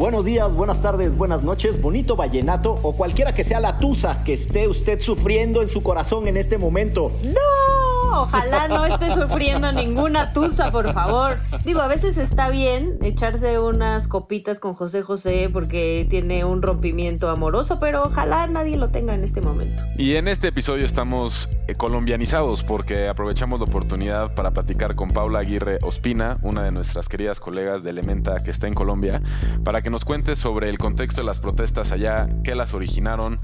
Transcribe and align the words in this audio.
Buenos 0.00 0.24
días, 0.24 0.54
buenas 0.54 0.80
tardes, 0.80 1.16
buenas 1.16 1.42
noches, 1.42 1.80
bonito 1.82 2.16
vallenato 2.16 2.74
o 2.82 2.96
cualquiera 2.96 3.34
que 3.34 3.44
sea 3.44 3.60
la 3.60 3.76
tusa 3.76 4.24
que 4.24 4.32
esté 4.32 4.66
usted 4.66 4.98
sufriendo 5.00 5.60
en 5.60 5.68
su 5.68 5.82
corazón 5.82 6.26
en 6.26 6.38
este 6.38 6.56
momento. 6.56 7.12
¡No! 7.22 7.69
Ojalá 8.12 8.68
no 8.68 8.84
esté 8.84 9.14
sufriendo 9.14 9.72
ninguna 9.72 10.32
tusa, 10.32 10.70
por 10.70 10.92
favor. 10.92 11.36
Digo, 11.64 11.80
a 11.80 11.86
veces 11.86 12.18
está 12.18 12.50
bien 12.50 12.98
echarse 13.02 13.58
unas 13.58 14.08
copitas 14.08 14.58
con 14.58 14.74
José 14.74 15.02
José 15.02 15.48
porque 15.52 16.06
tiene 16.10 16.44
un 16.44 16.60
rompimiento 16.60 17.30
amoroso, 17.30 17.78
pero 17.78 18.02
ojalá 18.04 18.46
nadie 18.46 18.76
lo 18.76 18.90
tenga 18.90 19.14
en 19.14 19.22
este 19.22 19.40
momento. 19.40 19.82
Y 19.96 20.16
en 20.16 20.28
este 20.28 20.48
episodio 20.48 20.86
estamos 20.86 21.48
eh, 21.68 21.74
colombianizados 21.74 22.62
porque 22.62 23.08
aprovechamos 23.08 23.60
la 23.60 23.66
oportunidad 23.66 24.34
para 24.34 24.50
platicar 24.50 24.96
con 24.96 25.10
Paula 25.10 25.40
Aguirre 25.40 25.78
Ospina, 25.82 26.34
una 26.42 26.64
de 26.64 26.72
nuestras 26.72 27.08
queridas 27.08 27.40
colegas 27.40 27.82
de 27.82 27.90
Elementa 27.90 28.36
que 28.44 28.50
está 28.50 28.66
en 28.66 28.74
Colombia, 28.74 29.22
para 29.64 29.82
que 29.82 29.90
nos 29.90 30.04
cuente 30.04 30.36
sobre 30.36 30.68
el 30.68 30.78
contexto 30.78 31.20
de 31.20 31.26
las 31.26 31.40
protestas 31.40 31.92
allá, 31.92 32.28
qué 32.44 32.54
las 32.54 32.74
originaron, 32.74 33.36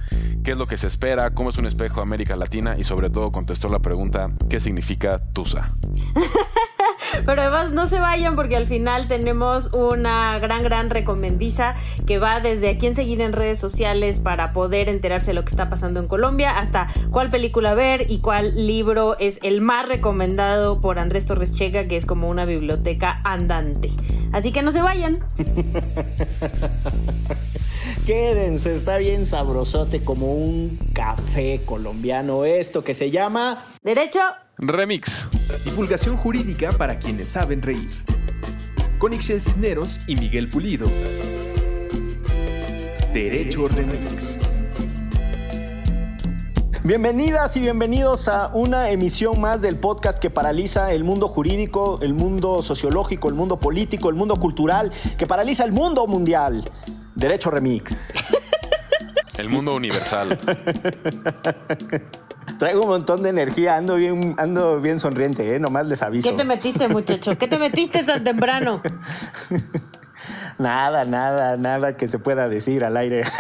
qué 0.44 0.52
es 0.52 0.58
lo 0.58 0.66
que 0.66 0.76
se 0.76 0.86
espera, 0.86 1.30
cómo 1.34 1.50
es 1.50 1.58
un 1.58 1.66
espejo 1.66 2.00
América 2.00 2.36
Latina 2.36 2.76
y 2.78 2.84
sobre 2.84 3.10
todo 3.10 3.30
contestó 3.30 3.68
la 3.68 3.80
pregunta, 3.80 4.30
¿qué 4.48 4.55
significa 4.60 5.20
Tusa? 5.32 5.64
Pero 7.24 7.42
además 7.42 7.72
no 7.72 7.88
se 7.88 7.98
vayan 7.98 8.34
porque 8.34 8.56
al 8.56 8.66
final 8.66 9.08
tenemos 9.08 9.72
una 9.72 10.38
gran, 10.38 10.62
gran 10.62 10.90
recomendiza 10.90 11.74
que 12.06 12.18
va 12.18 12.40
desde 12.40 12.70
a 12.70 12.78
quién 12.78 12.94
seguir 12.94 13.20
en 13.20 13.32
redes 13.32 13.58
sociales 13.58 14.18
para 14.18 14.52
poder 14.52 14.88
enterarse 14.88 15.28
de 15.28 15.34
lo 15.34 15.44
que 15.44 15.50
está 15.50 15.70
pasando 15.70 16.00
en 16.00 16.08
Colombia 16.08 16.58
hasta 16.58 16.88
cuál 17.10 17.30
película 17.30 17.74
ver 17.74 18.10
y 18.10 18.18
cuál 18.18 18.66
libro 18.66 19.16
es 19.18 19.38
el 19.42 19.60
más 19.60 19.88
recomendado 19.88 20.80
por 20.80 20.98
Andrés 20.98 21.26
Torres 21.26 21.52
Checa, 21.52 21.86
que 21.88 21.96
es 21.96 22.06
como 22.06 22.28
una 22.28 22.44
biblioteca 22.44 23.20
andante. 23.24 23.90
Así 24.32 24.52
que 24.52 24.62
no 24.62 24.72
se 24.72 24.82
vayan. 24.82 25.24
Quédense, 28.06 28.76
está 28.76 28.98
bien 28.98 29.26
sabrosote 29.26 30.04
como 30.04 30.32
un 30.32 30.78
café 30.92 31.62
colombiano 31.64 32.44
esto 32.44 32.84
que 32.84 32.94
se 32.94 33.10
llama... 33.10 33.66
Derecho. 33.82 34.20
Remix. 34.58 35.26
Divulgación 35.66 36.16
jurídica 36.16 36.70
para 36.70 36.98
quienes 36.98 37.28
saben 37.28 37.60
reír. 37.60 37.90
Con 38.98 39.12
Ixel 39.12 39.42
Cisneros 39.42 40.08
y 40.08 40.16
Miguel 40.16 40.48
Pulido. 40.48 40.86
Derecho 43.12 43.68
Remix. 43.68 44.38
Bienvenidas 46.82 47.54
y 47.56 47.60
bienvenidos 47.60 48.28
a 48.28 48.48
una 48.54 48.90
emisión 48.90 49.38
más 49.40 49.60
del 49.60 49.76
podcast 49.78 50.18
que 50.18 50.30
paraliza 50.30 50.90
el 50.92 51.04
mundo 51.04 51.28
jurídico, 51.28 51.98
el 52.00 52.14
mundo 52.14 52.62
sociológico, 52.62 53.28
el 53.28 53.34
mundo 53.34 53.60
político, 53.60 54.08
el 54.08 54.16
mundo 54.16 54.36
cultural, 54.36 54.90
que 55.18 55.26
paraliza 55.26 55.64
el 55.64 55.72
mundo 55.72 56.06
mundial. 56.06 56.64
Derecho 57.14 57.50
Remix. 57.50 58.14
El 59.36 59.50
mundo 59.50 59.74
universal. 59.74 60.38
Traigo 62.58 62.82
un 62.82 62.88
montón 62.88 63.22
de 63.22 63.30
energía, 63.30 63.76
ando 63.76 63.96
bien, 63.96 64.34
ando 64.38 64.80
bien 64.80 64.98
sonriente, 64.98 65.54
¿eh? 65.54 65.60
nomás 65.60 65.86
les 65.86 66.02
aviso. 66.02 66.30
¿Qué 66.30 66.36
te 66.36 66.44
metiste, 66.44 66.88
muchacho? 66.88 67.36
¿Qué 67.36 67.48
te 67.48 67.58
metiste 67.58 68.02
tan 68.02 68.24
temprano? 68.24 68.82
Nada, 70.58 71.04
nada, 71.04 71.58
nada 71.58 71.98
que 71.98 72.08
se 72.08 72.18
pueda 72.18 72.48
decir 72.48 72.82
al 72.84 72.96
aire. 72.96 73.24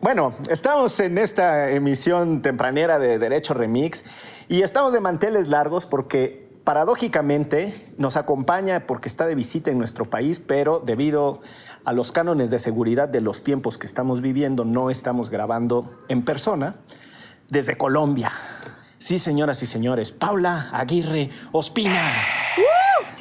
Bueno, 0.00 0.36
estamos 0.50 1.00
en 1.00 1.18
esta 1.18 1.70
emisión 1.70 2.40
tempranera 2.40 2.98
de 2.98 3.18
Derecho 3.18 3.54
Remix 3.54 4.04
y 4.46 4.62
estamos 4.62 4.92
de 4.92 5.00
manteles 5.00 5.48
largos 5.48 5.86
porque 5.86 6.45
paradójicamente 6.66 7.86
nos 7.96 8.16
acompaña 8.16 8.88
porque 8.88 9.08
está 9.08 9.24
de 9.28 9.36
visita 9.36 9.70
en 9.70 9.78
nuestro 9.78 10.10
país, 10.10 10.40
pero 10.40 10.80
debido 10.80 11.40
a 11.84 11.92
los 11.92 12.10
cánones 12.10 12.50
de 12.50 12.58
seguridad 12.58 13.08
de 13.08 13.20
los 13.20 13.44
tiempos 13.44 13.78
que 13.78 13.86
estamos 13.86 14.20
viviendo, 14.20 14.64
no 14.64 14.90
estamos 14.90 15.30
grabando 15.30 15.96
en 16.08 16.24
persona 16.24 16.74
desde 17.48 17.78
Colombia. 17.78 18.32
Sí, 18.98 19.20
señoras 19.20 19.62
y 19.62 19.66
señores, 19.66 20.10
Paula 20.10 20.68
Aguirre 20.72 21.30
Ospina. 21.52 22.12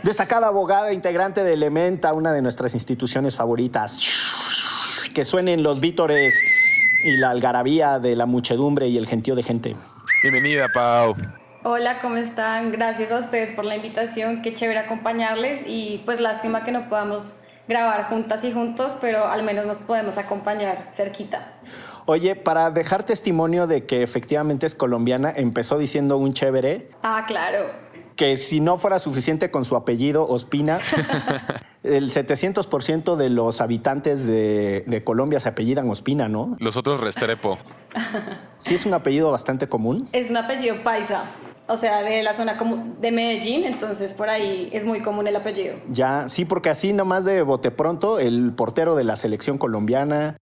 Destacada 0.01 0.47
abogada 0.47 0.91
integrante 0.91 1.43
de 1.43 1.53
Elementa, 1.53 2.13
una 2.13 2.33
de 2.33 2.41
nuestras 2.41 2.73
instituciones 2.73 3.35
favoritas. 3.35 3.99
Que 5.13 5.23
suenen 5.23 5.61
los 5.61 5.79
vítores 5.79 6.33
y 7.03 7.17
la 7.17 7.29
algarabía 7.29 7.99
de 7.99 8.15
la 8.15 8.25
muchedumbre 8.25 8.87
y 8.87 8.97
el 8.97 9.05
gentío 9.05 9.35
de 9.35 9.43
gente. 9.43 9.75
Bienvenida, 10.23 10.67
Pau. 10.73 11.15
Hola, 11.67 11.99
¿cómo 11.99 12.17
están? 12.17 12.71
Gracias 12.71 13.11
a 13.11 13.17
ustedes 13.17 13.49
por 13.49 13.65
la 13.65 13.75
invitación, 13.75 14.43
qué 14.43 14.53
chévere 14.53 14.77
acompañarles 14.77 15.65
y 15.67 15.99
pues 16.05 16.19
lástima 16.21 16.63
que 16.63 16.71
no 16.71 16.87
podamos 16.89 17.41
grabar 17.67 18.05
juntas 18.05 18.43
y 18.45 18.51
juntos, 18.51 18.99
pero 19.01 19.25
al 19.27 19.41
menos 19.41 19.65
nos 19.65 19.79
podemos 19.79 20.19
acompañar 20.19 20.77
cerquita. 20.91 21.53
Oye, 22.05 22.35
para 22.35 22.69
dejar 22.69 23.03
testimonio 23.03 23.65
de 23.65 23.87
que 23.87 24.03
efectivamente 24.03 24.67
es 24.67 24.75
colombiana, 24.75 25.33
empezó 25.35 25.79
diciendo 25.79 26.17
un 26.17 26.33
chévere 26.33 26.91
Ah, 27.01 27.23
claro. 27.25 27.65
que 28.15 28.37
si 28.37 28.59
no 28.59 28.77
fuera 28.77 28.99
suficiente 28.99 29.49
con 29.49 29.65
su 29.65 29.75
apellido 29.75 30.27
Ospina, 30.29 30.77
el 31.83 32.11
700% 32.11 33.15
de 33.15 33.29
los 33.29 33.59
habitantes 33.59 34.27
de, 34.27 34.83
de 34.85 35.03
Colombia 35.03 35.39
se 35.39 35.49
apellidan 35.49 35.89
Ospina, 35.89 36.29
¿no? 36.29 36.55
Los 36.59 36.77
otros 36.77 37.01
Restrepo. 37.01 37.57
Sí 38.59 38.73
es 38.73 38.85
un 38.87 38.95
apellido 38.95 39.29
bastante 39.31 39.67
común. 39.69 40.09
Es 40.11 40.31
un 40.31 40.37
apellido 40.37 40.77
paisa, 40.83 41.23
o 41.69 41.77
sea, 41.77 42.01
de 42.03 42.21
la 42.23 42.33
zona 42.33 42.57
como 42.57 42.95
de 42.99 43.11
Medellín, 43.11 43.63
entonces 43.65 44.13
por 44.13 44.29
ahí 44.29 44.69
es 44.71 44.85
muy 44.85 44.99
común 45.01 45.27
el 45.27 45.35
apellido. 45.35 45.75
Ya, 45.89 46.27
sí, 46.27 46.45
porque 46.45 46.69
así 46.69 46.93
nomás 46.93 47.25
de 47.25 47.41
bote 47.41 47.71
pronto, 47.71 48.19
el 48.19 48.53
portero 48.53 48.95
de 48.95 49.03
la 49.03 49.15
selección 49.15 49.57
colombiana, 49.57 50.37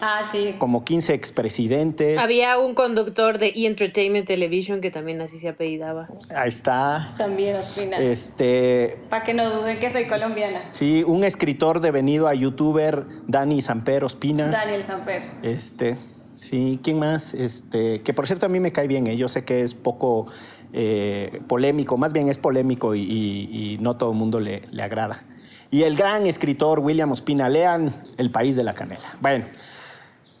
Ah, 0.00 0.20
sí. 0.24 0.54
como 0.58 0.84
15 0.84 1.14
expresidentes. 1.14 2.18
Había 2.18 2.58
un 2.58 2.74
conductor 2.74 3.38
de 3.38 3.48
E! 3.48 3.66
Entertainment 3.66 4.26
Television 4.26 4.80
que 4.82 4.90
también 4.90 5.20
así 5.22 5.38
se 5.38 5.48
apellidaba. 5.48 6.06
Ahí 6.34 6.48
está. 6.48 7.14
También 7.16 7.56
Ospina. 7.56 7.98
Este, 7.98 8.98
Para 9.08 9.24
que 9.24 9.32
no 9.32 9.48
duden 9.50 9.78
que 9.78 9.88
soy 9.88 10.04
colombiana. 10.04 10.64
sí, 10.72 11.02
un 11.06 11.24
escritor 11.24 11.80
devenido 11.80 12.28
a 12.28 12.34
youtuber, 12.34 13.06
Dani 13.26 13.62
Samper 13.62 14.04
Ospina. 14.04 14.48
Daniel 14.48 14.82
Samper. 14.82 15.22
Este, 15.42 15.96
sí, 16.34 16.78
¿quién 16.82 16.98
más? 16.98 17.32
Este, 17.32 18.02
que 18.02 18.12
por 18.12 18.26
cierto 18.26 18.44
a 18.46 18.48
mí 18.50 18.60
me 18.60 18.72
cae 18.72 18.88
bien, 18.88 19.06
¿eh? 19.06 19.16
yo 19.16 19.28
sé 19.28 19.44
que 19.44 19.62
es 19.62 19.72
poco 19.74 20.26
eh, 20.72 21.40
polémico, 21.48 21.96
más 21.96 22.12
bien 22.12 22.28
es 22.28 22.38
polémico 22.38 22.94
y, 22.94 23.78
no 23.80 23.96
todo 23.96 24.12
el 24.12 24.18
mundo 24.18 24.40
le, 24.40 24.62
le 24.70 24.82
agrada. 24.82 25.24
Y 25.70 25.82
el 25.82 25.96
gran 25.96 26.26
escritor 26.26 26.78
William 26.78 27.10
Ospina, 27.12 27.48
lean 27.48 28.04
El 28.16 28.30
País 28.30 28.56
de 28.56 28.64
la 28.64 28.74
Canela. 28.74 29.16
Bueno, 29.20 29.46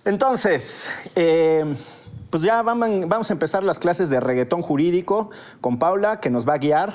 entonces, 0.04 0.88
eh, 1.16 1.76
pues 2.30 2.42
ya 2.42 2.62
vamos, 2.62 3.08
vamos 3.08 3.30
a 3.30 3.32
empezar 3.32 3.64
las 3.64 3.78
clases 3.78 4.08
de 4.08 4.20
reggaetón 4.20 4.62
jurídico 4.62 5.30
con 5.60 5.78
Paula, 5.78 6.20
que 6.20 6.30
nos 6.30 6.48
va 6.48 6.54
a 6.54 6.58
guiar. 6.58 6.92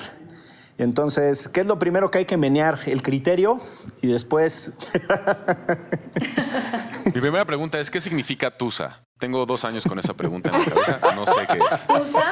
Entonces, 0.78 1.48
¿qué 1.48 1.60
es 1.60 1.66
lo 1.66 1.78
primero 1.78 2.10
que 2.10 2.18
hay 2.18 2.24
que 2.24 2.38
menear? 2.38 2.80
El 2.86 3.02
criterio 3.02 3.60
y 4.00 4.08
después 4.08 4.72
Mi 7.04 7.20
primera 7.20 7.44
pregunta 7.44 7.78
es, 7.78 7.90
¿qué 7.90 8.00
significa 8.00 8.50
Tusa? 8.50 9.04
Tengo 9.22 9.46
dos 9.46 9.64
años 9.64 9.84
con 9.84 10.00
esa 10.00 10.14
pregunta 10.14 10.50
en 10.50 10.58
la 10.58 10.64
cabeza, 10.64 11.14
no 11.14 11.24
sé 11.26 11.46
qué 11.46 11.58
es. 11.58 11.86
Tusa, 11.86 12.24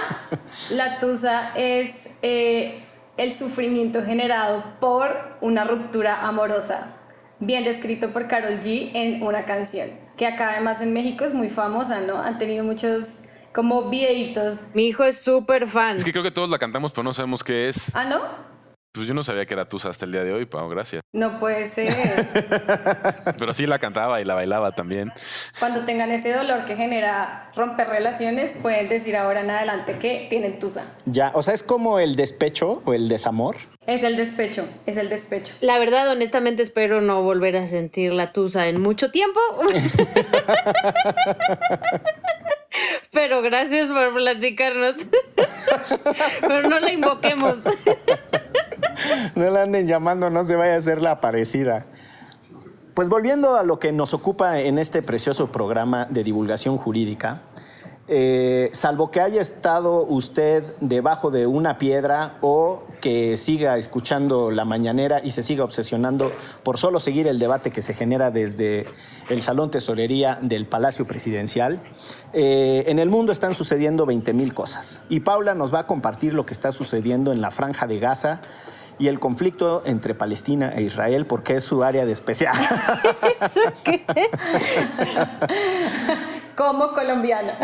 la 0.71 0.99
tusa 0.99 1.53
es 1.55 2.19
eh, 2.23 2.83
el 3.17 3.31
sufrimiento 3.31 4.03
generado 4.03 4.65
por 4.81 5.37
una 5.41 5.63
ruptura 5.63 6.27
amorosa, 6.27 6.89
bien 7.39 7.63
descrito 7.63 8.11
por 8.11 8.27
Carol 8.27 8.59
G 8.59 8.91
en 8.95 9.23
una 9.23 9.45
canción, 9.45 9.89
que 10.17 10.27
acá 10.27 10.51
además 10.51 10.81
en 10.81 10.93
México 10.93 11.23
es 11.23 11.33
muy 11.33 11.49
famosa, 11.49 12.01
¿no? 12.01 12.21
Han 12.21 12.39
tenido 12.39 12.65
muchos 12.65 13.27
como 13.55 13.89
videitos. 13.89 14.71
Mi 14.75 14.89
hijo 14.89 15.05
es 15.05 15.21
súper 15.21 15.69
fan. 15.69 15.99
Es 15.99 16.03
que 16.03 16.11
creo 16.11 16.25
que 16.25 16.33
todos 16.33 16.51
la 16.51 16.59
cantamos, 16.59 16.91
pero 16.91 17.05
no 17.05 17.13
sabemos 17.13 17.45
qué 17.45 17.69
es. 17.69 17.95
¿Ah, 17.95 18.03
no? 18.03 18.19
Pues 18.93 19.07
yo 19.07 19.15
no 19.15 19.23
sabía 19.23 19.47
que 19.47 19.55
era 19.55 19.69
Tusa 19.69 19.89
hasta 19.89 20.05
el 20.05 20.11
día 20.11 20.25
de 20.25 20.33
hoy, 20.33 20.47
Pau, 20.47 20.69
gracias. 20.69 21.01
No 21.13 21.39
puede 21.39 21.65
ser. 21.65 22.29
Pero 23.39 23.55
sí 23.55 23.65
la 23.65 23.79
cantaba 23.79 24.21
y 24.21 24.25
la 24.25 24.35
bailaba 24.35 24.73
también. 24.73 25.13
Cuando 25.61 25.85
tengan 25.85 26.11
ese 26.11 26.33
dolor 26.33 26.65
que 26.65 26.75
genera 26.75 27.49
romper 27.55 27.87
relaciones, 27.87 28.57
pueden 28.61 28.89
decir 28.89 29.17
ahora 29.17 29.43
en 29.43 29.51
adelante 29.51 29.97
que 30.01 30.27
tienen 30.29 30.59
tusa. 30.59 30.85
ya, 31.07 31.31
o 31.35 31.43
sea, 31.43 31.55
es 31.55 31.63
como 31.63 32.01
el 32.01 32.17
despecho 32.17 32.83
o 32.85 32.93
el 32.93 33.09
desamor. 33.09 33.59
Es 33.87 34.03
el 34.03 34.17
despecho, 34.17 34.69
es 34.87 34.97
el 34.97 35.09
despecho. 35.09 35.55
La 35.61 35.79
verdad, 35.79 36.11
honestamente, 36.11 36.65
espero 36.65 37.01
no 37.01 37.23
volver 37.23 37.57
a 37.57 37.69
sentir 37.69 38.13
la 38.13 38.33
tusa 38.33 38.67
en 38.67 38.81
mucho 38.81 39.13
tiempo. 39.13 39.39
Pero 43.13 43.43
gracias 43.43 43.89
por 43.89 44.15
platicarnos. 44.15 44.95
Pero 46.41 46.69
no 46.69 46.79
la 46.79 46.93
invoquemos. 46.93 47.65
No 49.41 49.49
la 49.49 49.63
anden 49.63 49.89
llamando, 49.89 50.29
no 50.29 50.45
se 50.45 50.55
vaya 50.55 50.75
a 50.75 50.77
hacer 50.77 51.01
la 51.01 51.23
parecida. 51.23 51.87
Pues 52.93 53.09
volviendo 53.09 53.57
a 53.57 53.65
lo 53.65 53.79
que 53.79 53.91
nos 53.91 54.13
ocupa 54.13 54.61
en 54.61 54.79
este 54.79 55.01
precioso 55.01 55.51
programa 55.51 56.05
de 56.11 56.23
divulgación 56.23 56.77
jurídica, 56.77 57.41
eh, 58.07 58.69
salvo 58.75 59.11
que 59.11 59.23
haya 59.23 59.41
estado 59.41 60.05
usted 60.05 60.63
debajo 60.83 61.31
de 61.31 61.47
una 61.47 61.79
piedra 61.79 62.33
o 62.43 62.83
que 63.01 63.39
siga 63.39 63.79
escuchando 63.79 64.51
la 64.51 64.67
mañanera 64.67 65.23
y 65.25 65.31
se 65.31 65.43
siga 65.43 65.65
obsesionando 65.65 66.31
por 66.63 66.77
solo 66.77 67.01
seguir 67.01 67.27
el 67.27 67.39
debate 67.39 67.71
que 67.71 67.81
se 67.81 67.95
genera 67.95 68.31
desde 68.31 68.85
el 69.31 69.41
Salón 69.41 69.71
Tesorería 69.71 70.39
del 70.43 70.67
Palacio 70.67 71.07
Presidencial, 71.07 71.81
eh, 72.35 72.85
en 72.89 72.99
el 72.99 73.09
mundo 73.09 73.33
están 73.33 73.55
sucediendo 73.55 74.05
20 74.05 74.35
mil 74.35 74.53
cosas. 74.53 75.01
Y 75.09 75.21
Paula 75.21 75.55
nos 75.55 75.73
va 75.73 75.79
a 75.79 75.87
compartir 75.87 76.35
lo 76.35 76.45
que 76.45 76.53
está 76.53 76.73
sucediendo 76.73 77.33
en 77.33 77.41
la 77.41 77.51
franja 77.51 77.87
de 77.87 78.01
Gaza 78.01 78.43
y 79.01 79.09
el 79.09 79.19
conflicto 79.19 79.83
entre 79.87 80.15
Palestina 80.15 80.73
e 80.77 80.83
Israel 80.83 81.25
porque 81.25 81.57
es 81.57 81.65
su 81.65 81.83
área 81.83 82.05
de 82.05 82.13
especial. 82.13 82.55
Como 86.57 86.93
colombiana. 86.93 87.55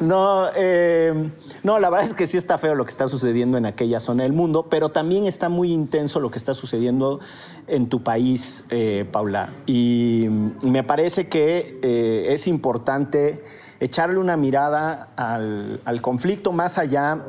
No, 0.00 0.48
eh, 0.54 1.30
no, 1.62 1.78
la 1.78 1.88
verdad 1.88 2.08
es 2.10 2.14
que 2.14 2.26
sí 2.26 2.36
está 2.36 2.58
feo 2.58 2.74
lo 2.74 2.84
que 2.84 2.90
está 2.90 3.08
sucediendo 3.08 3.56
en 3.56 3.64
aquella 3.64 3.98
zona 4.00 4.24
del 4.24 4.34
mundo, 4.34 4.66
pero 4.68 4.90
también 4.90 5.26
está 5.26 5.48
muy 5.48 5.72
intenso 5.72 6.20
lo 6.20 6.30
que 6.30 6.36
está 6.36 6.52
sucediendo 6.52 7.20
en 7.66 7.88
tu 7.88 8.02
país, 8.02 8.64
eh, 8.68 9.06
Paula. 9.10 9.54
Y 9.64 10.26
me 10.60 10.84
parece 10.84 11.28
que 11.28 11.78
eh, 11.80 12.26
es 12.28 12.46
importante 12.46 13.42
echarle 13.80 14.18
una 14.18 14.36
mirada 14.36 15.08
al, 15.16 15.80
al 15.86 16.02
conflicto 16.02 16.52
más 16.52 16.76
allá 16.76 17.24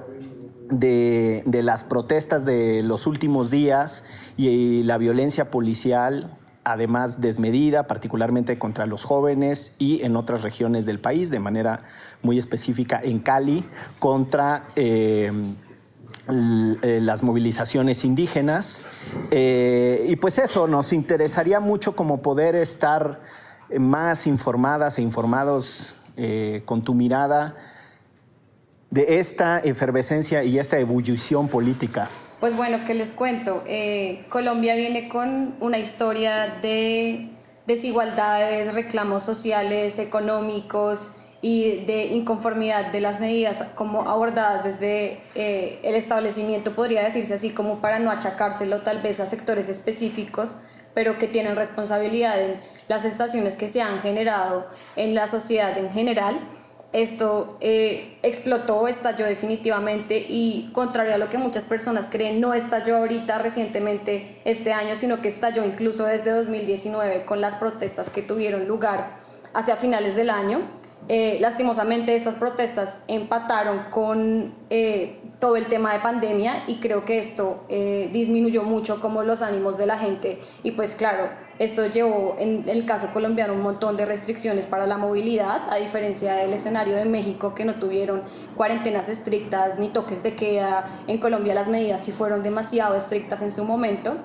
de, 0.69 1.43
las 1.63 1.83
protestas 1.83 2.45
de 2.45 2.83
los 2.83 3.07
últimos 3.07 3.49
días 3.49 4.03
y 4.37 4.83
la 4.83 4.97
violencia 4.97 5.51
policial 5.51 6.35
además 6.63 7.19
desmedida, 7.19 7.87
particularmente 7.87 8.59
contra 8.59 8.85
los 8.85 9.03
jóvenes 9.03 9.73
y 9.79 10.03
en 10.03 10.15
otras 10.15 10.43
regiones 10.43 10.85
del 10.85 10.99
país, 10.99 11.31
de 11.31 11.39
manera 11.39 11.81
muy 12.21 12.37
específica 12.37 12.99
en 13.01 13.19
Cali, 13.19 13.63
contra 13.97 14.67
eh, 14.75 15.31
eh, 16.27 16.99
las 17.01 17.23
movilizaciones 17.23 18.03
indígenas. 18.05 18.81
Eh, 19.31 20.05
y 20.09 20.15
pues 20.17 20.37
eso, 20.37 20.67
nos 20.67 20.93
interesaría 20.93 21.59
mucho 21.59 21.95
como 21.95 22.21
poder 22.21 22.55
estar 22.55 23.21
más 23.79 24.27
informadas 24.27 24.97
e 24.97 25.01
informados 25.01 25.95
con 26.65 26.81
tu 26.81 26.95
mirada 26.95 27.55
de 28.91 29.19
esta 29.19 29.59
efervescencia 29.59 30.43
y 30.43 30.59
esta 30.59 30.79
ebullición 30.79 31.47
política. 31.47 32.09
Pues 32.39 32.55
bueno, 32.55 32.79
¿qué 32.85 32.93
les 32.93 33.13
cuento? 33.13 33.63
Eh, 33.67 34.19
Colombia 34.29 34.75
viene 34.75 35.09
con 35.09 35.53
una 35.59 35.77
historia 35.77 36.47
de 36.61 37.29
desigualdades, 37.67 38.73
reclamos 38.73 39.23
sociales, 39.23 39.99
económicos 39.99 41.17
y 41.41 41.85
de 41.85 42.05
inconformidad 42.07 42.91
de 42.91 43.01
las 43.01 43.19
medidas 43.19 43.63
como 43.75 44.09
abordadas 44.09 44.63
desde 44.63 45.19
eh, 45.35 45.79
el 45.83 45.95
establecimiento, 45.95 46.73
podría 46.73 47.03
decirse 47.03 47.33
así, 47.33 47.51
como 47.51 47.79
para 47.79 47.99
no 47.99 48.09
achacárselo 48.11 48.81
tal 48.81 49.01
vez 49.01 49.19
a 49.19 49.25
sectores 49.25 49.69
específicos, 49.69 50.57
pero 50.93 51.17
que 51.17 51.27
tienen 51.27 51.55
responsabilidad 51.55 52.41
en 52.41 52.55
las 52.87 53.03
sensaciones 53.03 53.55
que 53.55 53.69
se 53.69 53.81
han 53.81 53.99
generado 53.99 54.65
en 54.95 55.13
la 55.13 55.27
sociedad 55.27 55.77
en 55.77 55.91
general 55.91 56.39
esto 56.91 57.57
eh, 57.61 58.17
explotó, 58.23 58.87
estalló 58.87 59.25
definitivamente 59.25 60.25
y 60.27 60.69
contrario 60.73 61.13
a 61.13 61.17
lo 61.19 61.29
que 61.29 61.37
muchas 61.37 61.65
personas 61.65 62.09
creen, 62.09 62.41
no 62.41 62.55
estalló 62.55 62.97
ahorita 62.97 63.37
recientemente 63.37 64.41
este 64.43 64.73
año, 64.73 64.95
sino 64.95 65.21
que 65.21 65.27
estalló 65.27 65.63
incluso 65.63 66.05
desde 66.05 66.31
2019 66.31 67.23
con 67.23 67.41
las 67.41 67.55
protestas 67.55 68.09
que 68.09 68.23
tuvieron 68.23 68.67
lugar 68.67 69.07
hacia 69.53 69.75
finales 69.75 70.15
del 70.15 70.31
año. 70.31 70.61
Eh, 71.07 71.37
lastimosamente 71.39 72.15
estas 72.15 72.35
protestas 72.35 73.03
empataron 73.07 73.79
con 73.91 74.53
eh, 74.69 75.19
todo 75.39 75.57
el 75.57 75.67
tema 75.67 75.93
de 75.93 75.99
pandemia 75.99 76.63
y 76.67 76.79
creo 76.79 77.03
que 77.03 77.19
esto 77.19 77.65
disminuyó 78.11 78.63
mucho 78.63 78.99
como 78.99 79.23
los 79.23 79.41
ánimos 79.41 79.77
de 79.77 79.85
la 79.85 79.97
gente 79.97 80.39
y 80.63 80.71
pues 80.71 80.95
claro, 80.95 81.29
esto 81.59 81.85
llevó 81.87 82.37
en 82.39 82.63
el 82.69 82.85
caso 82.85 83.09
colombiano 83.11 83.51
un 83.51 83.61
montón 83.61 83.97
de 83.97 84.05
restricciones 84.05 84.65
para 84.65 84.87
la 84.87 84.97
movilidad, 84.97 85.61
a 85.69 85.75
diferencia 85.75 86.35
del 86.35 86.53
escenario 86.53 86.95
de 86.95 87.03
México 87.03 87.53
que 87.53 87.65
no 87.65 87.75
tuvieron 87.75 88.23
cuarentenas 88.55 89.09
estrictas 89.09 89.77
ni 89.77 89.89
toques 89.89 90.23
de 90.23 90.35
queda. 90.35 90.89
En 91.07 91.17
Colombia 91.17 91.53
las 91.53 91.67
medidas 91.67 92.01
sí 92.05 92.13
fueron 92.13 92.43
demasiado 92.43 92.95
estrictas 92.95 93.41
en 93.41 93.51
su 93.51 93.65
momento 93.65 94.15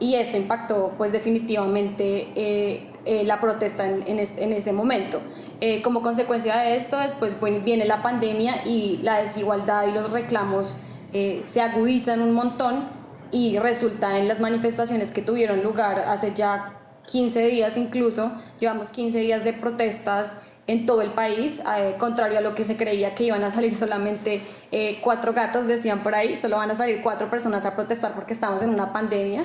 y 0.00 0.14
esto 0.14 0.38
impactó 0.38 0.92
pues 0.96 1.12
definitivamente 1.12 2.28
eh, 2.34 2.90
eh, 3.04 3.24
la 3.24 3.38
protesta 3.38 3.86
en, 3.86 4.18
ese 4.18 4.72
momento. 4.72 5.20
Eh, 5.60 5.82
como 5.82 6.00
consecuencia 6.00 6.56
de 6.56 6.76
esto 6.76 6.96
después 6.96 7.36
viene 7.64 7.84
la 7.84 8.00
pandemia 8.00 8.64
y 8.64 9.00
la 9.02 9.18
desigualdad 9.18 9.86
y 9.88 9.92
los 9.92 10.10
reclamos 10.10 10.78
se 11.10 11.62
agudizan 11.62 12.20
un 12.20 12.32
montón 12.32 12.84
y 13.30 13.58
resulta 13.58 14.18
en 14.18 14.28
las 14.28 14.40
manifestaciones 14.40 15.10
que 15.10 15.22
tuvieron 15.22 15.62
lugar 15.62 16.00
hace 16.00 16.34
ya 16.34 16.77
15 17.10 17.48
días 17.48 17.76
incluso, 17.76 18.30
llevamos 18.60 18.90
15 18.90 19.18
días 19.20 19.44
de 19.44 19.52
protestas 19.52 20.42
en 20.66 20.84
todo 20.84 21.00
el 21.00 21.12
país, 21.12 21.62
eh, 21.78 21.94
contrario 21.98 22.38
a 22.38 22.40
lo 22.42 22.54
que 22.54 22.62
se 22.62 22.76
creía 22.76 23.14
que 23.14 23.24
iban 23.24 23.42
a 23.42 23.50
salir 23.50 23.74
solamente 23.74 24.42
eh, 24.70 24.98
cuatro 25.00 25.32
gatos, 25.32 25.66
decían 25.66 26.00
por 26.00 26.14
ahí, 26.14 26.36
solo 26.36 26.58
van 26.58 26.70
a 26.70 26.74
salir 26.74 27.00
cuatro 27.02 27.30
personas 27.30 27.64
a 27.64 27.74
protestar 27.74 28.12
porque 28.12 28.34
estamos 28.34 28.62
en 28.62 28.70
una 28.70 28.92
pandemia, 28.92 29.42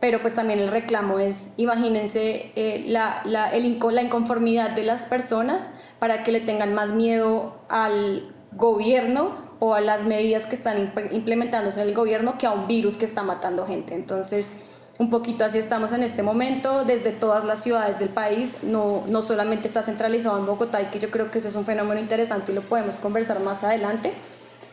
pero 0.00 0.22
pues 0.22 0.34
también 0.34 0.58
el 0.58 0.68
reclamo 0.68 1.18
es, 1.18 1.52
imagínense 1.58 2.52
eh, 2.56 2.84
la, 2.86 3.20
la, 3.26 3.50
el, 3.50 3.78
la 3.90 4.02
inconformidad 4.02 4.70
de 4.70 4.84
las 4.84 5.04
personas 5.04 5.74
para 5.98 6.22
que 6.22 6.32
le 6.32 6.40
tengan 6.40 6.72
más 6.72 6.92
miedo 6.92 7.54
al 7.68 8.26
gobierno 8.52 9.30
o 9.58 9.74
a 9.74 9.80
las 9.80 10.06
medidas 10.06 10.46
que 10.46 10.54
están 10.54 10.92
implementándose 11.12 11.82
en 11.82 11.88
el 11.88 11.94
gobierno 11.94 12.36
que 12.38 12.46
a 12.46 12.50
un 12.50 12.66
virus 12.66 12.96
que 12.96 13.04
está 13.04 13.22
matando 13.22 13.64
gente. 13.66 13.94
Entonces, 13.94 14.71
un 15.02 15.10
poquito 15.10 15.44
así 15.44 15.58
estamos 15.58 15.92
en 15.92 16.04
este 16.04 16.22
momento, 16.22 16.84
desde 16.84 17.10
todas 17.10 17.44
las 17.44 17.60
ciudades 17.60 17.98
del 17.98 18.08
país, 18.08 18.62
no, 18.62 19.02
no 19.08 19.20
solamente 19.20 19.66
está 19.66 19.82
centralizado 19.82 20.38
en 20.38 20.46
Bogotá 20.46 20.80
y 20.80 20.86
que 20.86 21.00
yo 21.00 21.10
creo 21.10 21.28
que 21.28 21.38
eso 21.38 21.48
es 21.48 21.56
un 21.56 21.64
fenómeno 21.64 22.00
interesante 22.00 22.52
y 22.52 22.54
lo 22.54 22.62
podemos 22.62 22.98
conversar 22.98 23.40
más 23.40 23.64
adelante, 23.64 24.12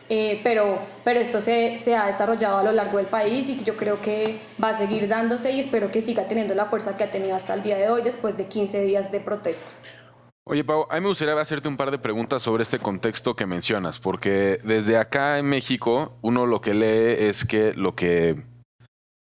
eh, 0.08 0.40
pero, 0.44 0.78
pero 1.04 1.18
esto 1.18 1.40
se, 1.40 1.76
se, 1.76 1.96
ha 1.96 2.06
desarrollado 2.06 2.58
a 2.58 2.62
lo 2.62 2.70
largo 2.70 2.98
del 2.98 3.06
país 3.06 3.48
y 3.48 3.56
que 3.56 3.64
yo 3.64 3.76
creo 3.76 4.00
que 4.00 4.38
va 4.62 4.68
a 4.68 4.74
seguir 4.74 5.08
dándose 5.08 5.50
y 5.50 5.58
espero 5.58 5.90
que 5.90 6.00
siga 6.00 6.28
teniendo 6.28 6.54
la 6.54 6.66
fuerza 6.66 6.96
que 6.96 7.02
ha 7.02 7.10
tenido 7.10 7.34
hasta 7.34 7.54
el 7.54 7.64
día 7.64 7.76
de 7.76 7.90
hoy 7.90 8.02
después 8.02 8.36
de 8.36 8.46
15 8.46 8.82
días 8.82 9.10
de 9.10 9.18
protesta. 9.18 9.70
Oye, 10.44 10.64
Pau, 10.64 10.86
a 10.90 10.94
mí 10.94 11.00
me 11.00 11.08
gustaría 11.08 11.38
hacerte 11.40 11.68
un 11.68 11.76
par 11.76 11.90
de 11.90 11.98
preguntas 11.98 12.42
sobre 12.42 12.62
este 12.62 12.78
contexto 12.78 13.34
que 13.34 13.46
mencionas, 13.46 13.98
porque 13.98 14.58
desde 14.64 14.96
acá 14.96 15.38
en 15.38 15.46
México 15.46 16.18
uno 16.22 16.46
lo 16.46 16.60
que 16.60 16.74
lee 16.74 17.28
es 17.28 17.44
que 17.44 17.72
lo 17.74 17.94
que 17.94 18.44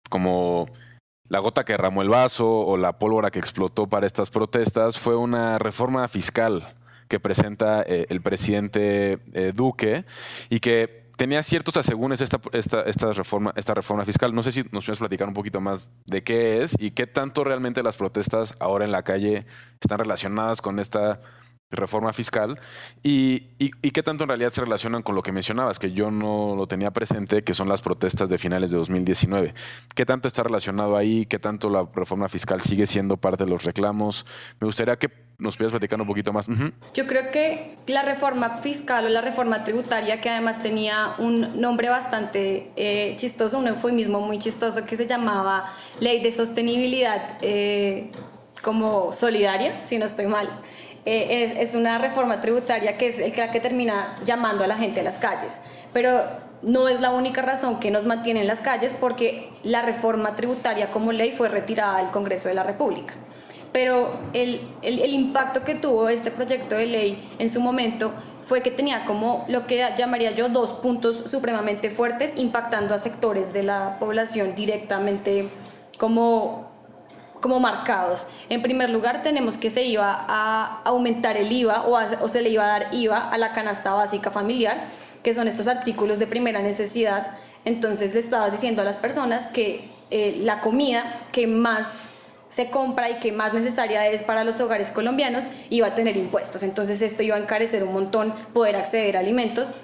como 0.09 0.69
la 1.35 1.41
gota 1.41 1.65
que 1.65 1.73
derramó 1.73 2.01
el 2.01 2.09
vaso 2.09 2.49
o 2.49 2.77
la 2.77 2.97
pólvora 3.01 3.33
que 3.33 3.41
explotó 3.41 3.89
para 3.89 4.07
estas 4.07 4.31
protestas 4.31 5.01
fue 5.01 5.17
una 5.17 5.59
reforma 5.59 6.07
fiscal 6.07 6.77
que 7.09 7.19
presenta 7.19 7.83
eh, 7.83 8.07
el 8.09 8.21
presidente 8.21 9.19
eh, 9.33 9.53
Duque 9.53 10.05
y 10.49 10.61
que 10.61 11.09
tenía 11.17 11.43
ciertos 11.43 11.77
asegúnes 11.77 12.21
esta, 12.21 12.41
esta, 12.53 12.83
esta, 12.83 13.11
reforma, 13.11 13.53
esta 13.57 13.75
reforma 13.75 14.05
fiscal. 14.05 14.33
No 14.33 14.45
sé 14.45 14.53
si 14.53 14.63
nos 14.71 14.85
puedes 14.85 15.01
platicar 15.01 15.27
un 15.27 15.35
poquito 15.35 15.61
más 15.61 15.91
de 16.07 16.23
qué 16.23 16.63
es 16.63 16.77
y 16.79 16.93
qué 16.93 17.09
tanto 17.09 17.43
realmente 17.43 17.83
las 17.83 17.97
protestas 17.97 18.55
ahora 18.61 18.85
en 18.85 18.93
la 18.93 19.03
calle 19.03 19.45
están 19.81 19.99
relacionadas 19.99 20.63
con 20.63 20.79
esta 20.79 21.21
reforma 21.71 22.13
fiscal 22.13 22.59
y, 23.03 23.49
y, 23.59 23.91
qué 23.91 24.03
tanto 24.03 24.25
en 24.25 24.29
realidad 24.29 24.51
se 24.51 24.61
relacionan 24.61 25.03
con 25.03 25.15
lo 25.15 25.23
que 25.23 25.33
mencionabas, 25.33 25.79
que 25.79 25.93
yo 25.93 26.11
no 26.11 26.55
lo 26.57 26.67
tenía 26.67 26.91
presente, 26.93 27.43
que 27.43 27.55
son 27.55 27.69
las 27.69 27.83
protestas 27.83 28.29
de 28.29 28.39
finales 28.39 28.71
de 28.71 28.77
2019. 28.77 29.55
¿Qué 29.95 30.07
tanto 30.07 30.29
está 30.29 30.43
relacionado 30.43 30.97
ahí? 30.97 31.27
¿Qué 31.27 31.39
tanto 31.39 31.69
la 31.71 31.89
reforma 31.95 32.29
fiscal 32.29 32.61
sigue 32.61 32.87
siendo 32.87 33.17
parte 33.17 33.45
de 33.45 33.51
los 33.51 33.65
reclamos? 33.65 34.27
Me 34.61 34.67
gustaría 34.67 34.97
que 34.97 35.11
nos 35.39 35.57
pudieras 35.57 35.73
platicar 35.73 36.01
un 36.01 36.07
poquito 36.07 36.33
más. 36.33 36.47
Yo 36.95 37.07
creo 37.07 37.31
que 37.31 37.77
la 37.87 38.03
reforma 38.03 38.51
fiscal 38.51 39.07
o 39.07 39.09
la 39.09 39.21
reforma 39.21 39.65
tributaria, 39.65 40.21
que 40.21 40.31
además 40.31 40.63
tenía 40.63 41.15
un 41.19 41.61
nombre 41.61 41.89
bastante 41.89 42.71
eh, 42.77 43.15
chistoso, 43.17 43.59
un 43.59 43.69
eufemismo 43.69 44.21
muy 44.21 44.39
chistoso 44.39 44.85
que 44.87 44.97
se 44.97 45.07
llamaba 45.07 45.73
Ley 46.01 46.23
de 46.23 46.31
Sostenibilidad 46.31 47.39
eh, 47.43 48.11
como 48.63 49.13
Solidaria, 49.13 49.85
si 49.85 49.99
no 49.99 50.07
estoy 50.07 50.27
mal. 50.27 50.49
Eh, 51.07 51.57
es, 51.61 51.75
una 51.75 51.99
reforma 51.99 52.41
tributaria 52.41 52.97
que 52.97 53.09
es 53.09 53.19
el 53.19 53.33
que, 53.33 53.61
termina 53.61 54.17
llamando 54.25 54.65
a 54.65 54.67
la 54.67 54.77
gente 54.77 55.01
a 55.01 55.03
las 55.03 55.19
calles. 55.19 55.63
Pero 55.93 56.23
no 56.63 56.89
es 56.89 57.01
la 57.01 57.11
única 57.11 57.43
razón 57.43 57.79
que 57.79 57.91
nos 57.91 58.07
mantiene 58.07 58.41
en 58.41 58.47
las 58.47 58.61
calles 58.61 58.97
porque 58.99 59.51
la 59.65 59.83
reforma 59.83 60.35
tributaria 60.35 60.91
como 60.91 61.13
ley 61.13 61.33
fue 61.33 61.49
retirada 61.49 61.99
del 61.99 62.11
Congreso 62.11 62.49
de 62.49 62.55
la 62.55 62.63
República. 62.63 63.15
Pero 63.73 64.19
el, 64.33 64.61
el 64.83 65.13
impacto 65.13 65.63
que 65.65 65.75
tuvo 65.75 66.09
este 66.09 66.31
proyecto 66.31 66.77
de 66.77 66.87
ley 66.87 67.29
en 67.39 67.49
su 67.49 67.61
momento 67.61 68.13
fue 68.47 68.63
que 68.63 68.71
tenía 68.71 69.05
como 69.05 69.45
lo 69.49 69.67
que 69.67 69.87
llamaría 69.97 70.31
yo 70.33 70.49
dos 70.49 70.73
puntos 70.73 71.31
supremamente 71.31 71.91
fuertes 71.91 72.37
impactando 72.37 72.95
a 72.95 72.99
sectores 72.99 73.53
de 73.53 73.63
la 73.63 73.97
población 73.99 74.55
directamente 74.55 75.49
como 75.99 76.64
como 77.45 77.61
marcados. 77.61 78.27
En 78.49 78.63
primer 78.63 78.89
lugar, 78.89 79.23
tenemos 79.23 79.59
que 79.59 79.69
se 79.69 79.83
iba 79.83 80.25
a 80.27 80.81
aumentar 80.85 81.37
el 81.37 81.53
IVA 81.53 81.85
o, 81.87 82.27
se 82.27 82.41
le 82.41 82.49
iba 82.49 82.65
a 82.65 82.79
dar 82.79 82.95
IVA 82.95 83.29
a 83.29 83.37
la 83.37 83.53
canasta 83.53 83.93
básica 83.93 84.31
familiar, 84.31 84.87
que 85.23 85.35
son 85.35 85.47
estos 85.47 85.67
artículos 85.67 86.19
de 86.19 86.27
primera 86.27 86.63
necesidad. 86.63 87.37
Entonces 87.67 88.15
le 88.15 88.21
estabas 88.21 88.51
diciendo 88.51 88.81
a 88.81 88.87
las 88.87 88.97
personas 88.97 89.49
que 89.49 89.85
eh, 90.11 90.39
la 90.41 90.63
comida 90.63 91.05
que 91.33 91.47
más 91.47 92.13
se 92.49 92.71
compra 92.71 93.11
y 93.11 93.21
que 93.21 93.31
más 93.31 93.53
necesaria 93.53 94.07
es 94.07 94.23
para 94.23 94.43
los 94.43 94.59
hogares 94.63 94.89
colombianos 94.89 95.51
iba 95.69 95.89
a 95.89 95.95
tener 95.95 96.17
impuestos. 96.17 96.63
Entonces 96.63 97.03
esto 97.03 97.23
iba 97.23 97.37
a 97.37 97.41
encarecer 97.41 97.85
un 97.85 97.93
montón 97.93 98.33
poder 98.55 98.75
acceder 98.75 99.19
a 99.19 99.21
alimentos 99.21 99.77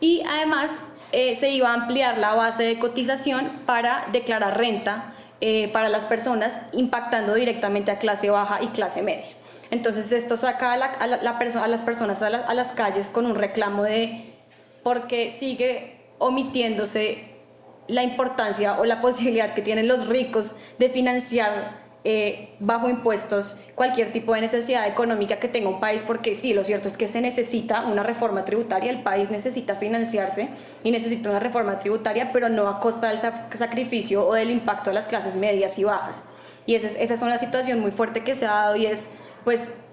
y 0.00 0.24
además 0.28 0.80
eh, 1.12 1.36
se 1.36 1.50
iba 1.50 1.70
a 1.70 1.74
ampliar 1.74 2.18
la 2.18 2.34
base 2.34 2.64
de 2.64 2.80
cotización 2.80 3.48
para 3.66 4.04
declarar 4.10 4.58
renta 4.58 5.13
eh, 5.40 5.68
para 5.72 5.88
las 5.88 6.04
personas, 6.04 6.66
impactando 6.72 7.34
directamente 7.34 7.90
a 7.90 7.98
clase 7.98 8.30
baja 8.30 8.62
y 8.62 8.68
clase 8.68 9.02
media. 9.02 9.26
Entonces 9.70 10.12
esto 10.12 10.36
saca 10.36 10.72
a, 10.72 10.76
la, 10.76 10.86
a, 10.86 11.06
la, 11.06 11.30
a 11.30 11.68
las 11.68 11.82
personas 11.82 12.22
a, 12.22 12.28
a, 12.28 12.54
las 12.54 12.72
calles 12.72 13.10
con 13.10 13.26
un 13.26 13.34
reclamo 13.34 13.82
de 13.84 14.32
porque 14.82 15.30
sigue 15.30 15.98
omitiéndose 16.18 17.34
la 17.88 18.02
importancia 18.02 18.78
o 18.78 18.84
la 18.84 19.00
posibilidad 19.00 19.54
que 19.54 19.62
tienen 19.62 19.88
los 19.88 20.08
ricos 20.08 20.56
de 20.78 20.88
financiar 20.90 21.83
eh, 22.06 22.50
bajo 22.58 22.90
impuestos 22.90 23.62
cualquier 23.74 24.12
tipo 24.12 24.34
de 24.34 24.42
necesidad 24.42 24.86
económica 24.86 25.38
que 25.40 25.48
tenga 25.48 25.70
un 25.70 25.80
país, 25.80 26.04
porque 26.06 26.34
sí, 26.34 26.52
lo 26.52 26.62
cierto 26.62 26.88
es 26.88 26.98
que 26.98 27.08
se 27.08 27.22
necesita 27.22 27.86
una 27.86 28.02
reforma 28.02 28.44
tributaria, 28.44 28.90
el 28.90 29.02
país 29.02 29.30
necesita 29.30 29.74
financiarse 29.74 30.50
y 30.82 30.90
necesita 30.90 31.30
una 31.30 31.40
reforma 31.40 31.78
tributaria, 31.78 32.30
pero 32.30 32.50
no 32.50 32.68
a 32.68 32.78
costa 32.78 33.08
del 33.08 33.18
sacrificio 33.18 34.26
o 34.26 34.34
del 34.34 34.50
impacto 34.50 34.90
a 34.90 34.92
las 34.92 35.06
clases 35.06 35.36
medias 35.36 35.78
y 35.78 35.84
bajas. 35.84 36.24
Y 36.66 36.74
esa 36.74 36.88
es, 36.88 36.96
esa 36.96 37.14
es 37.14 37.22
una 37.22 37.38
situación 37.38 37.80
muy 37.80 37.90
fuerte 37.90 38.22
que 38.22 38.34
se 38.34 38.46
ha 38.46 38.52
dado 38.52 38.76
y 38.76 38.84
es, 38.84 39.14
pues, 39.44 39.83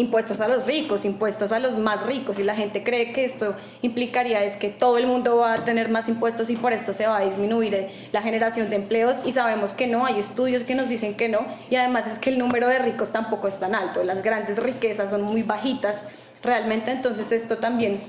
impuestos 0.00 0.40
a 0.40 0.48
los 0.48 0.66
ricos, 0.66 1.04
impuestos 1.04 1.52
a 1.52 1.58
los 1.58 1.76
más 1.76 2.06
ricos 2.06 2.38
y 2.38 2.44
la 2.44 2.54
gente 2.54 2.82
cree 2.82 3.12
que 3.12 3.24
esto 3.24 3.54
implicaría 3.82 4.42
es 4.44 4.56
que 4.56 4.70
todo 4.70 4.98
el 4.98 5.06
mundo 5.06 5.36
va 5.36 5.54
a 5.54 5.64
tener 5.64 5.90
más 5.90 6.08
impuestos 6.08 6.48
y 6.50 6.56
por 6.56 6.72
esto 6.72 6.92
se 6.92 7.06
va 7.06 7.18
a 7.18 7.24
disminuir 7.24 7.74
eh, 7.74 7.90
la 8.12 8.22
generación 8.22 8.70
de 8.70 8.76
empleos 8.76 9.18
y 9.24 9.32
sabemos 9.32 9.74
que 9.74 9.86
no, 9.86 10.06
hay 10.06 10.18
estudios 10.18 10.62
que 10.62 10.74
nos 10.74 10.88
dicen 10.88 11.14
que 11.14 11.28
no 11.28 11.40
y 11.68 11.76
además 11.76 12.06
es 12.06 12.18
que 12.18 12.30
el 12.30 12.38
número 12.38 12.66
de 12.68 12.78
ricos 12.78 13.12
tampoco 13.12 13.46
es 13.46 13.60
tan 13.60 13.74
alto, 13.74 14.02
las 14.02 14.22
grandes 14.22 14.56
riquezas 14.58 15.10
son 15.10 15.22
muy 15.22 15.42
bajitas 15.42 16.08
realmente, 16.42 16.90
entonces 16.90 17.30
esto 17.32 17.58
también 17.58 18.00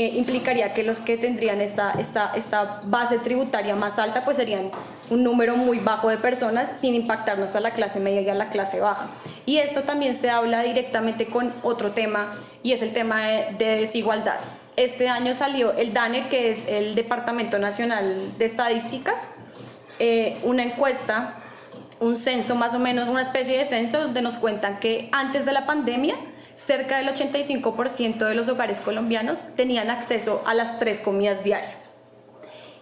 eh, 0.00 0.12
implicaría 0.14 0.72
que 0.72 0.82
los 0.82 1.00
que 1.00 1.18
tendrían 1.18 1.60
esta, 1.60 1.92
esta, 1.92 2.32
esta 2.34 2.80
base 2.84 3.18
tributaria 3.18 3.76
más 3.76 3.98
alta 3.98 4.24
pues 4.24 4.38
serían 4.38 4.70
un 5.10 5.22
número 5.22 5.58
muy 5.58 5.78
bajo 5.78 6.08
de 6.08 6.16
personas 6.16 6.70
sin 6.80 6.94
impactarnos 6.94 7.54
a 7.54 7.60
la 7.60 7.72
clase 7.72 8.00
media 8.00 8.22
y 8.22 8.28
a 8.30 8.34
la 8.34 8.48
clase 8.48 8.80
baja. 8.80 9.06
Y 9.44 9.58
esto 9.58 9.82
también 9.82 10.14
se 10.14 10.30
habla 10.30 10.62
directamente 10.62 11.26
con 11.26 11.52
otro 11.62 11.90
tema 11.90 12.32
y 12.62 12.72
es 12.72 12.80
el 12.80 12.94
tema 12.94 13.26
de, 13.26 13.76
desigualdad. 13.76 14.38
Este 14.74 15.10
año 15.10 15.34
salió 15.34 15.74
el 15.74 15.92
DANE, 15.92 16.30
que 16.30 16.50
es 16.50 16.66
el 16.68 16.94
Departamento 16.94 17.58
Nacional 17.58 18.22
de 18.38 18.44
Estadísticas, 18.46 19.32
eh, 19.98 20.38
una 20.44 20.62
encuesta, 20.62 21.34
un 21.98 22.16
censo 22.16 22.54
más 22.54 22.72
o 22.72 22.78
menos, 22.78 23.06
una 23.06 23.20
especie 23.20 23.58
de 23.58 23.66
censo 23.66 24.00
donde 24.00 24.22
nos 24.22 24.38
cuentan 24.38 24.80
que 24.80 25.10
antes 25.12 25.44
de 25.44 25.52
la 25.52 25.66
pandemia 25.66 26.16
cerca 26.54 26.98
del 26.98 27.08
85% 27.08 28.26
de 28.26 28.34
los 28.34 28.48
hogares 28.48 28.80
colombianos 28.80 29.54
tenían 29.56 29.90
acceso 29.90 30.42
a 30.46 30.54
las 30.54 30.78
tres 30.78 31.00
comidas 31.00 31.44
diarias. 31.44 31.94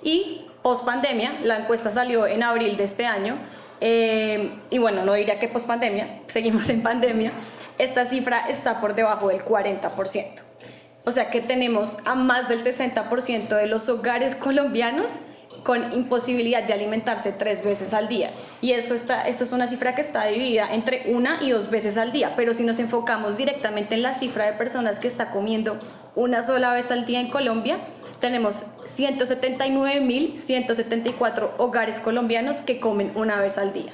Y 0.02 0.46
post 0.62 0.84
pandemia, 0.84 1.32
la 1.42 1.58
encuesta 1.58 1.90
salió 1.90 2.26
en 2.26 2.42
abril 2.42 2.76
de 2.76 2.84
este 2.84 3.06
año, 3.06 3.37
eh, 3.80 4.50
y 4.70 4.78
bueno, 4.78 5.04
no 5.04 5.14
diría 5.14 5.38
que 5.38 5.48
post 5.48 5.66
pandemia, 5.66 6.20
seguimos 6.26 6.68
en 6.68 6.82
pandemia, 6.82 7.32
esta 7.78 8.04
cifra 8.04 8.48
está 8.48 8.80
por 8.80 8.94
debajo 8.94 9.28
del 9.28 9.44
40%. 9.44 10.42
O 11.04 11.10
sea 11.10 11.30
que 11.30 11.40
tenemos 11.40 11.98
a 12.04 12.14
más 12.14 12.48
del 12.48 12.60
60% 12.60 13.48
de 13.48 13.66
los 13.66 13.88
hogares 13.88 14.34
colombianos 14.34 15.20
con 15.64 15.93
imposibilidad 15.93 16.62
de 16.62 16.73
alimentarse 16.73 17.33
tres 17.33 17.64
veces 17.64 17.95
al 17.95 18.09
día. 18.09 18.31
Y 18.61 18.73
esto, 18.73 18.95
está, 18.95 19.28
esto 19.28 19.45
es 19.45 19.52
una 19.52 19.67
cifra 19.67 19.95
que 19.95 20.00
está 20.00 20.26
dividida 20.26 20.73
entre 20.73 21.12
una 21.12 21.43
y 21.43 21.50
dos 21.50 21.71
veces 21.71 21.99
al 21.99 22.12
día, 22.12 22.35
pero 22.37 22.55
si 22.55 22.64
nos 22.64 22.78
enfocamos 22.78 23.37
directamente 23.37 23.95
en 23.95 24.02
la 24.02 24.14
cifra 24.14 24.47
de 24.47 24.52
personas 24.52 24.99
que 24.99 25.09
está 25.09 25.31
comiendo 25.31 25.78
una 26.14 26.43
sola 26.43 26.73
vez 26.73 26.90
al 26.90 27.07
día 27.07 27.21
en 27.21 27.28
Colombia, 27.28 27.78
tenemos 28.21 28.67
179.174 28.85 31.50
hogares 31.59 32.00
colombianos 32.00 32.61
que 32.61 32.81
comen 32.81 33.12
una 33.14 33.40
vez 33.40 33.59
al 33.59 33.73
día. 33.73 33.93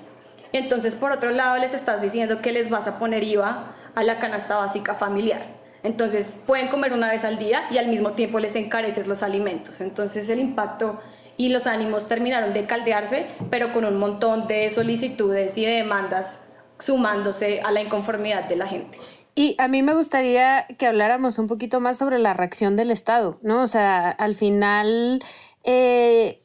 Entonces, 0.53 0.95
por 0.95 1.13
otro 1.13 1.31
lado, 1.31 1.59
les 1.59 1.75
estás 1.75 2.01
diciendo 2.01 2.41
que 2.41 2.53
les 2.53 2.71
vas 2.71 2.87
a 2.87 2.99
poner 2.99 3.23
IVA 3.25 3.75
a 3.95 4.03
la 4.05 4.21
canasta 4.21 4.57
básica 4.57 4.95
familiar. 4.95 5.43
Entonces, 5.83 6.45
pueden 6.47 6.69
comer 6.69 6.93
una 6.93 7.11
vez 7.11 7.25
al 7.25 7.39
día 7.39 7.65
y 7.71 7.79
al 7.79 7.89
mismo 7.89 8.13
tiempo 8.13 8.39
les 8.39 8.55
encareces 8.57 9.09
los 9.09 9.23
alimentos. 9.23 9.81
Entonces, 9.81 10.29
el 10.31 10.39
impacto 10.39 11.01
y 11.37 11.49
los 11.49 11.67
ánimos 11.67 12.09
terminaron 12.09 12.53
de 12.53 12.67
caldearse, 12.67 13.27
pero 13.51 13.73
con 13.73 13.85
un 13.85 13.99
montón 13.99 14.47
de 14.47 14.71
solicitudes 14.71 15.57
y 15.59 15.65
de 15.65 15.73
demandas 15.73 16.53
sumándose 16.79 17.61
a 17.63 17.71
la 17.71 17.83
inconformidad 17.83 18.45
de 18.49 18.57
la 18.57 18.67
gente. 18.67 18.99
Y 19.35 19.57
a 19.59 19.67
mí 19.67 19.83
me 19.83 19.95
gustaría 19.95 20.67
que 20.79 20.87
habláramos 20.87 21.39
un 21.39 21.49
poquito 21.49 21.81
más 21.81 21.99
sobre 21.99 22.19
la 22.21 22.35
reacción 22.35 22.77
del 22.77 22.93
Estado, 22.93 23.39
¿no? 23.43 23.63
O 23.63 23.67
sea, 23.67 24.11
al 24.11 24.37
final, 24.37 25.21
eh, 25.65 26.44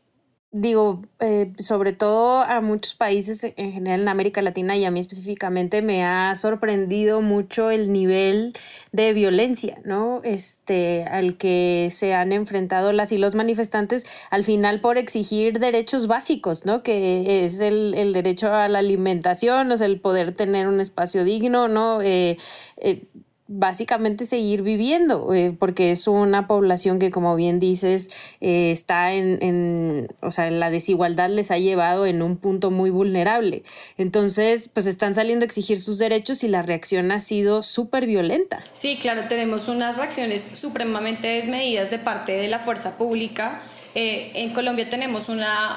digo, 0.52 1.04
eh, 1.20 1.54
sobre 1.60 1.94
todo 1.94 2.40
a 2.42 2.60
muchos 2.62 2.96
países 2.96 3.44
en 3.44 3.72
general 3.72 4.02
en 4.02 4.08
América 4.08 4.42
Latina 4.42 4.76
y 4.76 4.84
a 4.84 4.90
mí 4.92 5.00
específicamente 5.00 5.84
me 5.84 6.04
ha 6.04 6.34
sorprendido 6.36 7.22
mucho 7.22 7.70
el 7.70 7.92
nivel 7.92 8.54
de 8.92 9.14
violencia, 9.14 9.80
¿no? 9.86 10.22
Este, 10.24 11.04
al 11.04 11.38
que 11.38 11.90
se 11.92 12.16
han 12.16 12.32
enfrentado 12.32 12.92
las 12.94 13.12
y 13.12 13.20
los 13.20 13.36
manifestantes 13.36 14.06
al 14.32 14.44
final 14.44 14.82
por 14.82 14.98
exigir 14.98 15.60
derechos 15.60 16.08
básicos, 16.08 16.66
¿no? 16.66 16.82
Que 16.82 17.46
es 17.46 17.60
el, 17.60 17.94
el 17.94 18.14
derecho 18.14 18.52
a 18.52 18.68
la 18.70 18.80
alimentación, 18.80 19.72
o 19.72 19.78
sea, 19.78 19.86
el 19.86 20.02
poder 20.02 20.34
tener 20.34 20.68
un 20.68 20.82
espacio 20.82 21.24
digno, 21.24 21.68
¿no? 21.68 22.02
Eh, 22.02 22.38
eh, 22.78 23.08
básicamente 23.52 24.28
seguir 24.28 24.62
viviendo, 24.62 25.34
eh, 25.34 25.56
porque 25.58 25.90
es 25.90 26.08
una 26.08 26.46
población 26.46 27.00
que, 27.00 27.10
como 27.10 27.36
bien 27.36 27.60
dices, 27.60 28.12
eh, 28.42 28.70
está 28.70 29.14
en, 29.14 29.40
en, 29.42 30.08
o 30.22 30.32
sea, 30.32 30.52
la 30.52 30.70
desigualdad 30.70 31.32
les 31.32 31.50
ha 31.50 31.58
llevado 31.58 32.06
en 32.06 32.22
un 32.22 32.38
punto 32.38 32.70
muy 32.70 32.92
vulnerable. 32.92 33.64
Entonces, 33.98 34.70
pues 34.72 34.86
están 34.86 35.16
saliendo 35.16 35.44
a 35.44 35.48
exigir 35.48 35.82
sus 35.82 35.98
derechos 35.98 36.44
y 36.44 36.48
la 36.48 36.62
reacción 36.62 37.12
ha 37.12 37.20
sido 37.20 37.64
súper 37.64 38.06
violenta. 38.06 38.64
Sí, 38.74 38.98
claro, 39.02 39.24
tenemos 39.28 39.68
unas 39.68 39.98
reacciones 39.98 40.44
supremamente 40.44 41.28
desmedidas 41.28 41.90
de 41.90 41.98
parte 41.98 42.34
de 42.34 42.50
la 42.50 42.60
fuerza 42.60 43.00
pública. 43.00 43.62
Eh, 43.96 44.32
en 44.36 44.54
Colombia 44.54 44.88
tenemos 44.88 45.28
una 45.28 45.76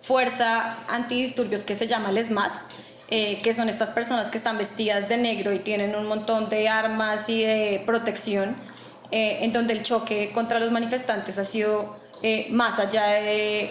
fuerza 0.00 0.76
antidisturbios 0.88 1.62
que 1.62 1.76
se 1.76 1.86
llama 1.86 2.10
el 2.10 2.24
SMAT, 2.24 2.52
eh, 3.08 3.38
que 3.42 3.52
son 3.52 3.68
estas 3.68 3.90
personas 3.90 4.30
que 4.30 4.38
están 4.38 4.56
vestidas 4.56 5.08
de 5.08 5.18
negro 5.18 5.52
y 5.52 5.58
tienen 5.58 5.94
un 5.94 6.06
montón 6.06 6.48
de 6.48 6.68
armas 6.68 7.28
y 7.28 7.44
de 7.44 7.82
protección, 7.84 8.56
eh, 9.10 9.38
en 9.42 9.52
donde 9.52 9.74
el 9.74 9.82
choque 9.82 10.30
contra 10.32 10.58
los 10.58 10.70
manifestantes 10.70 11.38
ha 11.38 11.44
sido 11.44 11.96
eh, 12.22 12.46
más 12.50 12.78
allá 12.78 13.06
de 13.06 13.70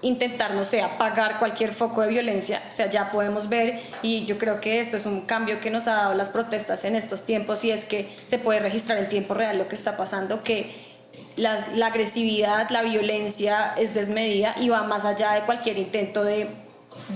intentar, 0.00 0.54
no 0.54 0.64
sé, 0.64 0.82
apagar 0.82 1.38
cualquier 1.38 1.72
foco 1.72 2.00
de 2.00 2.08
violencia. 2.08 2.62
O 2.70 2.74
sea, 2.74 2.90
ya 2.90 3.10
podemos 3.10 3.48
ver, 3.48 3.78
y 4.02 4.24
yo 4.24 4.38
creo 4.38 4.60
que 4.60 4.80
esto 4.80 4.96
es 4.96 5.06
un 5.06 5.22
cambio 5.22 5.60
que 5.60 5.70
nos 5.70 5.86
ha 5.86 5.94
dado 5.94 6.14
las 6.14 6.30
protestas 6.30 6.84
en 6.84 6.96
estos 6.96 7.24
tiempos, 7.24 7.64
y 7.64 7.70
es 7.70 7.84
que 7.84 8.08
se 8.26 8.38
puede 8.38 8.60
registrar 8.60 8.98
en 8.98 9.08
tiempo 9.08 9.34
real 9.34 9.58
lo 9.58 9.68
que 9.68 9.74
está 9.74 9.96
pasando, 9.96 10.42
que 10.42 10.94
las, 11.36 11.74
la 11.74 11.86
agresividad, 11.86 12.70
la 12.70 12.82
violencia 12.82 13.74
es 13.76 13.94
desmedida 13.94 14.54
y 14.58 14.68
va 14.68 14.82
más 14.84 15.04
allá 15.04 15.32
de 15.32 15.42
cualquier 15.42 15.78
intento 15.78 16.24
de, 16.24 16.48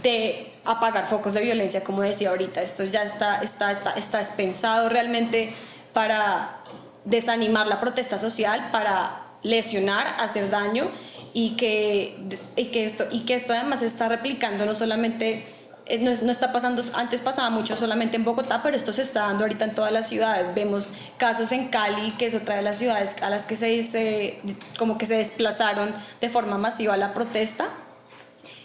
de 0.02 0.52
apagar 0.64 1.06
focos 1.06 1.32
de 1.32 1.40
violencia, 1.40 1.82
como 1.82 2.02
decía 2.02 2.30
ahorita. 2.30 2.62
Esto 2.62 2.84
ya 2.84 3.02
está, 3.02 3.40
está, 3.42 3.72
está, 3.72 4.20
está 4.20 4.88
realmente 4.88 5.54
para 5.92 6.58
desanimar 7.04 7.66
la 7.66 7.80
protesta 7.80 8.18
social, 8.18 8.68
para 8.70 9.22
lesionar, 9.42 10.14
hacer 10.18 10.50
daño 10.50 10.88
y 11.32 11.56
que, 11.56 12.18
y 12.56 12.66
que, 12.66 12.84
esto, 12.84 13.06
y 13.10 13.20
que 13.20 13.34
esto 13.34 13.52
además 13.52 13.82
está 13.82 14.08
replicando 14.08 14.66
no 14.66 14.74
solamente, 14.74 15.46
eh, 15.86 15.98
no, 15.98 16.10
no, 16.10 16.32
está 16.32 16.52
pasando, 16.52 16.82
antes 16.94 17.20
pasaba 17.20 17.48
mucho 17.48 17.76
solamente 17.76 18.16
en 18.16 18.24
Bogotá, 18.24 18.60
pero 18.62 18.76
esto 18.76 18.92
se 18.92 19.02
está 19.02 19.22
dando 19.22 19.44
ahorita 19.44 19.64
en 19.64 19.74
todas 19.74 19.92
las 19.92 20.08
ciudades. 20.08 20.54
Vemos 20.54 20.88
casos 21.16 21.50
en 21.52 21.68
Cali, 21.68 22.10
que 22.12 22.26
es 22.26 22.34
otra 22.34 22.56
de 22.56 22.62
las 22.62 22.78
ciudades 22.78 23.22
a 23.22 23.30
las 23.30 23.46
que 23.46 23.56
se, 23.56 23.82
se 23.84 24.40
como 24.78 24.98
que 24.98 25.06
se 25.06 25.16
desplazaron 25.16 25.94
de 26.20 26.28
forma 26.28 26.58
masiva 26.58 26.96
la 26.96 27.12
protesta 27.12 27.68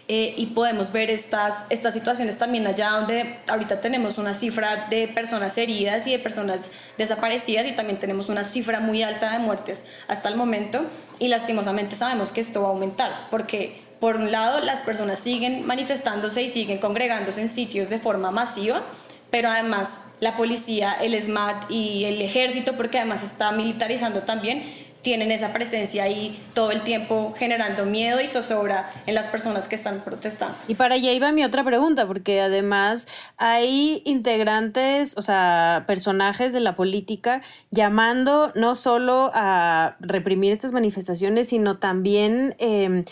eh, 0.07 0.33
y 0.37 0.47
podemos 0.47 0.91
ver 0.91 1.09
estas, 1.09 1.67
estas 1.69 1.93
situaciones 1.93 2.37
también 2.37 2.67
allá 2.67 2.89
donde 2.91 3.37
ahorita 3.47 3.79
tenemos 3.79 4.17
una 4.17 4.33
cifra 4.33 4.87
de 4.89 5.07
personas 5.07 5.57
heridas 5.57 6.05
y 6.07 6.11
de 6.11 6.19
personas 6.19 6.71
desaparecidas 6.97 7.65
y 7.67 7.71
también 7.71 7.99
tenemos 7.99 8.27
una 8.27 8.43
cifra 8.43 8.81
muy 8.81 9.01
alta 9.01 9.31
de 9.31 9.39
muertes 9.39 9.87
hasta 10.07 10.29
el 10.29 10.35
momento. 10.35 10.81
Y 11.19 11.29
lastimosamente 11.29 11.95
sabemos 11.95 12.31
que 12.31 12.41
esto 12.41 12.61
va 12.63 12.67
a 12.67 12.71
aumentar 12.71 13.11
porque 13.31 13.81
por 14.03 14.17
un 14.17 14.33
lado, 14.33 14.59
las 14.59 14.81
personas 14.81 15.17
siguen 15.17 15.65
manifestándose 15.65 16.43
y 16.43 16.49
siguen 16.49 16.77
congregándose 16.79 17.39
en 17.39 17.47
sitios 17.47 17.87
de 17.87 17.99
forma 17.99 18.31
masiva, 18.31 18.83
pero 19.31 19.49
además 19.49 20.15
la 20.19 20.35
policía, 20.35 20.91
el 21.01 21.19
SMAT 21.21 21.71
y 21.71 22.03
el 22.03 22.21
ejército, 22.21 22.75
porque 22.75 22.97
además 22.97 23.23
está 23.23 23.53
militarizando 23.53 24.23
también, 24.23 24.61
tienen 25.03 25.31
esa 25.31 25.53
presencia 25.53 26.03
ahí 26.03 26.39
todo 26.53 26.71
el 26.71 26.81
tiempo 26.81 27.33
generando 27.37 27.85
miedo 27.85 28.21
y 28.21 28.27
zozobra 28.27 28.89
en 29.05 29.13
las 29.13 29.27
personas 29.27 29.67
que 29.67 29.75
están 29.75 29.99
protestando. 29.99 30.55
Y 30.67 30.75
para 30.75 30.95
allá 30.95 31.11
iba 31.11 31.31
mi 31.31 31.43
otra 31.43 31.63
pregunta, 31.63 32.07
porque 32.07 32.41
además 32.41 33.07
hay 33.37 34.01
integrantes, 34.05 35.17
o 35.17 35.21
sea, 35.21 35.83
personajes 35.85 36.53
de 36.53 36.61
la 36.61 36.75
política 36.75 37.41
llamando 37.69 38.51
no 38.55 38.75
solo 38.75 39.29
a 39.33 39.97
reprimir 39.99 40.53
estas 40.53 40.71
manifestaciones, 40.71 41.49
sino 41.49 41.77
también... 41.77 42.55
Eh, 42.57 43.03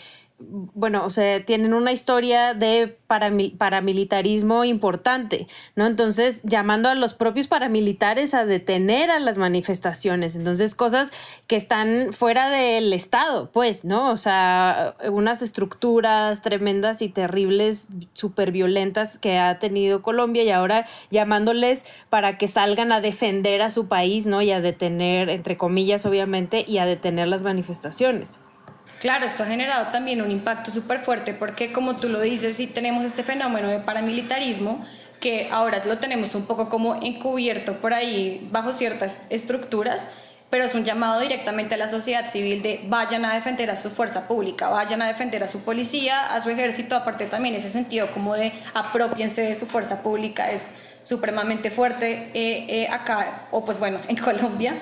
bueno, 0.74 1.04
o 1.04 1.10
sea, 1.10 1.44
tienen 1.44 1.74
una 1.74 1.92
historia 1.92 2.54
de 2.54 2.98
paramilitarismo 3.06 4.64
importante, 4.64 5.46
¿no? 5.76 5.86
Entonces, 5.86 6.42
llamando 6.44 6.88
a 6.88 6.94
los 6.94 7.14
propios 7.14 7.48
paramilitares 7.48 8.34
a 8.34 8.44
detener 8.44 9.10
a 9.10 9.20
las 9.20 9.38
manifestaciones. 9.38 10.36
Entonces, 10.36 10.74
cosas 10.74 11.10
que 11.46 11.56
están 11.56 12.12
fuera 12.12 12.50
del 12.50 12.92
Estado, 12.92 13.50
pues, 13.52 13.84
¿no? 13.84 14.10
O 14.10 14.16
sea, 14.16 14.96
unas 15.10 15.42
estructuras 15.42 16.42
tremendas 16.42 17.02
y 17.02 17.08
terribles, 17.08 17.88
súper 18.12 18.52
violentas 18.52 19.18
que 19.18 19.38
ha 19.38 19.58
tenido 19.58 20.02
Colombia 20.02 20.42
y 20.42 20.50
ahora 20.50 20.86
llamándoles 21.10 21.84
para 22.10 22.38
que 22.38 22.48
salgan 22.48 22.92
a 22.92 23.00
defender 23.00 23.62
a 23.62 23.70
su 23.70 23.88
país, 23.88 24.26
¿no? 24.26 24.42
Y 24.42 24.52
a 24.52 24.60
detener, 24.60 25.28
entre 25.30 25.56
comillas, 25.56 26.06
obviamente, 26.06 26.64
y 26.66 26.78
a 26.78 26.86
detener 26.86 27.28
las 27.28 27.42
manifestaciones. 27.42 28.40
Claro, 29.02 29.26
esto 29.26 29.42
ha 29.42 29.46
generado 29.46 29.90
también 29.90 30.22
un 30.22 30.30
impacto 30.30 30.70
súper 30.70 31.00
fuerte 31.00 31.34
porque 31.34 31.72
como 31.72 31.96
tú 31.96 32.08
lo 32.08 32.20
dices, 32.20 32.56
sí 32.56 32.68
tenemos 32.68 33.04
este 33.04 33.24
fenómeno 33.24 33.66
de 33.68 33.80
paramilitarismo 33.80 34.86
que 35.18 35.48
ahora 35.50 35.82
lo 35.84 35.98
tenemos 35.98 36.36
un 36.36 36.46
poco 36.46 36.68
como 36.68 36.94
encubierto 37.02 37.78
por 37.78 37.94
ahí 37.94 38.46
bajo 38.52 38.72
ciertas 38.72 39.26
estructuras, 39.30 40.12
pero 40.50 40.62
es 40.62 40.76
un 40.76 40.84
llamado 40.84 41.20
directamente 41.20 41.74
a 41.74 41.78
la 41.78 41.88
sociedad 41.88 42.30
civil 42.30 42.62
de 42.62 42.78
vayan 42.84 43.24
a 43.24 43.34
defender 43.34 43.72
a 43.72 43.76
su 43.76 43.90
fuerza 43.90 44.28
pública, 44.28 44.68
vayan 44.68 45.02
a 45.02 45.08
defender 45.08 45.42
a 45.42 45.48
su 45.48 45.64
policía, 45.64 46.32
a 46.32 46.40
su 46.40 46.50
ejército, 46.50 46.94
aparte 46.94 47.26
también 47.26 47.56
ese 47.56 47.70
sentido 47.70 48.06
como 48.14 48.34
de 48.34 48.52
apropiense 48.72 49.42
de 49.42 49.56
su 49.56 49.66
fuerza 49.66 50.00
pública 50.04 50.48
es 50.52 50.76
supremamente 51.02 51.72
fuerte 51.72 52.30
eh, 52.34 52.66
eh, 52.68 52.88
acá, 52.88 53.48
o 53.50 53.64
pues 53.64 53.80
bueno, 53.80 53.98
en 54.06 54.16
Colombia. 54.24 54.76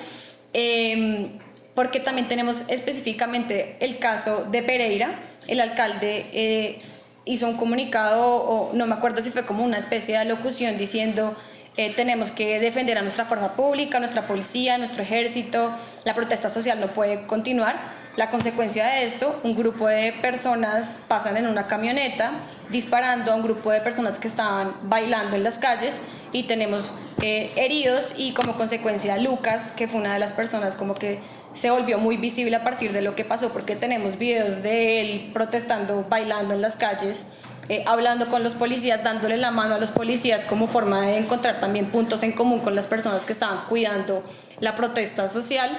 Eh, 0.53 1.39
porque 1.81 1.99
también 1.99 2.27
tenemos 2.27 2.69
específicamente 2.69 3.75
el 3.79 3.97
caso 3.97 4.45
de 4.51 4.61
Pereira. 4.61 5.15
El 5.47 5.59
alcalde 5.59 6.27
eh, 6.31 6.77
hizo 7.25 7.47
un 7.47 7.57
comunicado, 7.57 8.23
o 8.23 8.71
no 8.73 8.85
me 8.85 8.93
acuerdo 8.93 9.23
si 9.23 9.31
fue 9.31 9.47
como 9.47 9.63
una 9.63 9.79
especie 9.79 10.13
de 10.13 10.19
alocución 10.19 10.77
diciendo 10.77 11.35
eh, 11.77 11.91
tenemos 11.95 12.29
que 12.29 12.59
defender 12.59 12.99
a 12.99 13.01
nuestra 13.01 13.25
fuerza 13.25 13.53
pública, 13.53 13.97
nuestra 13.97 14.27
policía, 14.27 14.77
nuestro 14.77 15.01
ejército, 15.01 15.71
la 16.05 16.13
protesta 16.13 16.51
social 16.51 16.79
no 16.79 16.85
puede 16.85 17.25
continuar. 17.25 17.79
La 18.15 18.29
consecuencia 18.29 18.85
de 18.85 19.05
esto, 19.05 19.39
un 19.41 19.55
grupo 19.55 19.87
de 19.87 20.13
personas 20.21 21.05
pasan 21.07 21.35
en 21.35 21.47
una 21.47 21.65
camioneta 21.65 22.33
disparando 22.69 23.31
a 23.31 23.35
un 23.37 23.41
grupo 23.41 23.71
de 23.71 23.81
personas 23.81 24.19
que 24.19 24.27
estaban 24.27 24.71
bailando 24.83 25.35
en 25.35 25.43
las 25.43 25.57
calles 25.57 25.99
y 26.31 26.43
tenemos 26.43 26.93
eh, 27.23 27.51
heridos 27.55 28.15
y 28.17 28.33
como 28.33 28.53
consecuencia 28.53 29.17
Lucas, 29.17 29.71
que 29.71 29.87
fue 29.87 29.99
una 29.99 30.13
de 30.13 30.19
las 30.19 30.33
personas 30.33 30.75
como 30.75 30.93
que 30.93 31.19
se 31.53 31.69
volvió 31.69 31.97
muy 31.97 32.17
visible 32.17 32.55
a 32.55 32.63
partir 32.63 32.93
de 32.93 33.01
lo 33.01 33.15
que 33.15 33.25
pasó, 33.25 33.51
porque 33.51 33.75
tenemos 33.75 34.17
videos 34.17 34.63
de 34.63 35.01
él 35.01 35.31
protestando, 35.33 36.05
bailando 36.09 36.53
en 36.53 36.61
las 36.61 36.75
calles, 36.75 37.33
eh, 37.69 37.83
hablando 37.85 38.27
con 38.27 38.43
los 38.43 38.53
policías, 38.53 39.03
dándole 39.03 39.37
la 39.37 39.51
mano 39.51 39.75
a 39.75 39.77
los 39.77 39.91
policías 39.91 40.45
como 40.45 40.67
forma 40.67 41.01
de 41.07 41.17
encontrar 41.17 41.59
también 41.59 41.87
puntos 41.87 42.23
en 42.23 42.31
común 42.31 42.59
con 42.59 42.75
las 42.75 42.87
personas 42.87 43.23
que 43.25 43.33
estaban 43.33 43.65
cuidando 43.69 44.23
la 44.59 44.75
protesta 44.75 45.27
social, 45.27 45.71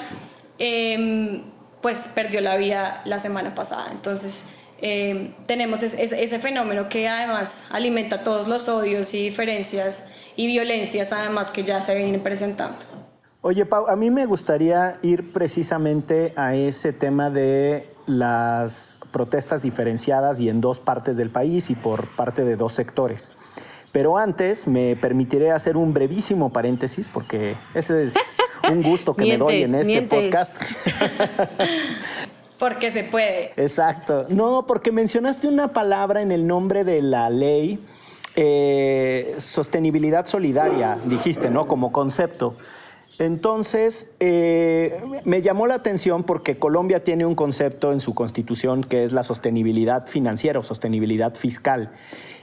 em, 0.59 1.43
pues 1.81 2.11
perdió 2.15 2.41
la 2.41 2.57
vida 2.57 3.03
la 3.05 3.19
semana 3.19 3.55
pasada. 3.55 3.89
Entonces, 3.91 4.51
em, 4.81 5.33
tenemos 5.47 5.83
ese 5.83 6.39
fenómeno 6.39 6.89
que 6.89 7.09
además 7.09 7.69
alimenta 7.73 8.23
todos 8.23 8.49
los 8.49 8.69
odios 8.69 9.13
y 9.15 9.23
diferencias 9.23 10.09
y 10.37 10.47
violencias, 10.47 11.13
además 11.13 11.51
que 11.51 11.63
ya 11.65 11.81
se 11.81 11.95
vienen 11.95 12.23
presentando. 12.23 12.92
Oye, 13.45 13.67
Pau, 13.67 13.89
a 13.89 13.97
mí 13.97 14.09
me 14.09 14.25
gustaría 14.25 15.01
ir 15.03 15.33
precisamente 15.33 16.33
a 16.37 16.55
ese 16.55 16.93
tema 16.93 17.29
de 17.29 17.89
las 18.07 19.01
protestas 19.11 19.63
diferenciadas 19.63 20.39
y 20.39 20.49
en 20.49 20.61
dos 20.61 20.79
partes 20.79 21.17
del 21.17 21.29
país 21.29 21.69
y 21.69 21.75
por 21.75 22.07
parte 22.15 22.45
de 22.45 22.55
dos 22.55 22.73
sectores. 22.73 23.33
Pero 23.91 24.17
antes 24.17 24.69
me 24.69 24.95
permitiré 24.95 25.51
hacer 25.51 25.77
un 25.77 25.93
brevísimo 25.93 26.53
paréntesis 26.53 27.09
porque 27.09 27.57
ese 27.75 28.05
es 28.05 28.15
un 28.71 28.81
gusto 28.81 29.17
que 29.17 29.25
me 29.33 29.39
doy 29.39 29.65
en 29.65 29.75
este 29.75 30.03
podcast. 30.03 30.63
porque 32.61 32.93
se 32.93 33.03
puede. 33.03 33.55
Exacto. 33.57 34.27
No, 34.29 34.67
porque 34.69 34.93
mencionaste 34.93 35.49
una 35.49 35.73
palabra 35.73 36.23
en 36.23 36.31
el 36.31 36.47
nombre 36.47 36.85
de 36.85 37.03
la 37.03 37.29
ley, 37.29 37.81
eh, 38.37 39.35
sostenibilidad 39.39 40.27
solidaria, 40.27 40.97
dijiste, 41.07 41.51
¿no? 41.51 41.67
Como 41.67 41.91
concepto. 41.91 42.55
Entonces, 43.23 44.11
eh, 44.19 45.01
me 45.25 45.43
llamó 45.43 45.69
la 45.69 45.75
atención 45.75 46.25
porque 46.25 46.59
Colombia 46.59 47.05
tiene 47.05 47.25
un 47.25 47.37
concepto 47.37 47.93
en 47.93 48.01
su 48.01 48.17
constitución 48.17 48.83
que 48.83 49.05
es 49.05 49.13
la 49.13 49.23
sostenibilidad 49.23 50.09
financiera 50.09 50.59
o 50.59 50.65
sostenibilidad 50.65 51.37
fiscal. 51.37 51.93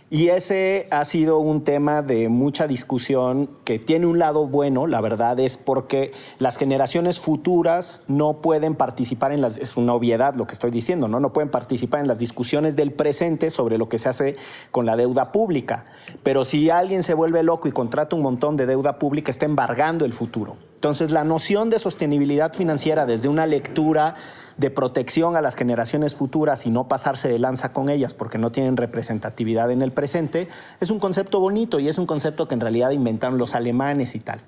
Y 0.09 0.29
ese 0.29 0.87
ha 0.89 1.03
sido 1.03 1.37
un 1.37 1.65
tema 1.65 2.01
de 2.01 2.29
mucha 2.29 2.65
discusión 2.65 3.49
que 3.65 3.77
tiene 3.77 4.07
un 4.07 4.19
lado 4.19 4.47
bueno, 4.47 4.87
la 4.87 5.01
verdad 5.01 5.37
es 5.39 5.57
porque 5.57 6.13
las 6.39 6.57
generaciones 6.57 7.19
futuras 7.19 8.03
no 8.07 8.41
pueden 8.41 8.73
participar 8.73 9.33
en 9.33 9.41
las, 9.41 9.57
es 9.57 9.75
una 9.75 9.93
obviedad 9.93 10.33
lo 10.33 10.47
que 10.47 10.53
estoy 10.53 10.71
diciendo, 10.71 11.09
¿no? 11.09 11.19
No 11.19 11.33
pueden 11.33 11.51
participar 11.51 11.99
en 11.99 12.07
las 12.07 12.19
discusiones 12.19 12.77
del 12.77 12.93
presente 12.93 13.51
sobre 13.51 13.77
lo 13.77 13.89
que 13.89 13.99
se 13.99 14.07
hace 14.07 14.35
con 14.71 14.85
la 14.85 14.95
deuda 14.95 15.33
pública. 15.33 15.85
Pero 16.23 16.45
si 16.45 16.69
alguien 16.69 17.03
se 17.03 17.13
vuelve 17.13 17.43
loco 17.43 17.67
y 17.67 17.71
contrata 17.71 18.15
un 18.15 18.21
montón 18.21 18.55
de 18.55 18.65
deuda 18.65 18.97
pública, 18.97 19.29
está 19.29 19.45
embargando 19.45 20.05
el 20.05 20.13
futuro. 20.13 20.68
Entonces, 20.79 21.11
la 21.11 21.25
noción 21.25 21.69
de 21.69 21.77
sostenibilidad 21.77 22.53
financiera 22.53 23.05
desde 23.05 23.27
una 23.27 23.45
lectura 23.45 24.15
de 24.55 24.69
protección 24.69 25.35
a 25.35 25.41
las 25.41 25.55
generaciones 25.55 26.15
futuras 26.15 26.65
y 26.65 26.69
no 26.69 26.87
pasarse 26.87 27.27
de 27.27 27.37
lanza 27.37 27.73
con 27.73 27.89
ellas 27.89 28.13
porque 28.13 28.37
no 28.37 28.53
tienen 28.53 28.77
representatividad 28.77 29.71
en 29.71 29.81
el 29.81 29.91
presente, 29.91 30.47
es 30.79 30.89
un 30.89 30.99
concepto 30.99 31.41
bonito 31.41 31.81
y 31.81 31.89
es 31.89 31.97
un 31.97 32.05
concepto 32.05 32.47
que 32.47 32.53
en 32.53 32.61
realidad 32.61 32.91
inventaron 32.91 33.37
los 33.37 33.55
alemanes 33.55 34.15
y 34.15 34.21
tal. 34.21 34.39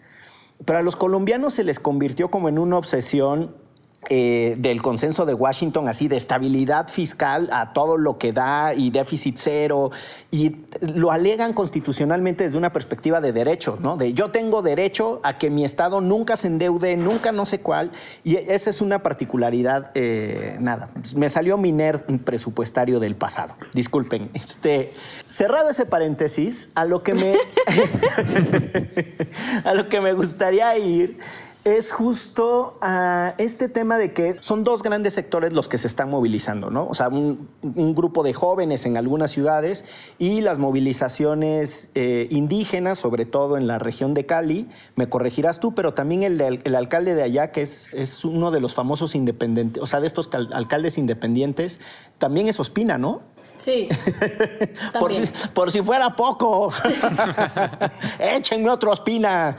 Pero 0.63 0.80
a 0.80 0.84
los 0.84 0.96
colombianos 0.96 1.54
se 1.56 1.65
les 1.65 1.82
convirtió 1.82 2.32
como 2.32 2.48
en 2.48 2.60
una 2.60 2.78
obsesión 2.78 3.54
eh, 4.10 4.56
del 4.58 4.82
consenso 4.82 5.28
de 5.28 5.36
Washington, 5.36 5.88
así 5.88 6.08
de 6.08 6.18
estabilidad 6.18 6.88
fiscal 6.88 7.48
a 7.52 7.72
todo 7.72 7.98
lo 7.98 8.18
que 8.18 8.34
da 8.34 8.74
y 8.74 8.90
déficit 8.90 9.38
cero, 9.38 9.92
y 10.32 10.56
lo 10.82 11.12
alegan 11.12 11.54
constitucionalmente 11.54 12.44
desde 12.44 12.58
una 12.58 12.74
perspectiva 12.74 13.22
de 13.22 13.32
derecho, 13.32 13.78
¿no? 13.80 13.98
De 13.98 14.14
yo 14.14 14.32
tengo 14.32 14.64
derecho 14.64 15.20
a 15.22 15.38
que 15.38 15.52
mi 15.52 15.64
Estado 15.64 16.02
nunca 16.02 16.36
se 16.36 16.48
endeude, 16.48 16.98
nunca 16.98 17.32
no 17.32 17.46
sé 17.46 17.60
cuál, 17.60 17.92
y 18.24 18.38
esa 18.38 18.72
es 18.72 18.82
una 18.82 19.04
particularidad, 19.04 19.92
eh, 19.94 20.58
nada, 20.60 20.90
me 21.16 21.30
salió 21.30 21.60
mi 21.60 21.72
nerd 21.72 22.02
presupuestario 22.26 23.00
del 23.00 23.16
pasado, 23.16 23.56
disculpen. 23.74 24.32
Este, 24.34 24.94
cerrado 25.30 25.70
ese 25.70 25.86
paréntesis, 25.86 26.70
a 26.74 26.86
lo 26.86 27.04
que 27.04 27.14
me, 27.14 27.36
a 29.64 29.76
lo 29.76 29.90
que 29.90 30.02
me 30.02 30.14
gustaría 30.14 30.76
ir 30.80 31.20
es 31.63 31.91
justo 31.91 32.78
a 32.82 33.36
este 33.38 33.69
tema 33.69 34.00
de 34.00 34.13
que 34.13 34.38
son 34.39 34.63
dos 34.63 34.82
grandes 34.82 35.13
sectores 35.13 35.54
los 35.54 35.67
que 35.67 35.78
se 35.78 35.86
están 35.86 36.10
movilizando, 36.10 36.71
¿no? 36.71 36.88
O 36.88 36.95
sea, 36.95 37.10
un, 37.10 37.50
grupo 37.93 38.24
de 38.24 38.34
jóvenes 38.34 38.86
en 38.86 38.97
algunas 38.97 39.32
ciudades 39.32 39.86
y 40.17 40.41
las 40.41 40.58
movilizaciones 40.58 41.91
eh, 41.93 42.28
indígenas, 42.32 42.97
sobre 42.97 43.26
todo 43.26 43.58
en 43.58 43.67
la 43.67 43.78
región 43.78 44.13
de 44.13 44.26
Cali, 44.26 44.69
me 44.95 45.08
corregirás 45.08 45.60
tú, 45.60 45.76
pero 45.76 45.93
también 45.93 46.24
el, 46.24 46.41
el 46.41 46.76
alcalde 46.76 47.13
de 47.13 47.24
allá, 47.24 47.52
que 47.52 47.62
es, 47.62 47.93
es, 47.93 48.26
uno 48.26 48.50
de 48.50 48.60
los 48.60 48.74
famosos 48.74 49.13
independientes, 49.13 49.84
o 49.84 49.88
sea, 49.88 50.00
de 50.00 50.08
estos 50.08 50.30
alcaldes 50.34 50.97
independientes, 50.97 51.80
también 52.17 52.47
es 52.47 52.60
Ospina, 52.60 52.97
¿no? 52.97 53.21
Sí. 53.58 53.88
por, 55.00 55.13
si, 55.13 55.24
por, 55.54 55.71
si, 55.71 55.82
fuera 55.82 56.15
poco, 56.15 56.74
échenme 58.19 58.69
otro 58.69 58.91
Ospina. 58.91 59.58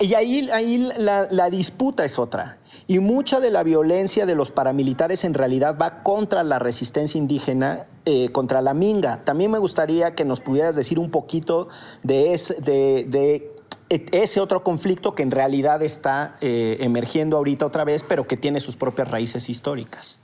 Y 0.00 0.14
ahí, 0.14 0.50
ahí 0.50 0.78
la, 0.96 1.50
disputa 1.50 2.04
es 2.04 2.18
otra. 2.18 2.58
Y 2.86 2.98
mucha 2.98 3.40
de 3.40 3.50
la 3.50 3.62
violencia 3.62 4.26
de 4.26 4.34
los 4.34 4.50
paramilitares 4.50 5.24
en 5.24 5.34
realidad 5.34 5.76
va 5.80 6.02
contra 6.02 6.42
la 6.42 6.58
resistencia 6.58 7.18
indígena, 7.18 7.86
eh, 8.04 8.30
contra 8.30 8.60
la 8.60 8.74
minga. 8.74 9.24
También 9.24 9.50
me 9.50 9.58
gustaría 9.58 10.14
que 10.14 10.24
nos 10.24 10.40
pudieras 10.40 10.76
decir 10.76 10.98
un 10.98 11.10
poquito 11.10 11.68
de, 12.02 12.38
de, 12.58 13.52
e, 13.88 14.06
ese 14.12 14.40
otro 14.40 14.62
conflicto 14.62 15.14
que 15.14 15.22
en 15.22 15.30
realidad 15.30 15.82
está 15.82 16.36
eh, 16.40 16.76
emergiendo 16.80 17.36
ahorita 17.36 17.66
otra 17.66 17.84
vez, 17.84 18.02
pero 18.02 18.26
que 18.26 18.36
tiene 18.36 18.60
sus 18.60 18.76
propias 18.76 19.10
raíces 19.10 19.48
históricas. 19.48 20.18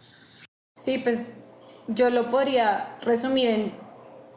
Sí, 0.77 0.99
pues 0.99 1.47
yo 1.89 2.11
lo 2.11 2.25
podría 2.25 2.95
resumir 3.03 3.73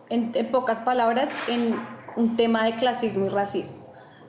en, 0.09 0.31
en, 0.33 0.47
pocas 0.47 0.79
palabras 0.79 1.35
en 1.49 1.75
un 2.15 2.35
tema 2.35 2.65
de 2.65 2.75
clasismo 2.75 3.25
y 3.25 3.29
racismo. 3.29 3.82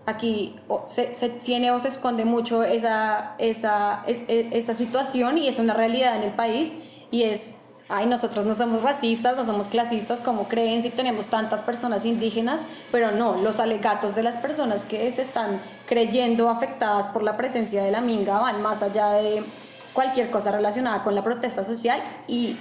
Aquí 0.07 0.55
se, 0.87 1.13
se, 1.13 1.29
tiene 1.31 1.71
o 1.71 1.81
se 1.81 1.89
esconde 1.89 2.25
mucho 2.25 2.63
esa, 2.63 3.35
esa, 3.39 4.05
esa 4.07 4.75
situación 4.75 5.39
y 5.39 5.49
es 5.49 5.59
una 5.59 5.73
realidad 5.73 6.17
en 6.17 6.25
el 6.25 6.33
país 6.33 6.75
y 7.11 7.23
es 7.23 7.65
ay, 7.89 8.07
nosotros 8.07 8.45
no 8.45 8.55
somos 8.55 8.83
racistas, 8.83 9.37
no 9.37 9.45
somos 9.45 9.69
clasistas 9.69 10.21
como 10.21 10.49
creen 10.49 10.83
si 10.83 10.91
tenemos 10.91 11.29
tantas 11.29 11.63
personas 11.63 12.05
indígenas, 12.05 12.63
pero 12.91 13.13
no, 13.13 13.37
los 13.37 13.61
alegatos 13.61 14.15
de 14.15 14.23
las 14.23 14.37
personas 14.39 14.85
que 14.85 15.11
se 15.13 15.23
están 15.23 15.61
creyendo 15.87 16.49
afectadas 16.49 17.09
por 17.09 17.23
la 17.23 17.37
presencia 17.37 17.83
de 17.83 17.91
la 17.91 18.01
minga 18.01 18.41
van 18.41 18.63
más 18.63 18.83
allá 18.83 19.11
de 19.11 19.45
cualquier 19.93 20.31
cosa 20.31 20.51
relacionada 20.51 21.03
con 21.03 21.15
la 21.15 21.23
protesta 21.23 21.63
social 21.65 22.03
y 22.27 22.57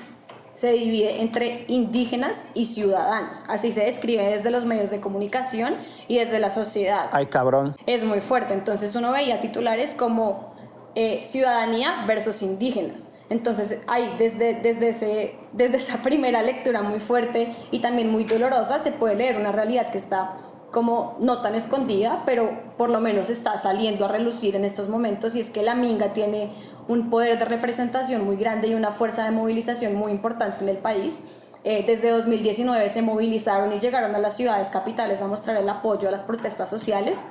se 0.54 0.74
divide 0.74 1.22
entre 1.22 1.66
indígenas 1.68 2.48
y 2.54 2.66
ciudadanos. 2.66 3.46
Así 3.50 3.72
se 3.72 3.86
describe 3.86 4.24
desde 4.24 4.52
los 4.52 4.66
medios 4.66 4.92
de 4.92 5.00
comunicación 5.00 5.76
y 6.08 6.20
desde 6.20 6.40
la 6.40 6.50
sociedad. 6.50 7.10
Ay, 7.12 7.26
cabrón. 7.26 7.76
Es 7.88 8.04
muy 8.04 8.22
fuerte. 8.22 8.54
Entonces 8.54 8.96
uno 8.96 9.12
veía 9.12 9.40
titulares 9.40 9.96
como 9.96 10.54
eh, 10.96 11.22
ciudadanía 11.26 12.06
versus 12.06 12.44
indígenas. 12.44 13.14
Entonces, 13.30 13.82
hay 13.88 14.14
desde, 14.20 14.54
desde, 14.54 14.90
ese, 14.90 15.36
desde 15.54 15.78
esa 15.78 15.98
primera 16.04 16.44
lectura 16.44 16.84
muy 16.84 17.00
fuerte 17.00 17.48
y 17.72 17.80
también 17.80 18.12
muy 18.12 18.26
dolorosa, 18.26 18.80
se 18.80 18.92
puede 18.92 19.16
leer 19.16 19.38
una 19.38 19.52
realidad 19.52 19.90
que 19.90 19.98
está 19.98 20.34
como 20.72 21.16
no 21.20 21.42
tan 21.42 21.56
escondida, 21.56 22.24
pero 22.26 22.50
por 22.78 22.90
lo 22.90 23.00
menos 23.00 23.30
está 23.30 23.58
saliendo 23.58 24.06
a 24.06 24.08
relucir 24.08 24.56
en 24.56 24.66
estos 24.66 24.90
momentos 24.90 25.36
y 25.36 25.40
es 25.40 25.52
que 25.52 25.62
la 25.62 25.76
Minga 25.76 26.14
tiene 26.14 26.52
un 26.88 27.10
poder 27.10 27.38
de 27.38 27.46
representación 27.46 28.26
muy 28.26 28.36
grande 28.36 28.68
y 28.68 28.74
una 28.74 28.92
fuerza 28.92 29.26
de 29.26 29.32
movilización 29.32 29.96
muy 29.96 30.12
importante 30.12 30.64
en 30.64 30.70
el 30.70 30.78
país. 30.78 31.42
Eh, 31.64 31.84
desde 31.88 32.10
2019 32.10 32.90
se 32.90 33.02
movilizaron 33.02 33.72
y 33.72 33.80
llegaron 33.80 34.14
a 34.16 34.20
las 34.20 34.36
ciudades 34.36 34.70
capitales 34.70 35.22
a 35.22 35.28
mostrar 35.28 35.56
el 35.56 35.70
apoyo 35.70 36.10
a 36.10 36.12
las 36.12 36.24
protestas 36.24 36.70
sociales 36.70 37.26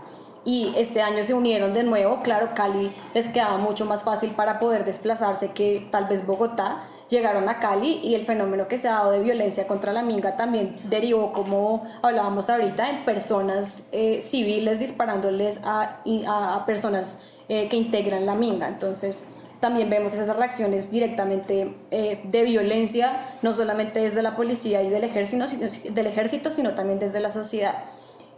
y 0.45 0.73
este 0.77 1.03
año 1.03 1.23
se 1.23 1.35
unieron 1.35 1.73
de 1.75 1.85
nuevo. 1.85 2.21
Claro, 2.23 2.49
Cali 2.55 2.91
les 3.15 3.29
quedaba 3.29 3.59
mucho 3.59 3.85
más 3.85 4.03
fácil 4.03 4.31
para 4.31 4.59
poder 4.59 4.85
desplazarse 4.85 5.53
que 5.53 5.87
tal 5.91 6.07
vez 6.07 6.27
Bogotá. 6.27 6.83
Llegaron 7.09 7.47
a 7.51 7.59
Cali 7.61 8.01
y 8.03 8.15
el 8.15 8.25
fenómeno 8.25 8.69
que 8.69 8.79
se 8.79 8.89
ha 8.89 8.93
dado 8.93 9.11
de 9.11 9.21
violencia 9.21 9.67
contra 9.67 9.93
la 9.93 10.03
minga 10.03 10.35
también 10.35 10.81
derivó, 10.85 11.31
como 11.33 11.87
hablábamos 12.01 12.49
ahorita, 12.49 12.89
en 12.89 13.05
personas 13.05 13.89
eh, 13.93 14.23
civiles 14.23 14.79
disparándoles 14.79 15.61
a, 15.65 15.99
a, 16.27 16.65
personas 16.65 17.19
eh, 17.51 17.69
que 17.69 17.77
integran 17.77 18.25
la 18.25 18.35
minga. 18.35 18.67
Entonces, 18.67 19.42
también 19.63 19.89
vemos 19.89 20.13
esas 20.13 20.37
reacciones 20.37 20.91
directamente 20.91 21.73
eh, 21.93 22.21
de 22.25 22.43
violencia, 22.43 23.13
no 23.43 23.55
solamente 23.55 24.01
desde 24.01 24.21
la 24.21 24.35
policía 24.35 24.83
y 24.83 24.89
del 24.91 25.05
ejército, 25.05 25.47
del 25.93 26.07
ejército, 26.09 26.51
sino 26.51 26.75
también 26.75 26.99
desde 26.99 27.21
la 27.21 27.31
sociedad. 27.31 27.73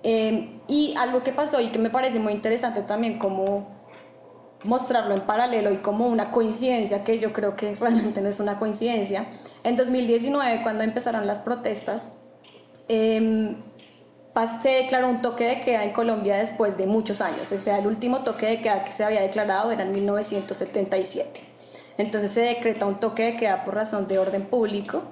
Em, 0.03 0.51
y 0.69 0.95
algo 0.99 1.23
que 1.23 1.33
pasó 1.33 1.63
y 1.63 1.69
que 1.69 1.79
me 1.79 1.89
parece 1.89 2.21
muy 2.21 2.35
interesante 2.35 2.83
también 2.83 3.19
como 3.19 3.67
mostrarlo 4.65 5.15
en 5.15 5.23
paralelo 5.23 5.73
y 5.73 5.79
como 5.79 6.09
una 6.09 6.31
coincidencia, 6.31 7.05
que 7.05 7.19
yo 7.19 7.33
creo 7.33 7.57
que 7.57 7.75
realmente 7.75 8.21
no 8.21 8.29
es 8.29 8.39
una 8.39 8.59
coincidencia, 8.59 9.25
en 9.63 9.77
2019 9.77 10.63
cuando 10.63 10.85
empezaron 10.85 11.27
las 11.27 11.41
protestas, 11.41 12.19
eh, 12.89 13.57
se 14.61 14.69
declaró 14.71 15.09
un 15.09 15.23
toque 15.23 15.45
de 15.45 15.61
queda 15.61 15.85
en 15.85 15.93
Colombia 15.93 16.37
después 16.37 16.77
de 16.77 16.87
muchos 16.87 17.21
años, 17.21 17.51
o 17.53 17.59
sea, 17.59 17.79
el 17.79 17.87
último 17.87 18.21
toque 18.25 18.47
de 18.47 18.61
queda 18.61 18.85
que 18.85 18.93
se 18.93 19.05
había 19.05 19.21
declarado 19.21 19.71
era 19.71 19.85
en 19.85 19.93
1977. 19.93 21.41
Entonces 21.99 22.33
se 22.33 22.41
decreta 22.41 22.87
un 22.87 22.99
toque 22.99 23.23
de 23.25 23.37
queda 23.37 23.65
por 23.65 23.75
razón 23.75 24.09
de 24.09 24.19
orden 24.19 24.43
público 24.47 25.03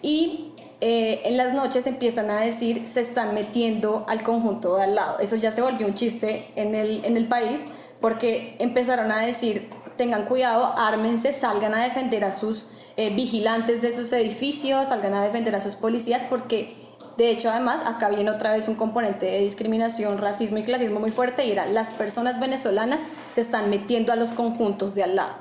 y 0.00 0.52
eh, 0.80 1.20
en 1.24 1.36
las 1.36 1.52
noches 1.52 1.86
empiezan 1.86 2.30
a 2.30 2.40
decir 2.40 2.88
se 2.88 3.00
están 3.00 3.34
metiendo 3.34 4.04
al 4.08 4.22
conjunto 4.22 4.76
de 4.76 4.84
al 4.84 4.94
lado. 4.94 5.18
Eso 5.18 5.36
ya 5.36 5.52
se 5.52 5.60
volvió 5.60 5.86
un 5.86 5.94
chiste 5.94 6.50
en 6.56 6.74
el, 6.74 7.04
en 7.04 7.16
el 7.16 7.28
país 7.28 7.64
porque 8.00 8.56
empezaron 8.58 9.12
a 9.12 9.20
decir 9.20 9.68
tengan 9.96 10.24
cuidado, 10.24 10.74
ármense, 10.76 11.32
salgan 11.32 11.74
a 11.74 11.84
defender 11.84 12.24
a 12.24 12.32
sus 12.32 12.70
eh, 12.96 13.10
vigilantes 13.14 13.82
de 13.82 13.92
sus 13.92 14.12
edificios, 14.12 14.88
salgan 14.88 15.14
a 15.14 15.22
defender 15.22 15.54
a 15.54 15.60
sus 15.60 15.74
policías 15.74 16.24
porque 16.28 16.83
de 17.16 17.30
hecho 17.30 17.50
además 17.50 17.82
acá 17.86 18.08
viene 18.08 18.30
otra 18.30 18.52
vez 18.52 18.68
un 18.68 18.74
componente 18.74 19.26
de 19.26 19.40
discriminación, 19.40 20.18
racismo 20.18 20.58
y 20.58 20.64
clasismo 20.64 21.00
muy 21.00 21.10
fuerte 21.10 21.44
y 21.44 21.52
era 21.52 21.66
las 21.66 21.90
personas 21.90 22.40
venezolanas 22.40 23.06
se 23.32 23.40
están 23.40 23.70
metiendo 23.70 24.12
a 24.12 24.16
los 24.16 24.32
conjuntos 24.32 24.94
de 24.94 25.04
al 25.04 25.16
lado. 25.16 25.32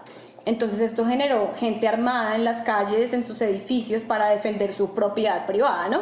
Entonces 0.46 0.82
esto 0.82 1.06
generó 1.06 1.52
gente 1.56 1.88
armada 1.88 2.36
en 2.36 2.44
las 2.44 2.64
calles, 2.64 3.14
en 3.14 3.24
sus 3.24 3.42
edificios 3.42 4.02
para 4.02 4.28
defender 4.28 4.74
su 4.74 4.94
propiedad 4.94 5.46
privada, 5.46 5.88
¿no? 5.88 6.02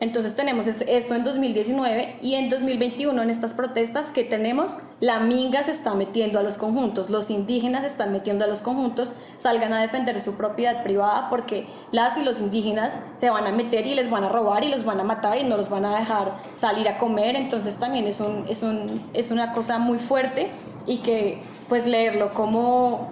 Entonces 0.00 0.34
tenemos 0.34 0.66
esto 0.66 1.14
en 1.14 1.22
2019 1.22 2.16
y 2.20 2.34
en 2.34 2.50
2021 2.50 3.22
en 3.22 3.30
estas 3.30 3.54
protestas 3.54 4.10
que 4.10 4.24
tenemos, 4.24 4.78
la 4.98 5.20
minga 5.20 5.62
se 5.62 5.70
está 5.70 5.94
metiendo 5.94 6.40
a 6.40 6.42
los 6.42 6.58
conjuntos, 6.58 7.10
los 7.10 7.30
indígenas 7.30 7.82
se 7.82 7.86
están 7.86 8.10
metiendo 8.10 8.44
a 8.44 8.48
los 8.48 8.60
conjuntos, 8.60 9.12
salgan 9.36 9.72
a 9.72 9.80
defender 9.80 10.20
su 10.20 10.36
propiedad 10.36 10.82
privada 10.82 11.30
porque 11.30 11.68
las 11.92 12.18
y 12.18 12.24
los 12.24 12.40
indígenas 12.40 12.98
se 13.16 13.30
van 13.30 13.46
a 13.46 13.52
meter 13.52 13.86
y 13.86 13.94
les 13.94 14.10
van 14.10 14.24
a 14.24 14.28
robar 14.28 14.64
y 14.64 14.68
los 14.68 14.84
van 14.84 14.98
a 14.98 15.04
matar 15.04 15.38
y 15.38 15.44
no 15.44 15.56
los 15.56 15.68
van 15.68 15.84
a 15.84 15.96
dejar 15.96 16.32
salir 16.56 16.88
a 16.88 16.98
comer, 16.98 17.36
entonces 17.36 17.78
también 17.78 18.08
es, 18.08 18.18
un, 18.18 18.44
es, 18.48 18.64
un, 18.64 18.86
es 19.14 19.30
una 19.30 19.52
cosa 19.52 19.78
muy 19.78 19.98
fuerte 19.98 20.50
y 20.86 20.98
que 20.98 21.38
pues 21.68 21.86
leerlo 21.86 22.34
como 22.34 23.10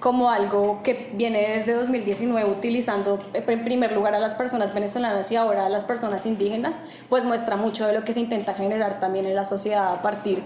como 0.00 0.30
algo 0.30 0.80
que 0.82 1.10
viene 1.14 1.56
desde 1.56 1.72
2019 1.74 2.50
utilizando 2.50 3.18
en 3.34 3.64
primer 3.64 3.94
lugar 3.94 4.14
a 4.14 4.18
las 4.18 4.34
personas 4.34 4.74
venezolanas 4.74 5.30
y 5.32 5.36
ahora 5.36 5.66
a 5.66 5.68
las 5.68 5.84
personas 5.84 6.26
indígenas, 6.26 6.82
pues 7.08 7.24
muestra 7.24 7.56
mucho 7.56 7.86
de 7.86 7.94
lo 7.94 8.04
que 8.04 8.12
se 8.12 8.20
intenta 8.20 8.54
generar 8.54 9.00
también 9.00 9.26
en 9.26 9.34
la 9.34 9.44
sociedad 9.44 9.92
a 9.92 10.02
partir 10.02 10.42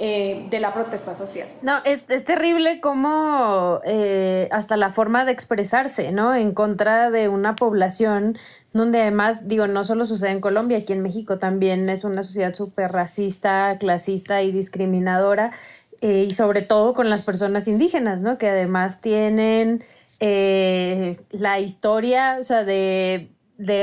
eh, 0.00 0.46
de 0.50 0.58
la 0.58 0.72
protesta 0.72 1.14
social. 1.14 1.46
No, 1.62 1.78
es, 1.84 2.06
es 2.10 2.24
terrible 2.24 2.80
como 2.80 3.80
eh, 3.84 4.48
hasta 4.50 4.76
la 4.76 4.90
forma 4.90 5.24
de 5.24 5.30
expresarse, 5.30 6.10
¿no? 6.10 6.34
En 6.34 6.52
contra 6.52 7.12
de 7.12 7.28
una 7.28 7.54
población 7.54 8.36
donde 8.72 9.00
además, 9.02 9.46
digo, 9.46 9.68
no 9.68 9.84
solo 9.84 10.04
sucede 10.04 10.30
en 10.30 10.40
Colombia, 10.40 10.78
aquí 10.78 10.92
en 10.92 11.00
México 11.00 11.38
también 11.38 11.88
es 11.88 12.02
una 12.02 12.24
sociedad 12.24 12.54
súper 12.54 12.90
racista, 12.90 13.76
clasista 13.78 14.42
y 14.42 14.50
discriminadora 14.50 15.52
eh, 16.04 16.26
y 16.28 16.32
sobre 16.32 16.60
todo 16.60 16.92
con 16.92 17.08
las 17.08 17.22
personas 17.22 17.66
indígenas, 17.66 18.20
¿no? 18.20 18.36
Que 18.36 18.50
además 18.50 19.00
tienen 19.00 19.82
eh, 20.20 21.18
la 21.30 21.60
historia, 21.60 22.36
o 22.38 22.42
sea, 22.42 22.62
de, 22.62 23.30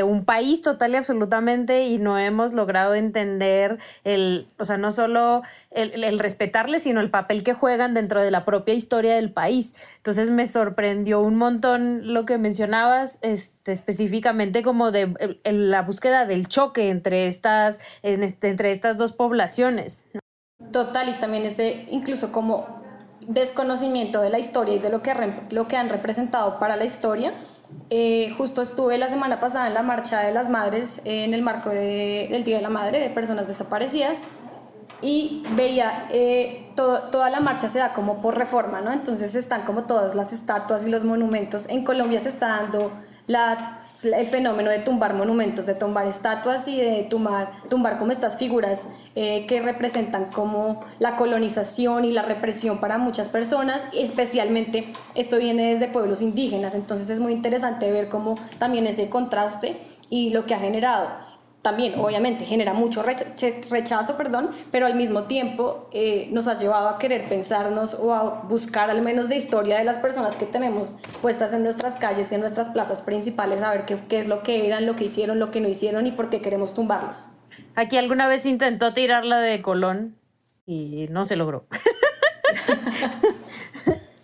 un 0.05 0.23
país 0.23 0.61
total 0.61 0.91
y 0.91 0.97
absolutamente 0.97 1.85
y 1.85 1.97
no 1.97 2.19
hemos 2.19 2.53
logrado 2.53 2.93
entender 2.93 3.79
el, 4.03 4.47
o 4.59 4.65
sea, 4.65 4.77
no 4.77 4.91
solo 4.91 5.41
el, 5.71 6.03
el 6.03 6.19
respetarles, 6.19 6.83
sino 6.83 7.01
el 7.01 7.09
papel 7.09 7.41
que 7.41 7.55
juegan 7.55 7.95
dentro 7.95 8.21
de 8.21 8.29
la 8.29 8.45
propia 8.45 8.75
historia 8.75 9.15
del 9.15 9.33
país. 9.33 9.73
Entonces 9.97 10.29
me 10.29 10.45
sorprendió 10.45 11.21
un 11.21 11.37
montón 11.37 12.13
lo 12.13 12.25
que 12.25 12.37
mencionabas, 12.37 13.17
este, 13.23 13.71
específicamente 13.71 14.61
como 14.61 14.91
de 14.91 15.39
la 15.43 15.81
búsqueda 15.81 16.27
del 16.27 16.47
choque 16.47 16.89
entre 16.89 17.25
estas, 17.25 17.79
este, 18.03 18.49
entre 18.49 18.73
estas 18.73 18.99
dos 18.99 19.11
poblaciones. 19.11 20.05
Total, 20.71 21.09
y 21.09 21.13
también 21.13 21.45
ese 21.45 21.85
incluso 21.89 22.31
como 22.31 22.81
desconocimiento 23.27 24.21
de 24.21 24.29
la 24.29 24.39
historia 24.39 24.75
y 24.75 24.79
de 24.79 24.89
lo 24.89 25.01
que, 25.01 25.13
lo 25.51 25.67
que 25.67 25.77
han 25.77 25.89
representado 25.89 26.59
para 26.59 26.75
la 26.75 26.85
historia. 26.85 27.33
Eh, 27.89 28.33
justo 28.37 28.61
estuve 28.61 28.97
la 28.97 29.07
semana 29.07 29.39
pasada 29.39 29.67
en 29.67 29.73
la 29.73 29.83
Marcha 29.83 30.21
de 30.21 30.33
las 30.33 30.49
Madres 30.49 31.01
en 31.05 31.33
el 31.33 31.41
marco 31.41 31.69
del 31.69 32.43
Día 32.43 32.57
de 32.57 32.61
la 32.61 32.69
Madre 32.69 32.99
de 32.99 33.09
Personas 33.09 33.47
Desaparecidas 33.47 34.23
y 35.01 35.43
veía 35.55 36.07
eh, 36.11 36.71
toda 36.75 37.29
la 37.29 37.39
marcha 37.39 37.69
se 37.69 37.79
da 37.79 37.93
como 37.93 38.21
por 38.21 38.37
reforma, 38.37 38.81
¿no? 38.81 38.91
Entonces 38.91 39.35
están 39.35 39.63
como 39.63 39.83
todas 39.83 40.15
las 40.15 40.31
estatuas 40.31 40.85
y 40.85 40.89
los 40.89 41.03
monumentos. 41.03 41.69
En 41.69 41.83
Colombia 41.83 42.19
se 42.19 42.29
está 42.29 42.49
dando 42.49 42.91
la 43.27 43.79
el 44.03 44.25
fenómeno 44.25 44.69
de 44.69 44.79
tumbar 44.79 45.13
monumentos, 45.13 45.65
de 45.65 45.75
tumbar 45.75 46.07
estatuas 46.07 46.67
y 46.67 46.77
de 46.77 47.03
tumbar, 47.03 47.51
tumbar 47.69 47.97
como 47.97 48.11
estas 48.11 48.37
figuras 48.37 48.95
eh, 49.15 49.45
que 49.47 49.61
representan 49.61 50.25
como 50.25 50.79
la 50.99 51.15
colonización 51.17 52.05
y 52.05 52.11
la 52.11 52.23
represión 52.23 52.79
para 52.79 52.97
muchas 52.97 53.29
personas, 53.29 53.87
especialmente 53.93 54.85
esto 55.15 55.37
viene 55.37 55.73
desde 55.73 55.87
pueblos 55.87 56.21
indígenas, 56.21 56.73
entonces 56.75 57.09
es 57.09 57.19
muy 57.19 57.33
interesante 57.33 57.91
ver 57.91 58.09
cómo 58.09 58.37
también 58.57 58.87
ese 58.87 59.09
contraste 59.09 59.79
y 60.09 60.31
lo 60.31 60.45
que 60.45 60.55
ha 60.55 60.59
generado 60.59 61.09
también 61.61 61.99
obviamente 61.99 62.43
genera 62.45 62.73
mucho 62.73 63.03
rechazo, 63.03 64.17
perdón, 64.17 64.49
pero 64.71 64.87
al 64.87 64.95
mismo 64.95 65.23
tiempo 65.23 65.87
eh, 65.93 66.27
nos 66.31 66.47
ha 66.47 66.57
llevado 66.57 66.89
a 66.89 66.97
querer 66.97 67.29
pensarnos 67.29 67.93
o 67.93 68.13
a 68.13 68.41
buscar 68.43 68.89
al 68.89 69.01
menos 69.03 69.29
de 69.29 69.35
historia 69.35 69.77
de 69.77 69.83
las 69.83 69.97
personas 69.97 70.35
que 70.35 70.45
tenemos 70.45 71.01
puestas 71.21 71.53
en 71.53 71.63
nuestras 71.63 71.97
calles 71.97 72.31
y 72.31 72.35
en 72.35 72.41
nuestras 72.41 72.69
plazas 72.69 73.03
principales, 73.03 73.61
a 73.61 73.71
ver 73.71 73.85
qué, 73.85 73.95
qué 74.09 74.19
es 74.19 74.27
lo 74.27 74.41
que 74.41 74.65
eran, 74.65 74.87
lo 74.87 74.95
que 74.95 75.05
hicieron, 75.05 75.37
lo 75.37 75.51
que 75.51 75.61
no 75.61 75.67
hicieron 75.67 76.07
y 76.07 76.11
por 76.11 76.29
qué 76.29 76.41
queremos 76.41 76.73
tumbarlos. 76.73 77.27
Aquí 77.75 77.97
alguna 77.97 78.27
vez 78.27 78.45
intentó 78.45 78.93
tirarla 78.93 79.39
de 79.39 79.61
Colón 79.61 80.17
y 80.65 81.07
no 81.09 81.25
se 81.25 81.35
logró. 81.35 81.67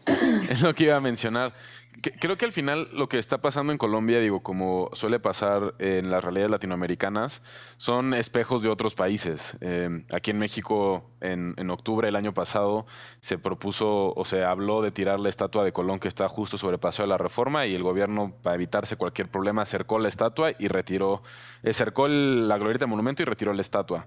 es 0.49 0.61
lo 0.61 0.73
que 0.73 0.85
iba 0.85 0.95
a 0.95 1.01
mencionar 1.01 1.53
creo 2.01 2.37
que 2.37 2.45
al 2.45 2.51
final 2.51 2.89
lo 2.93 3.09
que 3.09 3.19
está 3.19 3.39
pasando 3.39 3.71
en 3.71 3.77
Colombia, 3.77 4.19
digo, 4.19 4.41
como 4.41 4.89
suele 4.93 5.19
pasar 5.19 5.73
en 5.79 6.11
las 6.11 6.23
realidades 6.23 6.51
latinoamericanas, 6.51 7.41
son 7.77 8.13
espejos 8.13 8.61
de 8.61 8.69
otros 8.69 8.95
países. 8.95 9.57
Eh, 9.61 10.03
aquí 10.11 10.31
en 10.31 10.39
México, 10.39 11.09
en, 11.21 11.53
en, 11.57 11.69
octubre 11.69 12.07
del 12.07 12.15
año 12.15 12.33
pasado, 12.33 12.85
se 13.19 13.37
propuso 13.37 14.13
o 14.13 14.25
se 14.25 14.43
habló 14.43 14.81
de 14.81 14.91
tirar 14.91 15.19
la 15.19 15.29
estatua 15.29 15.63
de 15.63 15.73
Colón 15.73 15.99
que 15.99 16.07
está 16.07 16.27
justo 16.29 16.57
sobre 16.57 16.75
el 16.75 16.79
Paseo 16.79 17.03
de 17.03 17.09
la 17.09 17.17
Reforma 17.17 17.65
y 17.65 17.75
el 17.75 17.83
gobierno, 17.83 18.33
para 18.41 18.55
evitarse 18.55 18.95
cualquier 18.95 19.29
problema, 19.29 19.63
acercó 19.63 19.99
la 19.99 20.07
estatua 20.07 20.51
y 20.57 20.67
retiró, 20.67 21.23
acercó 21.63 22.07
la 22.07 22.57
glorieta 22.57 22.85
del 22.85 22.89
monumento 22.89 23.21
y 23.21 23.25
retiró 23.25 23.53
la 23.53 23.61
estatua. 23.61 24.05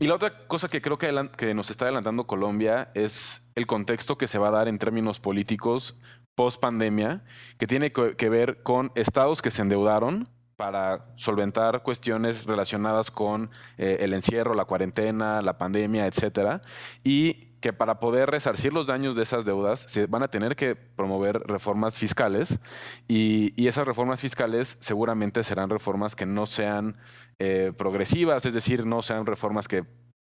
Y 0.00 0.08
la 0.08 0.16
otra 0.16 0.46
cosa 0.48 0.68
que 0.68 0.82
creo 0.82 0.98
que, 0.98 1.30
que 1.36 1.54
nos 1.54 1.70
está 1.70 1.84
adelantando 1.84 2.26
Colombia 2.26 2.90
es 2.94 3.46
el 3.54 3.66
contexto 3.66 4.18
que 4.18 4.26
se 4.26 4.38
va 4.38 4.48
a 4.48 4.50
dar 4.50 4.68
en 4.68 4.78
términos 4.78 5.20
políticos 5.20 5.96
post 6.34 6.60
pandemia, 6.60 7.24
que 7.58 7.66
tiene 7.66 7.92
que 7.92 8.28
ver 8.28 8.62
con 8.62 8.92
estados 8.94 9.42
que 9.42 9.50
se 9.50 9.62
endeudaron 9.62 10.28
para 10.56 11.06
solventar 11.16 11.82
cuestiones 11.82 12.46
relacionadas 12.46 13.10
con 13.10 13.50
eh, 13.76 13.98
el 14.00 14.12
encierro, 14.14 14.54
la 14.54 14.64
cuarentena, 14.64 15.42
la 15.42 15.58
pandemia, 15.58 16.06
etcétera, 16.06 16.62
y 17.02 17.54
que 17.60 17.72
para 17.72 17.98
poder 17.98 18.30
resarcir 18.30 18.72
los 18.72 18.86
daños 18.86 19.16
de 19.16 19.22
esas 19.22 19.44
deudas 19.46 19.86
se 19.88 20.06
van 20.06 20.22
a 20.22 20.28
tener 20.28 20.54
que 20.54 20.76
promover 20.76 21.40
reformas 21.46 21.98
fiscales 21.98 22.60
y, 23.08 23.66
esas 23.66 23.86
reformas 23.86 24.20
fiscales 24.20 24.76
seguramente 24.80 25.42
serán 25.42 25.70
reformas 25.70 26.14
que 26.14 26.26
no 26.26 26.44
sean 26.44 26.98
eh, 27.38 27.72
progresivas, 27.76 28.44
es 28.44 28.52
decir, 28.52 28.84
no 28.84 29.00
sean 29.00 29.24
reformas 29.24 29.66
que 29.66 29.84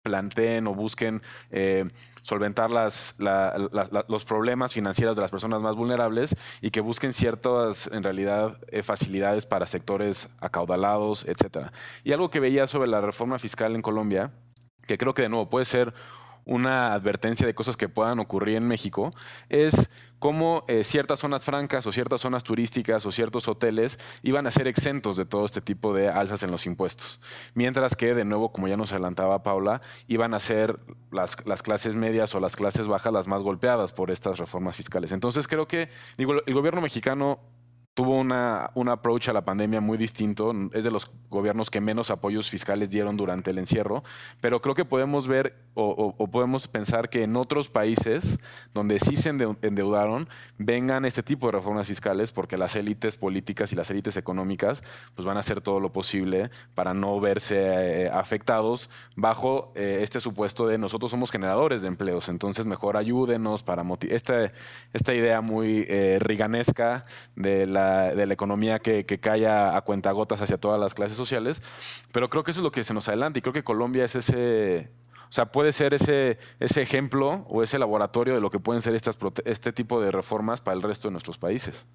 planteen 0.02 0.66
o 0.66 0.74
busquen 0.74 1.22
eh, 1.50 1.88
solventar 2.22 2.70
las, 2.70 3.16
los 3.18 4.24
problemas 4.24 4.72
financieros 4.72 5.16
de 5.16 5.22
las 5.22 5.30
personas 5.30 5.60
más 5.60 5.76
vulnerables 5.76 6.36
y 6.60 6.70
que 6.70 6.80
busquen 6.80 7.12
ciertas, 7.12 7.88
en 7.92 8.02
realidad, 8.02 8.58
eh, 8.68 8.82
facilidades 8.82 9.46
para 9.46 9.66
sectores 9.66 10.28
acaudalados, 10.40 11.24
etc. 11.26 11.68
Y 12.04 12.12
algo 12.12 12.30
que 12.30 12.40
veía 12.40 12.66
sobre 12.66 12.88
la 12.88 13.00
reforma 13.00 13.38
fiscal 13.38 13.74
en 13.74 13.82
Colombia, 13.82 14.32
que 14.86 14.98
creo 14.98 15.14
que 15.14 15.22
de 15.22 15.28
nuevo 15.28 15.48
puede 15.48 15.64
ser 15.64 15.94
una 16.44 16.92
advertencia 16.94 17.46
de 17.46 17.55
cosas 17.55 17.76
que 17.76 17.88
puedan 17.88 18.18
ocurrir 18.18 18.57
en 18.57 18.66
México, 18.66 19.12
es 19.48 19.90
cómo 20.18 20.64
eh, 20.68 20.85
ciertas 20.85 21.18
zonas 21.18 21.44
francas 21.44 21.85
o 21.87 21.90
ciertas 21.90 22.20
zonas 22.20 22.44
turísticas 22.44 23.05
o 23.07 23.11
ciertos 23.11 23.48
hoteles 23.48 23.98
iban 24.22 24.46
a 24.46 24.52
ser 24.52 24.68
exentos 24.68 25.16
de 25.16 25.24
todo 25.24 25.44
este 25.44 25.61
tipo 25.61 25.92
de 25.92 26.09
alzas 26.09 26.44
en 26.44 26.52
los 26.52 26.64
impuestos. 26.66 27.20
Mientras 27.55 27.96
que, 27.96 28.14
de 28.14 28.24
nuevo, 28.24 28.52
como 28.52 28.68
ya 28.68 28.76
nos 28.76 28.92
adelantaba 28.92 29.42
Paula, 29.42 29.83
iban 30.07 30.33
a 30.35 30.38
ser 30.38 30.78
las, 31.11 31.44
las 31.44 31.62
clases 31.62 31.96
medias 31.96 32.35
o 32.37 32.40
las 32.40 32.55
clases 32.55 32.87
bajas 32.87 33.12
las 33.12 33.26
más 33.26 33.42
golpeadas 33.42 33.92
por 33.92 34.12
estas 34.12 34.38
reformas 34.38 34.76
fiscales. 34.76 35.11
Entonces 35.11 35.48
creo 35.48 35.66
que, 35.66 35.88
digo, 36.16 36.35
el 36.46 36.55
gobierno 36.55 36.81
mexicano 36.81 37.40
tuvo 37.94 38.18
una, 38.18 38.70
un 38.74 38.88
approach 38.88 39.28
a 39.28 39.33
la 39.33 39.44
pandemia 39.44 39.81
muy 39.81 39.98
distinto. 39.98 40.55
Es 40.72 40.85
de 40.85 40.90
los 40.90 41.11
gobiernos 41.28 41.70
que 41.70 41.81
menos 41.81 42.11
apoyos 42.11 42.50
fiscales 42.50 42.90
dieron 42.90 43.16
durante 43.16 43.50
el 43.50 43.59
encierro. 43.59 44.02
Pero 44.40 44.62
creo 44.62 44.74
que 44.74 44.85
podemos 44.85 45.28
ver 45.28 45.55
o, 45.74 46.28
podemos 46.31 46.68
pensar 46.68 47.09
que 47.09 47.22
en 47.22 47.35
otros 47.37 47.70
países 47.70 48.38
donde 48.74 48.98
sí 48.98 49.16
se 49.16 49.31
endeudaron 49.31 50.28
vengan 50.59 51.07
este 51.07 51.22
tipo 51.22 51.46
de 51.46 51.52
reformas 51.52 51.87
fiscales 51.87 52.31
porque 52.31 52.59
las 52.59 52.76
élites 52.76 53.16
políticas 53.16 53.72
y 53.72 53.76
las 53.76 53.90
élites 53.90 54.18
económicas 54.18 54.83
pues 55.14 55.24
van 55.24 55.38
a 55.38 55.40
hacer 55.40 55.62
todo 55.62 55.81
lo 55.81 55.90
posible 55.90 56.50
para 56.74 56.92
no 56.92 57.18
verse 57.20 57.57
eh, 58.05 58.11
afectados 58.11 58.90
bajo 59.16 59.72
eh, 59.74 60.00
este 60.02 60.20
supuesto 60.20 60.66
de 60.66 60.76
nosotros 60.76 61.11
somos 61.11 61.31
generadores 61.31 61.81
de 61.81 61.88
empleos. 61.88 62.28
Entonces 62.28 62.66
mejor 62.66 62.98
ayúdenos 62.98 63.62
para 63.62 63.83
motivar. 63.83 64.16
Esta, 64.16 64.52
esta 64.92 65.14
idea 65.14 65.40
muy 65.40 65.87
eh, 65.88 66.18
riganesca 66.20 67.07
de 67.35 67.66
la 67.66 67.81
de 68.14 68.26
la 68.26 68.34
economía 68.34 68.78
que, 68.78 69.04
que 69.04 69.18
cae 69.18 69.46
a, 69.46 69.80
cuentagotas 69.82 70.40
hacia 70.40 70.58
todas 70.58 70.80
las 70.80 70.94
clases 70.94 71.16
sociales. 71.16 71.62
Pero 72.12 72.30
creo 72.30 72.44
que 72.44 72.50
eso 72.50 72.60
es 72.60 72.64
lo 72.64 72.72
que 72.72 72.84
se 72.84 72.94
nos 72.94 73.08
adelanta 73.08 73.38
y 73.38 73.42
creo 73.42 73.52
que 73.52 73.64
Colombia 73.64 74.04
es 74.04 74.14
ese, 74.14 74.90
o 75.32 75.34
sea, 75.34 75.46
puede 75.46 75.72
ser 75.72 75.94
ese, 75.94 76.36
ese 76.60 76.82
ejemplo 76.82 77.46
o 77.48 77.62
ese 77.62 77.78
laboratorio 77.78 78.34
de 78.34 78.40
lo 78.42 78.50
que 78.50 78.58
pueden 78.58 78.82
ser 78.82 78.94
estas, 78.94 79.16
este 79.46 79.72
tipo 79.72 79.98
de 79.98 80.10
reformas 80.10 80.60
para 80.60 80.76
el 80.76 80.82
resto 80.82 81.08
de 81.08 81.12
nuestros 81.12 81.38
países. 81.38 81.86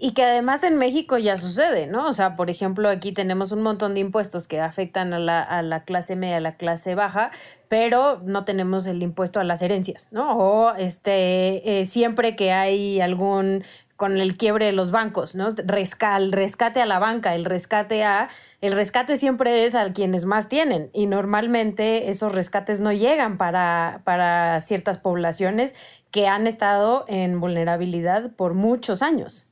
Y 0.00 0.14
que 0.14 0.24
además 0.24 0.64
en 0.64 0.78
México 0.78 1.16
ya 1.16 1.36
sucede, 1.36 1.86
¿no? 1.86 2.08
O 2.08 2.12
sea, 2.12 2.34
por 2.34 2.50
ejemplo, 2.50 2.88
aquí 2.88 3.12
tenemos 3.12 3.52
un 3.52 3.62
montón 3.62 3.94
de 3.94 4.00
impuestos 4.00 4.48
que 4.48 4.58
afectan 4.58 5.14
a 5.14 5.20
la, 5.20 5.42
a 5.42 5.62
la 5.62 5.84
clase 5.84 6.16
media, 6.16 6.38
a 6.38 6.40
la 6.40 6.56
clase 6.56 6.96
baja, 6.96 7.30
pero 7.68 8.20
no 8.24 8.44
tenemos 8.44 8.84
el 8.86 9.00
impuesto 9.00 9.38
a 9.38 9.44
las 9.44 9.62
herencias, 9.62 10.08
¿no? 10.10 10.36
O 10.36 10.74
este, 10.74 11.80
eh, 11.80 11.86
siempre 11.86 12.34
que 12.34 12.50
hay 12.50 13.00
algún 13.00 13.62
con 14.02 14.18
el 14.18 14.36
quiebre 14.36 14.66
de 14.66 14.72
los 14.72 14.90
bancos, 14.90 15.36
¿no? 15.36 15.50
el 15.50 16.32
rescate 16.32 16.82
a 16.82 16.86
la 16.86 16.98
banca, 16.98 17.36
el 17.36 17.44
rescate 17.44 18.02
a... 18.02 18.30
El 18.60 18.72
rescate 18.72 19.16
siempre 19.16 19.64
es 19.64 19.76
a 19.76 19.92
quienes 19.92 20.24
más 20.24 20.48
tienen 20.48 20.90
y 20.92 21.06
normalmente 21.06 22.10
esos 22.10 22.34
rescates 22.34 22.80
no 22.80 22.90
llegan 22.90 23.38
para, 23.38 24.00
para 24.02 24.58
ciertas 24.58 24.98
poblaciones 24.98 25.76
que 26.10 26.26
han 26.26 26.48
estado 26.48 27.04
en 27.06 27.38
vulnerabilidad 27.38 28.32
por 28.34 28.54
muchos 28.54 29.02
años. 29.02 29.46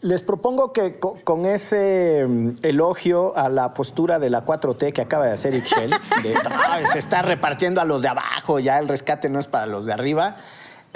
Les 0.00 0.22
propongo 0.22 0.72
que 0.72 0.98
con 0.98 1.44
ese 1.44 2.24
mm, 2.26 2.50
elogio 2.62 3.36
a 3.36 3.50
la 3.50 3.74
postura 3.74 4.18
de 4.18 4.30
la 4.30 4.42
4T 4.46 4.94
que 4.94 5.02
acaba 5.02 5.26
de 5.26 5.32
hacer 5.32 5.54
Ixchel, 5.54 5.90
de, 5.90 6.34
se 6.92 6.98
está 6.98 7.20
repartiendo 7.20 7.82
a 7.82 7.84
los 7.84 8.00
de 8.00 8.08
abajo, 8.08 8.58
ya 8.58 8.78
el 8.78 8.88
rescate 8.88 9.28
no 9.28 9.38
es 9.38 9.46
para 9.46 9.66
los 9.66 9.84
de 9.84 9.92
arriba, 9.92 10.36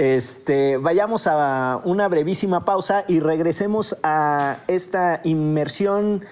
este, 0.01 0.79
vayamos 0.79 1.27
a 1.27 1.83
una 1.85 2.09
brevísima 2.09 2.65
pausa 2.65 3.05
y 3.07 3.21
regresemos 3.21 3.99
a 4.03 4.57
esta 4.67 5.21
inmersión 5.25 6.25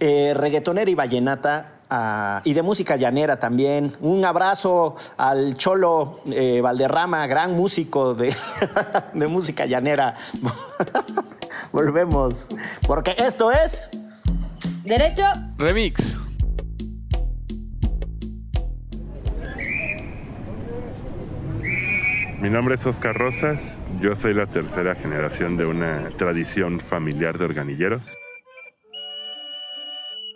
eh, 0.00 0.34
reggaetonera 0.34 0.90
y 0.90 0.96
vallenata 0.96 2.40
y 2.42 2.52
de 2.52 2.62
música 2.62 2.96
llanera 2.96 3.38
también. 3.38 3.96
Un 4.00 4.24
abrazo 4.24 4.96
al 5.16 5.56
Cholo 5.56 6.20
eh, 6.26 6.60
Valderrama, 6.62 7.24
gran 7.28 7.54
músico 7.54 8.14
de, 8.14 8.34
de 9.14 9.26
música 9.28 9.66
llanera. 9.66 10.16
Volvemos, 11.72 12.48
porque 12.88 13.14
esto 13.18 13.52
es... 13.52 13.88
Derecho. 14.82 15.22
Remix. 15.58 16.16
Mi 22.42 22.50
nombre 22.50 22.74
es 22.74 22.84
Oscar 22.84 23.16
Rosas, 23.16 23.78
yo 24.00 24.16
soy 24.16 24.34
la 24.34 24.48
tercera 24.48 24.96
generación 24.96 25.56
de 25.56 25.64
una 25.64 26.08
tradición 26.16 26.80
familiar 26.80 27.38
de 27.38 27.44
organilleros. 27.44 28.18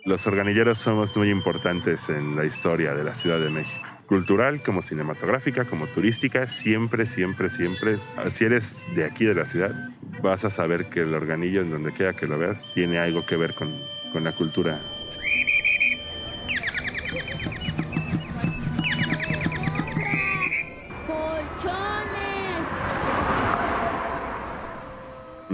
Los 0.05 0.25
organilleros 0.25 0.77
somos 0.77 1.17
muy 1.17 1.29
importantes 1.29 2.07
en 2.07 2.37
la 2.37 2.45
historia 2.45 2.95
de 2.95 3.03
la 3.03 3.13
Ciudad 3.13 3.41
de 3.41 3.49
México. 3.49 3.85
Cultural, 4.05 4.63
como 4.63 4.81
cinematográfica, 4.83 5.65
como 5.65 5.87
turística, 5.87 6.47
siempre, 6.47 7.05
siempre, 7.07 7.49
siempre, 7.49 7.99
si 8.31 8.45
eres 8.45 8.87
de 8.95 9.03
aquí 9.03 9.25
de 9.25 9.35
la 9.35 9.45
ciudad, 9.45 9.75
vas 10.23 10.45
a 10.45 10.49
saber 10.49 10.87
que 10.87 11.01
el 11.01 11.13
organillo, 11.13 11.59
en 11.59 11.71
donde 11.71 11.91
quiera 11.91 12.13
que 12.13 12.25
lo 12.25 12.39
veas, 12.39 12.71
tiene 12.73 12.99
algo 12.99 13.25
que 13.25 13.35
ver 13.35 13.53
con, 13.53 13.81
con 14.13 14.23
la 14.23 14.33
cultura 14.33 14.81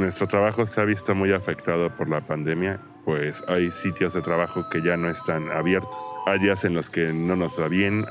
Nuestro 0.03 0.27
trabajo 0.27 0.65
se 0.65 0.81
ha 0.81 0.83
visto 0.83 1.15
muy 1.15 1.31
afectado 1.31 1.89
por 1.89 2.09
la 2.09 2.19
pandemia, 2.19 2.77
pues 3.05 3.41
hay 3.47 3.71
sitios 3.71 4.13
de 4.13 4.21
trabajo 4.21 4.67
que 4.69 4.81
ya 4.81 4.97
no 4.97 5.09
están 5.09 5.49
abiertos. 5.49 5.97
Hay 6.25 6.39
días 6.39 6.65
en 6.65 6.73
los 6.73 6.89
que 6.89 7.13
no 7.13 7.37
nos 7.37 7.57
va 7.57 7.69
bien. 7.69 8.05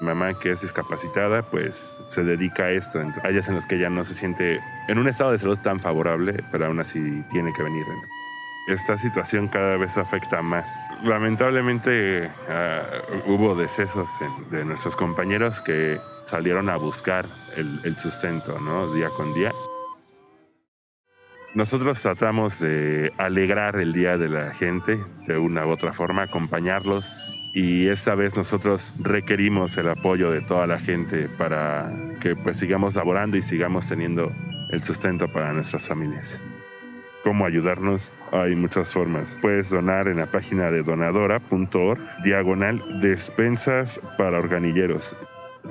Mamá 0.00 0.36
que 0.40 0.50
es 0.50 0.62
discapacitada, 0.62 1.42
pues 1.42 2.00
se 2.08 2.24
dedica 2.24 2.64
a 2.64 2.70
esto. 2.72 3.00
Hay 3.22 3.32
días 3.32 3.46
en 3.48 3.54
los 3.54 3.64
que 3.64 3.78
ya 3.78 3.88
no 3.88 4.04
se 4.04 4.14
siente 4.14 4.58
en 4.88 4.98
un 4.98 5.06
estado 5.06 5.30
de 5.30 5.38
salud 5.38 5.56
tan 5.58 5.78
favorable, 5.78 6.34
pero 6.50 6.66
aún 6.66 6.80
así 6.80 6.98
tiene 7.30 7.52
que 7.52 7.62
venir. 7.62 7.84
Esta 8.66 8.98
situación 8.98 9.46
cada 9.46 9.76
vez 9.76 9.96
afecta 9.96 10.42
más. 10.42 10.68
Lamentablemente 11.04 12.28
ah, 12.48 12.82
hubo 13.28 13.54
decesos 13.54 14.10
de 14.50 14.64
nuestros 14.64 14.96
compañeros 14.96 15.60
que 15.60 16.00
salieron 16.24 16.68
a 16.70 16.76
buscar 16.76 17.24
el, 17.56 17.78
el 17.84 17.96
sustento, 17.98 18.58
¿no? 18.58 18.92
Día 18.92 19.10
con 19.10 19.32
día. 19.32 19.52
Nosotros 21.56 22.02
tratamos 22.02 22.60
de 22.60 23.14
alegrar 23.16 23.76
el 23.76 23.94
día 23.94 24.18
de 24.18 24.28
la 24.28 24.52
gente 24.52 25.00
de 25.26 25.38
una 25.38 25.64
u 25.64 25.70
otra 25.70 25.94
forma, 25.94 26.24
acompañarlos 26.24 27.34
y 27.54 27.88
esta 27.88 28.14
vez 28.14 28.36
nosotros 28.36 28.92
requerimos 28.98 29.74
el 29.78 29.88
apoyo 29.88 30.30
de 30.30 30.42
toda 30.42 30.66
la 30.66 30.78
gente 30.78 31.30
para 31.30 31.90
que 32.20 32.36
pues 32.36 32.58
sigamos 32.58 32.94
laborando 32.94 33.38
y 33.38 33.42
sigamos 33.42 33.86
teniendo 33.88 34.30
el 34.70 34.82
sustento 34.82 35.32
para 35.32 35.54
nuestras 35.54 35.88
familias. 35.88 36.38
¿Cómo 37.24 37.46
ayudarnos? 37.46 38.12
Hay 38.32 38.54
muchas 38.54 38.92
formas. 38.92 39.38
Puedes 39.40 39.70
donar 39.70 40.08
en 40.08 40.18
la 40.18 40.30
página 40.30 40.70
de 40.70 40.82
donadora.org, 40.82 42.22
diagonal 42.22 43.00
despensas 43.00 43.98
para 44.18 44.38
organilleros. 44.38 45.16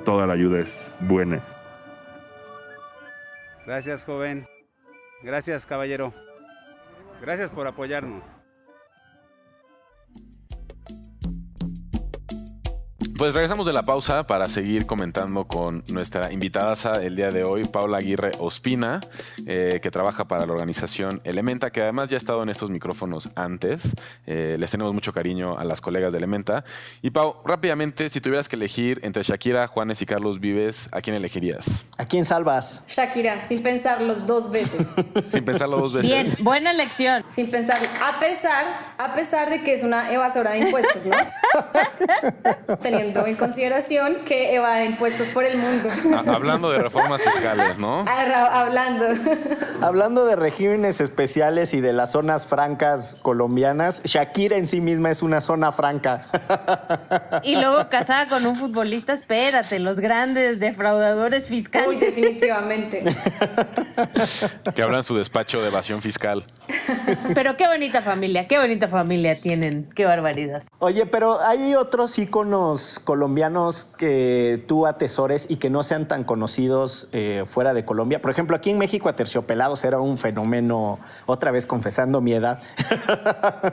Toda 0.04 0.26
la 0.26 0.32
ayuda 0.32 0.58
es 0.58 0.92
buena. 0.98 1.46
Gracias, 3.64 4.04
joven. 4.04 4.48
Gracias, 5.22 5.66
caballero. 5.66 6.12
Gracias 7.20 7.50
por 7.50 7.66
apoyarnos. 7.66 8.24
Pues 13.18 13.32
regresamos 13.32 13.64
de 13.64 13.72
la 13.72 13.82
pausa 13.82 14.26
para 14.26 14.46
seguir 14.46 14.84
comentando 14.84 15.46
con 15.46 15.82
nuestra 15.90 16.30
invitada 16.32 17.00
el 17.02 17.16
día 17.16 17.28
de 17.28 17.44
hoy, 17.44 17.64
Paula 17.64 17.96
Aguirre 17.96 18.32
Ospina, 18.38 19.00
eh, 19.46 19.80
que 19.82 19.90
trabaja 19.90 20.26
para 20.26 20.44
la 20.44 20.52
organización 20.52 21.22
Elementa, 21.24 21.70
que 21.70 21.80
además 21.80 22.10
ya 22.10 22.16
ha 22.16 22.18
estado 22.18 22.42
en 22.42 22.50
estos 22.50 22.70
micrófonos 22.70 23.30
antes. 23.34 23.80
Eh, 24.26 24.56
les 24.58 24.70
tenemos 24.70 24.92
mucho 24.92 25.14
cariño 25.14 25.56
a 25.56 25.64
las 25.64 25.80
colegas 25.80 26.12
de 26.12 26.18
Elementa. 26.18 26.64
Y 27.00 27.08
Pau, 27.08 27.36
rápidamente, 27.46 28.10
si 28.10 28.20
tuvieras 28.20 28.50
que 28.50 28.56
elegir 28.56 29.00
entre 29.02 29.22
Shakira, 29.22 29.66
Juanes 29.66 30.02
y 30.02 30.06
Carlos 30.06 30.38
Vives, 30.38 30.90
¿a 30.92 31.00
quién 31.00 31.16
elegirías? 31.16 31.86
¿A 31.96 32.04
quién 32.04 32.26
salvas? 32.26 32.84
Shakira, 32.86 33.42
sin 33.42 33.62
pensarlo 33.62 34.16
dos 34.16 34.50
veces. 34.50 34.92
sin 35.32 35.42
pensarlo 35.42 35.78
dos 35.78 35.94
veces. 35.94 36.10
Bien, 36.10 36.44
buena 36.44 36.70
elección. 36.70 37.24
Sin 37.28 37.50
pensarlo. 37.50 37.88
A 38.04 38.20
pesar, 38.20 38.66
a 38.98 39.14
pesar 39.14 39.48
de 39.48 39.62
que 39.62 39.72
es 39.72 39.82
una 39.82 40.12
evasora 40.12 40.50
de 40.50 40.58
impuestos, 40.58 41.06
¿no? 41.06 41.16
Teniendo 42.82 43.05
en 43.14 43.36
consideración 43.36 44.16
que 44.24 44.54
evade 44.54 44.84
impuestos 44.84 45.28
por 45.28 45.44
el 45.44 45.58
mundo. 45.58 45.88
Ah, 46.14 46.34
hablando 46.34 46.70
de 46.70 46.78
reformas 46.78 47.22
fiscales, 47.22 47.78
¿no? 47.78 48.04
Ah, 48.06 48.60
hablando. 48.60 49.06
Hablando 49.82 50.24
de 50.24 50.36
regímenes 50.36 51.00
especiales 51.00 51.74
y 51.74 51.80
de 51.80 51.92
las 51.92 52.12
zonas 52.12 52.46
francas 52.46 53.16
colombianas, 53.22 54.00
Shakira 54.04 54.56
en 54.56 54.66
sí 54.66 54.80
misma 54.80 55.10
es 55.10 55.22
una 55.22 55.40
zona 55.40 55.72
franca. 55.72 56.28
Y 57.42 57.56
luego 57.56 57.88
casada 57.88 58.28
con 58.28 58.46
un 58.46 58.56
futbolista, 58.56 59.12
espérate, 59.12 59.78
los 59.78 60.00
grandes 60.00 60.58
defraudadores 60.58 61.48
fiscales. 61.48 61.88
Uy, 61.88 61.96
definitivamente. 61.96 63.04
Que 64.74 64.82
abran 64.82 65.04
su 65.04 65.16
despacho 65.16 65.60
de 65.60 65.68
evasión 65.68 66.02
fiscal. 66.02 66.46
Pero 67.34 67.56
qué 67.56 67.66
bonita 67.66 68.02
familia, 68.02 68.46
qué 68.46 68.58
bonita 68.58 68.88
familia 68.88 69.40
tienen, 69.40 69.88
qué 69.94 70.04
barbaridad. 70.04 70.62
Oye, 70.78 71.06
pero 71.06 71.40
hay 71.40 71.74
otros 71.74 72.18
íconos 72.18 72.95
colombianos 72.98 73.86
que 73.98 74.64
tú 74.66 74.86
atesores 74.86 75.46
y 75.50 75.56
que 75.56 75.70
no 75.70 75.82
sean 75.82 76.08
tan 76.08 76.24
conocidos 76.24 77.08
eh, 77.12 77.44
fuera 77.46 77.74
de 77.74 77.84
Colombia. 77.84 78.20
Por 78.20 78.30
ejemplo, 78.30 78.56
aquí 78.56 78.70
en 78.70 78.78
México 78.78 79.08
Aterciopelados 79.08 79.84
era 79.84 80.00
un 80.00 80.18
fenómeno, 80.18 80.98
otra 81.26 81.50
vez 81.50 81.66
confesando 81.66 82.20
mi 82.20 82.32
edad. 82.32 82.62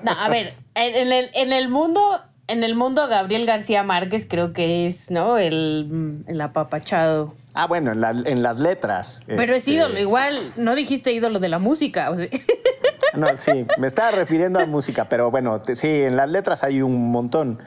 No, 0.03 0.11
a 0.11 0.29
ver, 0.29 0.55
en 0.75 1.11
el, 1.11 1.29
en 1.33 1.53
el 1.53 1.69
mundo 1.69 2.01
en 2.47 2.63
el 2.63 2.75
mundo 2.75 3.07
Gabriel 3.07 3.45
García 3.45 3.83
Márquez 3.83 4.27
creo 4.29 4.53
que 4.53 4.87
es, 4.87 5.09
¿no? 5.11 5.37
El, 5.37 6.23
el 6.27 6.41
apapachado. 6.41 7.33
Ah, 7.53 7.67
bueno, 7.67 7.91
en, 7.91 8.43
las 8.43 8.57
letras. 8.57 9.21
Pero 9.27 9.53
es 9.53 9.59
este, 9.59 9.73
ídolo, 9.73 9.99
igual, 9.99 10.53
no 10.55 10.75
dijiste 10.75 11.13
ídolo 11.13 11.39
de 11.39 11.49
la 11.49 11.59
música. 11.59 12.11
No, 13.13 13.37
sí, 13.37 13.67
me 13.77 13.85
estaba 13.85 14.09
refiriendo 14.09 14.59
a 14.59 14.65
música, 14.65 15.05
pero 15.07 15.29
bueno, 15.29 15.61
sí, 15.75 15.87
en 15.87 16.15
las 16.15 16.29
letras 16.29 16.63
hay 16.63 16.81
un 16.81 17.11
montón. 17.11 17.59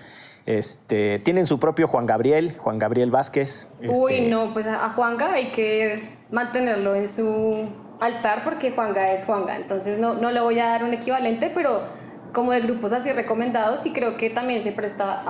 Este, 0.46 1.18
tienen 1.18 1.46
su 1.46 1.59
propio 1.59 1.88
Juan 1.88 2.06
Gabriel, 2.06 2.56
Juan 2.56 2.78
Gabriel 2.78 3.11
Vázquez. 3.11 3.66
Uy, 3.82 4.14
este, 4.14 4.28
no, 4.28 4.52
pues 4.52 4.68
a 4.68 4.88
Juanga 4.90 5.32
hay 5.32 5.46
que 5.46 6.09
mantenerlo 6.30 6.94
en 6.94 7.09
su 7.09 7.66
altar 8.00 8.44
porque 8.44 8.70
Juanga 8.70 9.12
es 9.12 9.24
Juanga. 9.24 9.56
Entonces 9.56 9.98
no, 9.98 10.14
no 10.14 10.30
le 10.30 10.40
voy 10.40 10.61
a 10.61 10.66
dar 10.66 10.85
un 10.85 10.94
equivalente, 10.94 11.50
pero 11.52 11.82
como 12.32 12.52
de 12.52 12.61
grupos 12.61 12.92
así 12.92 13.11
recomendados 13.12 13.87
y 13.87 13.92
creo 13.92 14.16
que 14.16 14.30
también 14.30 14.61
se 14.61 14.70
presta 14.70 15.24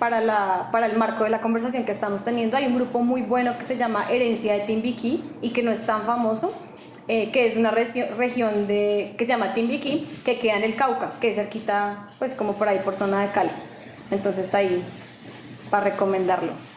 para, 0.00 0.20
la, 0.20 0.68
para 0.72 0.86
el 0.86 0.96
marco 0.96 1.22
de 1.22 1.30
la 1.30 1.40
conversación 1.40 1.84
que 1.84 1.92
estamos 1.92 2.24
teniendo. 2.24 2.56
Hay 2.56 2.66
un 2.66 2.74
grupo 2.74 3.00
muy 3.00 3.22
bueno 3.22 3.56
que 3.56 3.64
se 3.64 3.76
llama 3.76 4.06
Herencia 4.10 4.54
de 4.54 4.60
Timbiquí 4.60 5.22
y 5.42 5.50
que 5.50 5.62
no 5.62 5.70
es 5.70 5.86
tan 5.86 6.02
famoso, 6.02 6.52
eh, 7.06 7.30
que 7.30 7.46
es 7.46 7.56
una 7.56 7.70
región 7.70 8.66
de, 8.66 9.14
que 9.16 9.24
se 9.24 9.28
llama 9.28 9.52
Timbiquí, 9.52 10.08
que 10.24 10.40
queda 10.40 10.56
en 10.56 10.64
el 10.64 10.74
Cauca, 10.74 11.12
que 11.20 11.28
es 11.28 11.36
cerquita, 11.36 12.08
pues 12.18 12.34
como 12.34 12.54
por 12.54 12.68
ahí, 12.68 12.80
por 12.84 12.94
zona 12.94 13.22
de 13.22 13.28
Cali. 13.30 13.50
Entonces 14.10 14.54
ahí, 14.54 14.82
para 15.70 15.90
recomendarlos. 15.90 16.74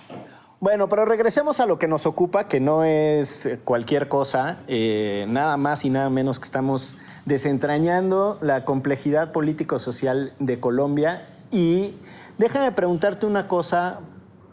Bueno, 0.60 0.89
pero 0.89 1.06
regresemos 1.06 1.62
a 1.62 1.65
lo 1.65 1.80
que 1.80 1.88
nos 1.88 2.06
ocupa, 2.06 2.50
que 2.50 2.60
no 2.60 2.84
es 2.84 3.48
cualquier 3.63 4.10
cosa, 4.10 4.60
eh, 4.68 5.26
nada 5.30 5.56
más 5.56 5.86
y 5.86 5.89
nada 5.89 6.10
menos 6.10 6.38
que 6.38 6.44
estamos 6.44 6.98
desentrañando 7.26 8.38
la 8.42 8.65
complejidad 8.65 9.32
político-social 9.32 10.34
de 10.39 10.60
Colombia. 10.60 11.30
Y 11.50 11.94
déjame 12.38 12.74
preguntarte 12.74 13.26
una 13.26 13.48
cosa, 13.48 14.02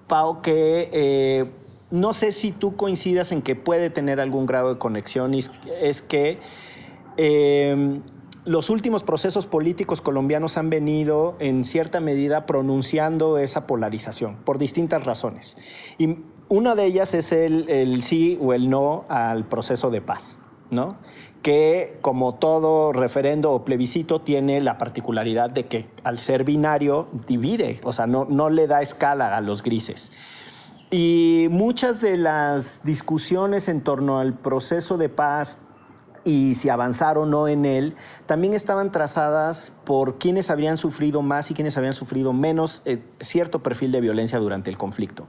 Pau, 0.06 0.42
que 0.42 0.90
eh, 0.92 1.50
no 1.90 2.14
sé 2.14 2.30
si 2.30 2.52
tú 2.52 2.76
coincidas 2.76 3.32
en 3.32 3.42
que 3.42 3.56
puede 3.56 3.90
tener 3.90 4.20
algún 4.20 4.46
grado 4.46 4.74
de 4.74 4.78
conexión, 4.78 5.34
y 5.34 5.40
es 5.80 6.02
que 6.02 6.38
eh, 7.16 8.00
los 8.46 8.70
últimos 8.70 9.02
procesos 9.02 9.44
políticos 9.44 10.00
colombianos 10.00 10.56
han 10.56 10.70
venido 10.70 11.34
en 11.40 11.64
cierta 11.64 12.00
medida 12.00 12.46
pronunciando 12.46 13.38
esa 13.38 13.66
polarización 13.66 14.36
por 14.44 14.58
distintas 14.58 15.04
razones. 15.04 15.58
Y 15.98 16.18
una 16.48 16.76
de 16.76 16.84
ellas 16.86 17.12
es 17.12 17.32
el, 17.32 18.00
sí 18.02 18.38
o 18.40 18.54
el 18.54 18.70
no 18.70 19.04
al 19.08 19.46
proceso 19.46 19.90
de 19.90 20.00
paz, 20.00 20.38
¿no? 20.70 20.96
que 21.42 21.98
como 22.02 22.36
todo 22.36 22.92
referendo 22.92 23.52
o 23.52 23.64
plebiscito 23.64 24.20
tiene 24.20 24.60
la 24.60 24.78
particularidad 24.78 25.50
de 25.50 25.66
que 25.66 25.88
al 26.02 26.18
ser 26.18 26.42
binario 26.42 27.08
divide, 27.28 27.80
o 27.84 27.92
sea, 27.92 28.06
no, 28.06 28.24
no 28.24 28.50
le 28.50 28.66
da 28.66 28.82
escala 28.82 29.36
a 29.36 29.40
los 29.40 29.62
grises. 29.62 30.12
Y 30.90 31.46
muchas 31.50 32.00
de 32.00 32.16
las 32.16 32.84
discusiones 32.84 33.68
en 33.68 33.82
torno 33.82 34.18
al 34.18 34.34
proceso 34.34 34.98
de 34.98 35.08
paz 35.08 35.60
y 36.26 36.56
si 36.56 36.68
avanzar 36.68 37.18
o 37.18 37.24
no 37.24 37.46
en 37.46 37.64
él, 37.64 37.94
también 38.26 38.52
estaban 38.52 38.90
trazadas 38.90 39.72
por 39.84 40.18
quienes 40.18 40.50
habrían 40.50 40.76
sufrido 40.76 41.22
más 41.22 41.52
y 41.52 41.54
quienes 41.54 41.76
habían 41.76 41.92
sufrido 41.92 42.32
menos 42.32 42.82
eh, 42.84 42.98
cierto 43.20 43.62
perfil 43.62 43.92
de 43.92 44.00
violencia 44.00 44.40
durante 44.40 44.68
el 44.68 44.76
conflicto. 44.76 45.28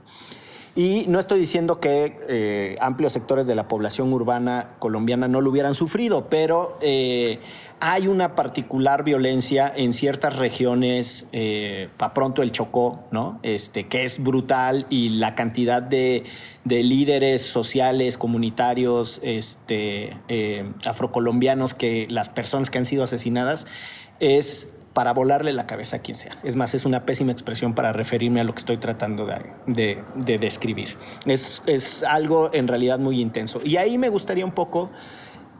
Y 0.76 1.06
no 1.08 1.18
estoy 1.18 1.40
diciendo 1.40 1.80
que 1.80 2.18
eh, 2.28 2.76
amplios 2.80 3.12
sectores 3.12 3.46
de 3.46 3.54
la 3.54 3.68
población 3.68 4.12
urbana 4.12 4.76
colombiana 4.78 5.28
no 5.28 5.40
lo 5.40 5.50
hubieran 5.50 5.74
sufrido, 5.74 6.28
pero 6.28 6.78
eh, 6.80 7.40
hay 7.80 8.08
una 8.08 8.34
particular 8.34 9.04
violencia 9.04 9.72
en 9.74 9.92
ciertas 9.92 10.36
regiones, 10.36 11.28
eh, 11.32 11.88
para 11.96 12.12
pronto 12.12 12.42
el 12.42 12.50
Chocó, 12.50 13.04
¿no? 13.12 13.38
Este, 13.42 13.86
que 13.86 14.04
es 14.04 14.22
brutal 14.22 14.86
y 14.90 15.10
la 15.10 15.34
cantidad 15.34 15.82
de, 15.82 16.24
líderes 16.64 17.42
sociales, 17.42 18.18
comunitarios, 18.18 19.20
este, 19.22 20.16
eh, 20.28 20.70
afrocolombianos, 20.84 21.72
que 21.74 22.06
las 22.10 22.28
personas 22.28 22.68
que 22.68 22.78
han 22.78 22.84
sido 22.84 23.04
asesinadas, 23.04 23.66
es 24.20 24.74
para 24.98 25.12
volarle 25.12 25.52
la 25.52 25.64
cabeza 25.64 25.98
a 25.98 26.00
quien 26.00 26.16
sea. 26.16 26.38
Es 26.42 26.56
más, 26.56 26.74
es 26.74 26.84
una 26.84 27.06
pésima 27.06 27.30
expresión 27.30 27.72
para 27.72 27.92
referirme 27.92 28.40
a 28.40 28.42
lo 28.42 28.52
que 28.52 28.58
estoy 28.58 28.78
tratando 28.78 29.28
de, 29.64 30.02
describir. 30.40 30.96
Es, 31.24 31.62
es 31.66 32.02
algo 32.02 32.50
en 32.52 32.66
realidad 32.66 32.98
muy 32.98 33.20
intenso. 33.20 33.60
Y 33.62 33.76
ahí 33.76 33.96
me 33.96 34.08
gustaría 34.08 34.44
un 34.44 34.50
poco 34.50 34.90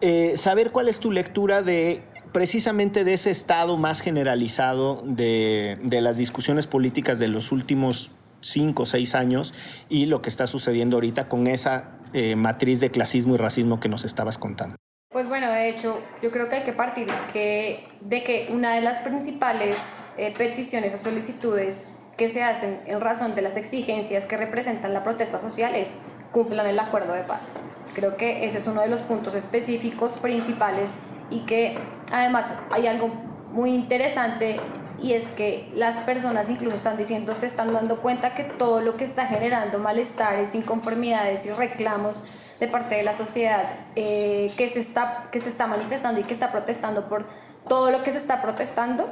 eh, 0.00 0.32
saber 0.36 0.72
cuál 0.72 0.88
es 0.88 0.98
tu 0.98 1.12
lectura 1.12 1.62
de 1.62 2.02
precisamente 2.32 3.04
de 3.04 3.14
ese 3.14 3.30
estado 3.30 3.76
más 3.76 4.00
generalizado 4.00 5.04
de, 5.04 5.78
las 5.88 6.16
discusiones 6.16 6.66
políticas 6.66 7.20
de 7.20 7.28
los 7.28 7.52
últimos 7.52 8.10
cinco 8.40 8.82
o 8.82 8.86
seis 8.86 9.14
años 9.14 9.54
y 9.88 10.06
lo 10.06 10.20
que 10.20 10.30
está 10.30 10.48
sucediendo 10.48 10.96
ahorita 10.96 11.28
con 11.28 11.46
esa 11.46 12.00
eh, 12.12 12.34
matriz 12.34 12.80
de 12.80 12.90
clasismo 12.90 13.36
y 13.36 13.38
racismo 13.38 13.78
que 13.78 13.88
nos 13.88 14.04
estabas 14.04 14.36
contando. 14.36 14.74
Pues 15.10 15.28
bueno, 15.28 15.47
de 15.68 15.74
hecho, 15.74 16.00
yo 16.22 16.30
creo 16.30 16.48
que 16.48 16.56
hay 16.56 16.62
que 16.62 16.72
partir 16.72 17.08
que, 17.30 17.86
de 18.00 18.24
que 18.24 18.48
una 18.50 18.74
de 18.74 18.80
las 18.80 19.00
principales 19.00 19.98
eh, 20.16 20.32
peticiones 20.36 20.94
o 20.94 20.98
solicitudes 20.98 21.96
que 22.16 22.30
se 22.30 22.42
hacen 22.42 22.80
en 22.86 23.02
razón 23.02 23.34
de 23.34 23.42
las 23.42 23.58
exigencias 23.58 24.24
que 24.24 24.38
representan 24.38 24.94
la 24.94 25.04
protesta 25.04 25.38
social 25.38 25.74
es 25.74 25.98
cumplan 26.32 26.66
el 26.66 26.78
acuerdo 26.78 27.12
de 27.12 27.20
paz. 27.20 27.48
Creo 27.94 28.16
que 28.16 28.46
ese 28.46 28.58
es 28.58 28.66
uno 28.66 28.80
de 28.80 28.88
los 28.88 29.00
puntos 29.00 29.34
específicos 29.34 30.12
principales 30.14 31.00
y 31.28 31.40
que 31.40 31.76
además 32.10 32.56
hay 32.70 32.86
algo 32.86 33.08
muy 33.52 33.74
interesante 33.74 34.58
y 35.02 35.12
es 35.12 35.28
que 35.32 35.70
las 35.74 35.96
personas 35.96 36.48
incluso 36.48 36.76
están 36.76 36.96
diciendo, 36.96 37.34
se 37.34 37.44
están 37.44 37.74
dando 37.74 38.00
cuenta 38.00 38.34
que 38.34 38.44
todo 38.44 38.80
lo 38.80 38.96
que 38.96 39.04
está 39.04 39.26
generando 39.26 39.78
malestares, 39.78 40.54
inconformidades 40.54 41.44
y 41.44 41.50
reclamos 41.50 42.22
de 42.60 42.68
parte 42.68 42.96
de 42.96 43.02
la 43.02 43.14
sociedad 43.14 43.64
eh, 43.96 44.50
que, 44.56 44.68
se 44.68 44.80
está, 44.80 45.28
que 45.30 45.38
se 45.38 45.48
está 45.48 45.66
manifestando 45.66 46.20
y 46.20 46.24
que 46.24 46.32
está 46.32 46.50
protestando 46.50 47.08
por 47.08 47.26
todo 47.68 47.90
lo 47.90 48.02
que 48.02 48.10
se 48.10 48.18
está 48.18 48.42
protestando, 48.42 49.08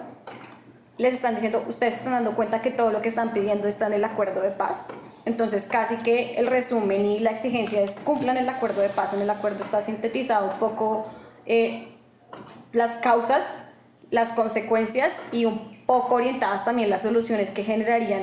les 0.98 1.14
están 1.14 1.34
diciendo, 1.34 1.62
ustedes 1.68 1.94
se 1.94 1.98
están 1.98 2.14
dando 2.14 2.34
cuenta 2.34 2.62
que 2.62 2.70
todo 2.70 2.90
lo 2.90 3.02
que 3.02 3.08
están 3.08 3.32
pidiendo 3.32 3.68
está 3.68 3.86
en 3.86 3.92
el 3.94 4.04
acuerdo 4.04 4.40
de 4.40 4.50
paz. 4.50 4.88
Entonces, 5.26 5.66
casi 5.66 5.96
que 5.96 6.34
el 6.36 6.46
resumen 6.46 7.04
y 7.04 7.18
la 7.18 7.30
exigencia 7.30 7.82
es 7.82 7.96
cumplan 7.96 8.38
el 8.38 8.48
acuerdo 8.48 8.80
de 8.80 8.88
paz. 8.88 9.12
En 9.12 9.20
el 9.20 9.28
acuerdo 9.28 9.62
está 9.62 9.82
sintetizado 9.82 10.52
un 10.52 10.58
poco 10.58 11.06
eh, 11.44 11.88
las 12.72 12.96
causas, 12.96 13.72
las 14.10 14.32
consecuencias 14.32 15.24
y 15.32 15.44
un 15.44 15.84
poco 15.84 16.14
orientadas 16.14 16.64
también 16.64 16.88
las 16.88 17.02
soluciones 17.02 17.50
que 17.50 17.62
generarían 17.62 18.22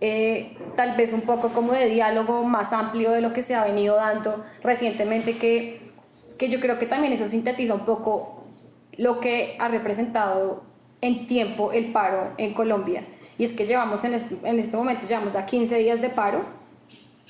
eh, 0.00 0.56
tal 0.76 0.96
vez 0.96 1.12
un 1.12 1.22
poco 1.22 1.50
como 1.50 1.72
de 1.72 1.88
diálogo 1.88 2.44
más 2.44 2.72
amplio 2.72 3.10
de 3.10 3.20
lo 3.20 3.32
que 3.32 3.42
se 3.42 3.54
ha 3.54 3.64
venido 3.64 3.96
dando 3.96 4.42
recientemente, 4.62 5.36
que, 5.36 5.80
que 6.38 6.48
yo 6.48 6.60
creo 6.60 6.78
que 6.78 6.86
también 6.86 7.12
eso 7.12 7.26
sintetiza 7.26 7.74
un 7.74 7.84
poco 7.84 8.44
lo 8.96 9.20
que 9.20 9.56
ha 9.58 9.68
representado 9.68 10.62
en 11.00 11.26
tiempo 11.26 11.72
el 11.72 11.92
paro 11.92 12.32
en 12.38 12.54
Colombia. 12.54 13.02
Y 13.38 13.44
es 13.44 13.52
que 13.52 13.66
llevamos 13.66 14.04
en 14.04 14.14
este, 14.14 14.36
en 14.48 14.58
este 14.58 14.76
momento, 14.76 15.06
llevamos 15.06 15.36
a 15.36 15.46
15 15.46 15.78
días 15.78 16.02
de 16.02 16.10
paro 16.10 16.44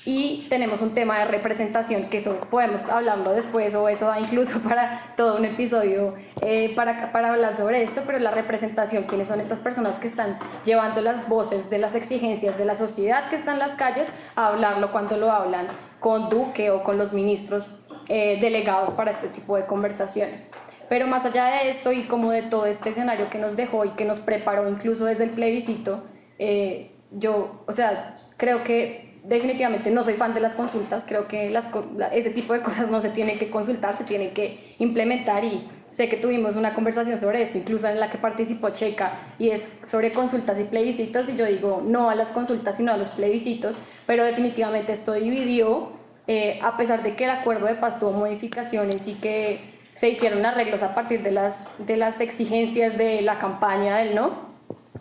y 0.03 0.47
tenemos 0.49 0.81
un 0.81 0.95
tema 0.95 1.19
de 1.19 1.25
representación, 1.25 2.05
que 2.05 2.17
eso 2.17 2.39
podemos 2.49 2.89
hablarlo 2.89 3.33
después 3.33 3.75
o 3.75 3.87
eso 3.87 4.07
da 4.07 4.19
incluso 4.19 4.59
para 4.67 5.13
todo 5.15 5.37
un 5.37 5.45
episodio 5.45 6.15
eh, 6.41 6.73
para, 6.75 7.11
para 7.11 7.31
hablar 7.31 7.55
sobre 7.55 7.83
esto, 7.83 8.01
pero 8.05 8.17
la 8.19 8.31
representación, 8.31 9.03
quiénes 9.03 9.27
son 9.27 9.39
estas 9.39 9.59
personas 9.59 9.97
que 9.97 10.07
están 10.07 10.39
llevando 10.63 11.01
las 11.01 11.29
voces 11.29 11.69
de 11.69 11.77
las 11.77 11.93
exigencias 11.95 12.57
de 12.57 12.65
la 12.65 12.75
sociedad 12.75 13.29
que 13.29 13.35
está 13.35 13.53
en 13.53 13.59
las 13.59 13.75
calles 13.75 14.11
a 14.35 14.47
hablarlo 14.47 14.91
cuando 14.91 15.17
lo 15.17 15.31
hablan 15.31 15.67
con 15.99 16.29
Duque 16.29 16.71
o 16.71 16.81
con 16.81 16.97
los 16.97 17.13
ministros 17.13 17.75
eh, 18.09 18.39
delegados 18.41 18.91
para 18.91 19.11
este 19.11 19.27
tipo 19.27 19.55
de 19.55 19.65
conversaciones. 19.65 20.51
Pero 20.89 21.07
más 21.07 21.25
allá 21.25 21.45
de 21.45 21.69
esto 21.69 21.91
y 21.93 22.03
como 22.03 22.31
de 22.31 22.41
todo 22.41 22.65
este 22.65 22.89
escenario 22.89 23.29
que 23.29 23.37
nos 23.37 23.55
dejó 23.55 23.85
y 23.85 23.91
que 23.91 24.03
nos 24.03 24.19
preparó 24.19 24.67
incluso 24.67 25.05
desde 25.05 25.25
el 25.25 25.29
plebiscito, 25.29 26.03
eh, 26.39 26.91
yo, 27.11 27.63
o 27.67 27.71
sea, 27.71 28.15
creo 28.37 28.63
que 28.63 29.10
definitivamente 29.23 29.91
no 29.91 30.03
soy 30.03 30.15
fan 30.15 30.33
de 30.33 30.39
las 30.39 30.55
consultas, 30.55 31.05
creo 31.07 31.27
que 31.27 31.49
las, 31.49 31.69
ese 32.11 32.31
tipo 32.31 32.53
de 32.53 32.61
cosas 32.61 32.89
no 32.89 33.01
se 33.01 33.09
tienen 33.09 33.37
que 33.37 33.49
consultar, 33.49 33.95
se 33.95 34.03
tienen 34.03 34.31
que 34.31 34.75
implementar. 34.79 35.43
Y 35.45 35.63
sé 35.91 36.09
que 36.09 36.17
tuvimos 36.17 36.55
una 36.55 36.73
conversación 36.73 37.17
sobre 37.17 37.41
esto, 37.41 37.57
incluso 37.57 37.87
en 37.87 37.99
la 37.99 38.09
que 38.09 38.17
participó 38.17 38.69
Checa, 38.69 39.13
y 39.37 39.49
es 39.49 39.79
sobre 39.83 40.11
consultas 40.11 40.59
y 40.59 40.63
plebiscitos, 40.63 41.29
y 41.29 41.35
yo 41.35 41.45
digo 41.45 41.83
no 41.85 42.09
a 42.09 42.15
las 42.15 42.31
consultas 42.31 42.77
sino 42.77 42.91
a 42.91 42.97
los 42.97 43.09
plebiscitos, 43.09 43.77
pero 44.07 44.23
definitivamente 44.23 44.93
esto 44.93 45.13
dividió, 45.13 45.89
eh, 46.27 46.59
a 46.61 46.77
pesar 46.77 47.03
de 47.03 47.15
que 47.15 47.25
el 47.25 47.29
acuerdo 47.29 47.67
de 47.67 47.75
paz 47.75 47.99
tuvo 47.99 48.11
modificaciones 48.11 49.07
y 49.07 49.15
que 49.15 49.59
se 49.93 50.09
hicieron 50.09 50.45
arreglos 50.45 50.83
a 50.83 50.95
partir 50.95 51.21
de 51.21 51.31
las, 51.31 51.85
de 51.85 51.97
las 51.97 52.21
exigencias 52.21 52.97
de 52.97 53.21
la 53.21 53.37
campaña 53.37 53.97
del 53.97 54.15
no, 54.15 54.31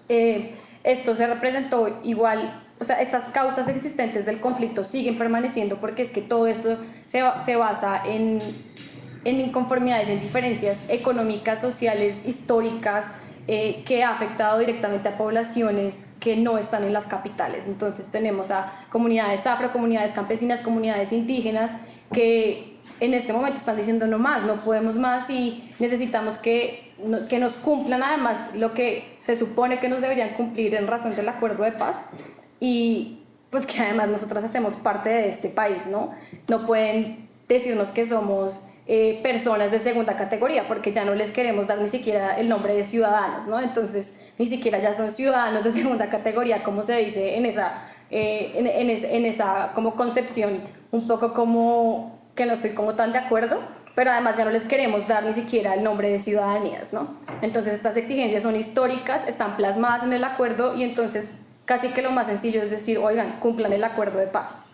eh, 0.08 0.54
esto 0.82 1.14
se 1.14 1.26
representó 1.26 2.00
igual 2.02 2.50
o 2.80 2.84
sea, 2.84 3.00
estas 3.00 3.26
causas 3.26 3.68
existentes 3.68 4.24
del 4.24 4.40
conflicto 4.40 4.84
siguen 4.84 5.18
permaneciendo 5.18 5.76
porque 5.76 6.00
es 6.00 6.10
que 6.10 6.22
todo 6.22 6.46
esto 6.46 6.78
se, 7.04 7.22
se 7.40 7.56
basa 7.56 8.02
en, 8.06 8.40
en, 9.24 9.40
inconformidades, 9.40 10.08
en 10.08 10.18
diferencias 10.18 10.84
económicas, 10.88 11.60
sociales, 11.60 12.24
históricas, 12.26 13.16
eh, 13.48 13.82
que 13.84 14.02
ha 14.02 14.10
afectado 14.10 14.58
directamente 14.60 15.10
a 15.10 15.18
poblaciones 15.18 16.16
que 16.20 16.36
no 16.36 16.56
están 16.56 16.84
en 16.84 16.94
las 16.94 17.06
capitales. 17.06 17.66
Entonces 17.66 18.08
tenemos 18.08 18.50
a 18.50 18.72
comunidades 18.88 19.46
afro, 19.46 19.70
comunidades 19.72 20.14
campesinas, 20.14 20.62
comunidades 20.62 21.12
indígenas 21.12 21.72
que 22.12 22.78
en 23.00 23.12
este 23.12 23.34
momento 23.34 23.58
están 23.58 23.76
diciendo 23.76 24.06
no 24.06 24.18
más, 24.18 24.44
no 24.44 24.64
podemos 24.64 24.96
más 24.96 25.28
y 25.28 25.70
necesitamos 25.80 26.38
que, 26.38 26.92
que 27.28 27.38
nos 27.38 27.56
cumplan 27.56 28.02
además 28.02 28.52
lo 28.54 28.72
que 28.72 29.14
se 29.18 29.34
supone 29.34 29.78
que 29.78 29.88
nos 29.90 30.00
deberían 30.00 30.30
cumplir 30.30 30.74
en 30.74 30.86
razón 30.86 31.14
del 31.14 31.28
acuerdo 31.28 31.64
de 31.64 31.72
paz 31.72 32.04
y 32.60 33.22
pues 33.50 33.66
que 33.66 33.80
además 33.80 34.08
nosotros 34.08 34.44
hacemos 34.44 34.76
parte 34.76 35.10
de 35.10 35.28
este 35.28 35.48
país, 35.48 35.86
¿no? 35.86 36.12
No 36.48 36.64
pueden 36.66 37.28
decirnos 37.48 37.90
que 37.90 38.04
somos 38.04 38.66
eh, 38.86 39.20
personas 39.22 39.72
de 39.72 39.78
segunda 39.78 40.16
categoría 40.16 40.68
porque 40.68 40.92
ya 40.92 41.04
no 41.04 41.14
les 41.14 41.30
queremos 41.32 41.66
dar 41.66 41.78
ni 41.78 41.88
siquiera 41.88 42.38
el 42.38 42.48
nombre 42.48 42.74
de 42.74 42.84
ciudadanos, 42.84 43.48
¿no? 43.48 43.60
Entonces 43.60 44.32
ni 44.38 44.46
siquiera 44.46 44.78
ya 44.78 44.92
son 44.92 45.10
ciudadanos 45.10 45.64
de 45.64 45.70
segunda 45.72 46.08
categoría, 46.08 46.62
como 46.62 46.82
se 46.82 46.96
dice 46.96 47.36
en 47.36 47.46
esa, 47.46 47.82
eh, 48.10 48.52
en, 48.54 48.66
en, 48.66 48.90
en 48.90 49.26
esa 49.26 49.72
como 49.74 49.96
concepción 49.96 50.60
un 50.92 51.08
poco 51.08 51.32
como 51.32 52.18
que 52.36 52.46
no 52.46 52.52
estoy 52.52 52.70
como 52.70 52.94
tan 52.94 53.12
de 53.12 53.18
acuerdo, 53.18 53.60
pero 53.94 54.12
además 54.12 54.36
ya 54.36 54.44
no 54.44 54.50
les 54.50 54.64
queremos 54.64 55.08
dar 55.08 55.24
ni 55.24 55.32
siquiera 55.32 55.74
el 55.74 55.82
nombre 55.82 56.10
de 56.10 56.18
ciudadanías, 56.18 56.92
¿no? 56.92 57.08
Entonces 57.42 57.74
estas 57.74 57.96
exigencias 57.96 58.44
son 58.44 58.56
históricas, 58.56 59.26
están 59.28 59.56
plasmadas 59.56 60.04
en 60.04 60.12
el 60.12 60.24
acuerdo 60.24 60.76
y 60.76 60.84
entonces 60.84 61.46
casi 61.70 61.90
que 61.90 62.02
lo 62.02 62.10
más 62.10 62.26
sencillo 62.26 62.62
es 62.62 62.68
decir, 62.68 62.98
oigan, 62.98 63.36
cumplan 63.38 63.72
el 63.72 63.84
acuerdo 63.84 64.18
de 64.18 64.26
paz. 64.26 64.64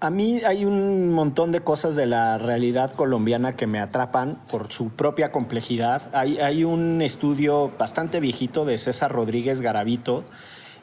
A 0.00 0.10
mí 0.10 0.42
hay 0.44 0.66
un 0.66 1.08
montón 1.08 1.50
de 1.50 1.60
cosas 1.60 1.96
de 1.96 2.04
la 2.04 2.36
realidad 2.36 2.92
colombiana 2.94 3.56
que 3.56 3.66
me 3.66 3.80
atrapan 3.80 4.38
por 4.50 4.70
su 4.70 4.90
propia 4.90 5.32
complejidad. 5.32 6.02
Hay, 6.12 6.36
hay 6.40 6.64
un 6.64 7.00
estudio 7.00 7.72
bastante 7.78 8.20
viejito 8.20 8.66
de 8.66 8.76
César 8.76 9.12
Rodríguez 9.12 9.62
Garavito, 9.62 10.24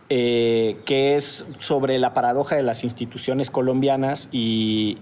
eh, 0.09 0.81
que 0.87 1.15
es 1.15 1.45
sobre 1.59 1.99
la 1.99 2.15
paradoja 2.15 2.55
de 2.55 2.63
las 2.63 2.83
instituciones 2.83 3.51
colombianas 3.51 4.27
y 4.31 4.97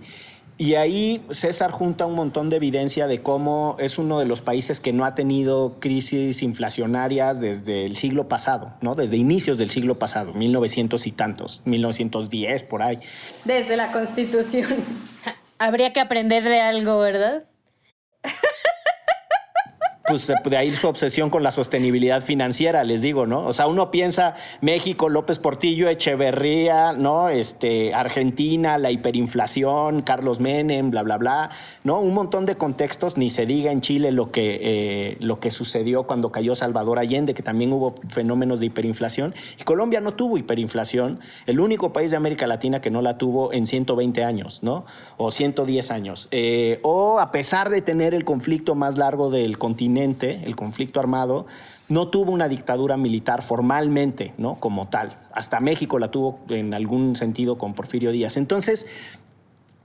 y 0.58 0.76
ahí 0.76 1.24
César 1.30 1.72
junta 1.72 2.06
un 2.06 2.16
montón 2.16 2.50
de 2.50 2.56
evidencia 2.56 3.06
de 3.06 3.22
cómo 3.22 3.76
es 3.80 4.00
uno 4.00 4.20
de 4.20 4.26
los 4.26 4.42
países 4.42 4.80
que 4.80 4.92
no 4.92 5.06
ha 5.06 5.14
tenido 5.14 5.76
crisis 5.80 6.42
inflacionarias 6.42 7.40
desde 7.40 7.86
el 7.86 7.96
siglo 7.96 8.28
pasado, 8.28 8.74
¿no? 8.82 8.96
Desde 8.96 9.18
inicios 9.18 9.60
del 9.60 9.70
siglo 9.70 10.00
pasado, 10.00 10.34
1900 10.34 11.06
y 11.06 11.12
tantos, 11.12 11.62
1910 11.66 12.64
por 12.64 12.82
ahí. 12.82 13.00
Desde 13.46 13.78
la 13.78 13.92
Constitución. 13.92 14.68
Habría 15.60 15.94
que 15.94 16.00
aprender 16.00 16.44
de 16.44 16.60
algo, 16.60 16.98
¿verdad? 17.00 17.46
pues 20.08 20.32
de 20.46 20.58
ahí 20.58 20.72
su 20.72 20.88
obsesión 20.88 21.30
con 21.30 21.44
la 21.44 21.52
sostenibilidad 21.52 22.22
financiera, 22.22 22.86
les 22.86 23.02
digo, 23.02 23.28
¿no? 23.28 23.46
O 23.46 23.52
sea, 23.52 23.68
uno 23.68 23.92
piensa 23.92 24.36
México, 24.62 25.10
López 25.10 25.38
Portillo, 25.38 25.90
Echeverría, 25.90 26.94
¿no? 26.94 27.28
Este, 27.28 27.94
Argentina, 27.94 28.78
la 28.78 28.90
hiperinflación, 28.90 30.04
Carlos 30.04 30.40
Menem, 30.40 30.92
bla, 30.92 31.04
bla, 31.04 31.18
bla, 31.18 31.50
¿no? 31.84 32.00
Un 32.00 32.14
montón 32.14 32.46
de 32.46 32.56
contextos, 32.56 33.18
ni 33.18 33.30
se 33.30 33.46
diga 33.46 33.74
en 33.74 33.82
Chile 33.82 34.14
lo 34.14 34.32
que, 34.32 34.60
eh, 34.62 35.18
lo 35.20 35.42
que 35.42 35.52
sucedió 35.52 36.04
cuando 36.04 36.32
cayó 36.32 36.56
Salvador 36.56 37.00
Allende, 37.00 37.34
que 37.34 37.44
también 37.44 37.74
hubo 37.74 37.96
fenómenos 38.10 38.62
de 38.62 38.68
hiperinflación. 38.68 39.36
Y 39.60 39.64
Colombia 39.64 40.00
no 40.00 40.14
tuvo 40.14 40.38
hiperinflación, 40.38 41.20
el 41.48 41.60
único 41.60 41.92
país 41.92 42.12
de 42.12 42.18
América 42.18 42.48
Latina 42.48 42.80
que 42.80 42.92
no 42.92 43.02
la 43.02 43.18
tuvo 43.18 43.52
en 43.52 43.68
120 43.68 44.24
años, 44.24 44.64
¿no? 44.64 44.86
O 45.18 45.32
110 45.32 45.92
años. 45.92 46.30
Eh, 46.32 46.80
o 46.84 47.20
a 47.20 47.32
pesar 47.32 47.70
de 47.70 47.82
tener 47.82 48.14
el 48.14 48.24
conflicto 48.24 48.74
más 48.74 48.98
largo 48.98 49.30
del 49.30 49.58
continente, 49.58 49.97
el 50.04 50.56
conflicto 50.56 51.00
armado, 51.00 51.48
no 51.90 52.10
tuvo 52.10 52.32
una 52.32 52.48
dictadura 52.48 52.98
militar 52.98 53.42
formalmente, 53.42 54.34
¿no? 54.38 54.56
Como 54.60 54.88
tal. 54.88 55.18
Hasta 55.32 55.60
México 55.60 56.00
la 56.00 56.12
tuvo 56.12 56.40
en 56.50 56.74
algún 56.74 57.16
sentido 57.16 57.58
con 57.58 57.74
Porfirio 57.74 58.12
Díaz. 58.12 58.38
Entonces, 58.38 58.86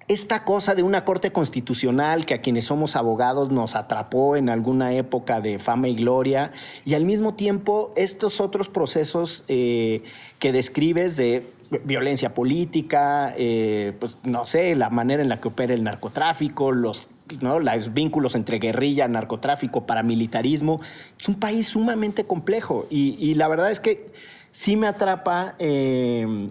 esta 0.09 0.45
cosa 0.45 0.75
de 0.75 0.83
una 0.83 1.05
corte 1.05 1.31
constitucional 1.31 2.27
que 2.27 2.35
a 2.35 2.41
quienes 2.41 2.67
somos 2.67 2.97
abogados 2.97 3.51
nos 3.51 3.77
atrapó 3.77 4.37
en 4.37 4.49
alguna 4.49 4.95
época 4.95 5.41
de 5.41 5.59
fama 5.59 5.89
y 5.89 5.95
gloria, 5.95 6.53
y 6.85 6.95
al 6.95 7.05
mismo 7.05 7.35
tiempo 7.35 7.93
estos 7.97 8.41
otros 8.41 8.69
procesos 8.69 9.45
eh, 9.49 10.03
que 10.39 10.53
describes 10.53 11.17
de 11.17 11.53
violencia 11.85 12.35
política, 12.35 13.33
eh, 13.37 13.95
pues 13.99 14.19
no 14.25 14.45
sé, 14.45 14.75
la 14.75 14.91
manera 14.91 15.23
en 15.23 15.29
la 15.29 15.41
que 15.41 15.49
opera 15.49 15.73
el 15.73 15.85
narcotráfico, 15.85 16.73
los 16.73 17.09
los 17.41 17.95
vínculos 17.95 18.35
entre 18.35 18.59
guerrilla, 18.59 19.09
narcotráfico, 19.09 19.87
paramilitarismo. 19.87 20.81
Es 21.19 21.29
un 21.29 21.37
país 21.37 21.69
sumamente 21.69 22.25
complejo 22.25 22.87
y, 22.91 23.35
la 23.35 23.49
verdad 23.49 23.71
es 23.71 23.81
que 23.81 24.13
sí 24.51 24.77
me 24.77 24.87
atrapa 24.87 25.55
eh, 25.59 26.51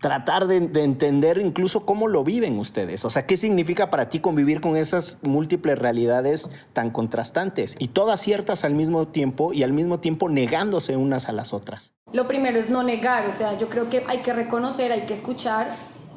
tratar 0.00 0.46
de, 0.46 0.56
entender 0.56 1.38
incluso 1.38 1.84
cómo 1.84 2.08
lo 2.08 2.24
viven 2.24 2.58
ustedes. 2.58 3.04
O 3.04 3.10
sea, 3.10 3.26
¿qué 3.26 3.36
significa 3.36 3.90
para 3.90 4.08
ti 4.08 4.18
convivir 4.18 4.60
con 4.60 4.76
esas 4.76 5.18
múltiples 5.22 5.78
realidades 5.78 6.50
tan 6.72 6.90
contrastantes 6.90 7.76
y 7.78 7.88
todas 7.88 8.20
ciertas 8.20 8.64
al 8.64 8.74
mismo 8.74 9.08
tiempo 9.08 9.52
y 9.52 9.62
al 9.62 9.72
mismo 9.72 10.00
tiempo 10.00 10.28
negándose 10.28 10.96
unas 10.96 11.28
a 11.28 11.32
las 11.32 11.52
otras? 11.52 11.92
Lo 12.12 12.26
primero 12.26 12.58
es 12.58 12.70
no 12.70 12.82
negar, 12.82 13.26
o 13.26 13.32
sea, 13.32 13.56
yo 13.58 13.68
creo 13.68 13.88
que 13.88 14.02
hay 14.08 14.18
que 14.18 14.32
reconocer, 14.32 14.90
hay 14.90 15.02
que 15.02 15.12
escuchar 15.12 15.68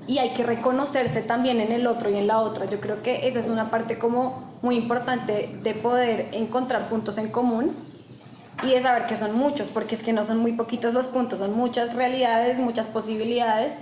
y 0.07 0.17
hay 0.17 0.31
que 0.31 0.43
reconocerse 0.43 1.21
también 1.21 1.61
en 1.61 1.71
el 1.71 1.87
otro 1.87 2.09
y 2.09 2.15
en 2.15 2.27
la 2.27 2.39
otra. 2.39 2.65
Yo 2.65 2.79
creo 2.79 3.01
que 3.01 3.27
esa 3.27 3.39
es 3.39 3.47
una 3.47 3.69
parte 3.69 3.97
como 3.97 4.43
muy 4.61 4.75
importante 4.75 5.49
de 5.63 5.73
poder 5.73 6.29
encontrar 6.33 6.89
puntos 6.89 7.17
en 7.17 7.29
común 7.29 7.71
y 8.63 8.71
de 8.71 8.81
saber 8.81 9.05
que 9.05 9.15
son 9.15 9.35
muchos, 9.35 9.69
porque 9.69 9.95
es 9.95 10.03
que 10.03 10.13
no 10.13 10.23
son 10.23 10.39
muy 10.39 10.53
poquitos 10.53 10.93
los 10.93 11.07
puntos, 11.07 11.39
son 11.39 11.55
muchas 11.55 11.95
realidades, 11.95 12.59
muchas 12.59 12.87
posibilidades 12.87 13.79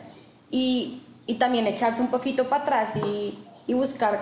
y, 0.49 1.01
y 1.27 1.35
también 1.35 1.67
echarse 1.67 2.01
un 2.01 2.07
poquito 2.07 2.49
para 2.49 2.63
atrás 2.63 2.95
y, 2.97 3.37
y 3.67 3.73
buscar 3.73 4.19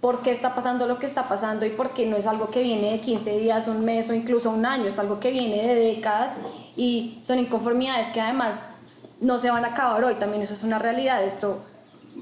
por 0.00 0.22
qué 0.22 0.30
está 0.30 0.54
pasando 0.54 0.86
lo 0.86 0.98
que 0.98 1.06
está 1.06 1.28
pasando 1.28 1.66
y 1.66 1.70
por 1.70 1.90
qué 1.90 2.06
no 2.06 2.16
es 2.16 2.26
algo 2.26 2.50
que 2.50 2.62
viene 2.62 2.92
de 2.92 3.00
15 3.00 3.38
días, 3.38 3.66
un 3.66 3.84
mes 3.84 4.08
o 4.10 4.14
incluso 4.14 4.50
un 4.50 4.66
año, 4.66 4.86
es 4.86 4.98
algo 4.98 5.18
que 5.18 5.30
viene 5.30 5.66
de 5.66 5.74
décadas 5.74 6.36
y 6.76 7.18
son 7.22 7.38
inconformidades 7.38 8.10
que 8.10 8.20
además 8.20 8.75
no 9.20 9.38
se 9.38 9.50
van 9.50 9.64
a 9.64 9.68
acabar 9.68 10.02
hoy, 10.04 10.14
también 10.14 10.42
eso 10.42 10.54
es 10.54 10.62
una 10.62 10.78
realidad. 10.78 11.24
Esto 11.24 11.62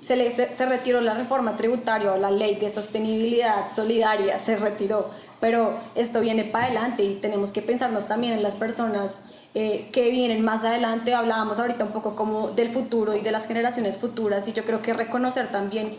se, 0.02 0.16
le, 0.16 0.30
se, 0.30 0.66
retiró 0.66 1.00
la 1.00 1.14
reforma 1.14 1.56
tributaria 1.56 2.16
la 2.16 2.30
ley 2.30 2.56
de 2.56 2.70
sostenibilidad 2.70 3.68
solidaria, 3.68 4.38
se 4.38 4.56
retiró, 4.56 5.10
pero 5.40 5.72
esto 5.94 6.20
viene 6.20 6.44
para 6.44 6.66
adelante 6.66 7.02
y 7.02 7.14
tenemos 7.16 7.52
que 7.52 7.62
pensarnos 7.62 8.08
también 8.08 8.32
en 8.34 8.42
las 8.42 8.54
personas 8.54 9.26
eh, 9.54 9.88
que 9.92 10.10
vienen 10.10 10.42
más 10.42 10.64
adelante. 10.64 11.14
Hablábamos 11.14 11.58
ahorita 11.58 11.84
un 11.84 11.92
poco 11.92 12.16
como 12.16 12.50
del 12.50 12.70
futuro 12.70 13.14
y 13.14 13.20
de 13.20 13.30
las 13.32 13.46
generaciones 13.46 13.98
futuras 13.98 14.48
y 14.48 14.52
yo 14.52 14.64
creo 14.64 14.82
que 14.82 14.92
reconocer 14.94 15.50
también 15.50 15.90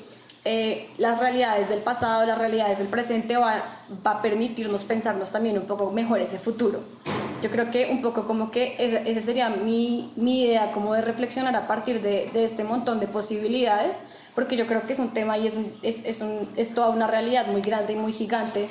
eh, 0.43 0.87
las 0.97 1.19
realidades 1.19 1.69
del 1.69 1.79
pasado, 1.79 2.25
las 2.25 2.37
realidades 2.37 2.77
del 2.77 2.87
presente, 2.87 3.37
va, 3.37 3.63
va, 4.05 4.11
a 4.11 4.21
permitirnos 4.21 4.83
pensarnos 4.83 5.31
también 5.31 5.57
un 5.57 5.65
poco 5.65 5.91
mejor 5.91 6.19
ese 6.19 6.37
futuro. 6.37 6.81
Yo 7.45 7.51
creo 7.51 7.69
que 7.69 7.89
un 7.91 8.01
poco 8.01 8.25
como 8.25 8.49
que 8.49 8.75
esa, 8.79 9.21
sería 9.21 9.49
mi, 9.49 10.11
mi, 10.15 10.45
idea, 10.45 10.71
como 10.71 10.95
de 10.95 11.03
reflexionar 11.03 11.55
a 11.55 11.67
partir 11.67 12.01
de, 12.01 12.27
de, 12.33 12.43
este 12.43 12.63
montón 12.63 12.99
de 12.99 13.05
posibilidades, 13.05 14.01
porque 14.33 14.57
yo 14.57 14.65
creo 14.65 14.83
que 14.87 14.93
es 14.93 14.97
un 14.97 15.09
tema 15.09 15.37
y 15.37 15.45
es, 15.45 15.55
un, 15.55 15.71
es, 15.83 16.05
es, 16.07 16.21
un, 16.21 16.49
es 16.55 16.73
toda 16.73 16.89
una 16.89 17.05
realidad 17.05 17.45
muy 17.45 17.61
grande 17.61 17.93
y 17.93 17.97
muy 17.97 18.13
gigante 18.13 18.67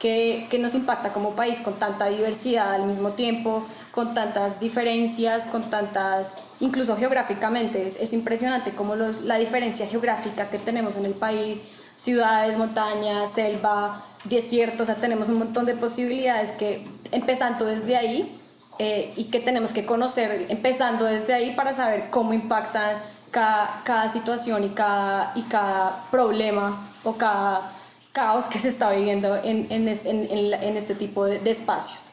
que, 0.00 0.48
que 0.50 0.58
nos 0.58 0.74
impacta 0.74 1.12
como 1.12 1.36
país 1.36 1.60
con 1.60 1.74
tanta 1.74 2.06
diversidad 2.06 2.74
al 2.74 2.86
mismo 2.86 3.10
tiempo, 3.10 3.64
con 3.92 4.12
tantas 4.12 4.58
diferencias, 4.58 5.46
con 5.46 5.70
tantas, 5.70 6.38
incluso 6.58 6.96
geográficamente, 6.96 7.86
es, 7.86 8.00
es 8.00 8.12
impresionante 8.12 8.72
como 8.72 8.96
los, 8.96 9.22
la 9.22 9.38
diferencia 9.38 9.86
geográfica 9.86 10.50
que 10.50 10.58
tenemos 10.58 10.96
en 10.96 11.04
el 11.04 11.14
país, 11.14 11.64
ciudades, 11.96 12.58
montañas, 12.58 13.30
selva, 13.30 14.02
desierto, 14.24 14.82
o 14.82 14.86
sea, 14.86 14.96
tenemos 14.96 15.28
un 15.28 15.38
montón 15.38 15.64
de 15.66 15.76
posibilidades 15.76 16.50
que 16.50 16.84
empezando 17.12 17.64
desde 17.64 17.96
ahí 17.96 18.36
eh, 18.78 19.12
y 19.16 19.24
que 19.24 19.40
tenemos 19.40 19.72
que 19.72 19.86
conocer 19.86 20.46
empezando 20.48 21.04
desde 21.04 21.34
ahí 21.34 21.54
para 21.54 21.72
saber 21.72 22.04
cómo 22.10 22.32
impactan 22.32 22.96
cada, 23.30 23.82
cada 23.84 24.08
situación 24.08 24.64
y 24.64 24.68
cada, 24.70 25.32
y 25.34 25.42
cada 25.42 26.04
problema 26.10 26.88
o 27.04 27.16
cada 27.16 27.72
caos 28.12 28.46
que 28.46 28.58
se 28.58 28.68
está 28.68 28.90
viviendo 28.90 29.36
en, 29.36 29.66
en, 29.70 29.88
en, 29.88 30.54
en 30.54 30.76
este 30.76 30.94
tipo 30.94 31.24
de, 31.24 31.38
de 31.38 31.50
espacios. 31.50 32.12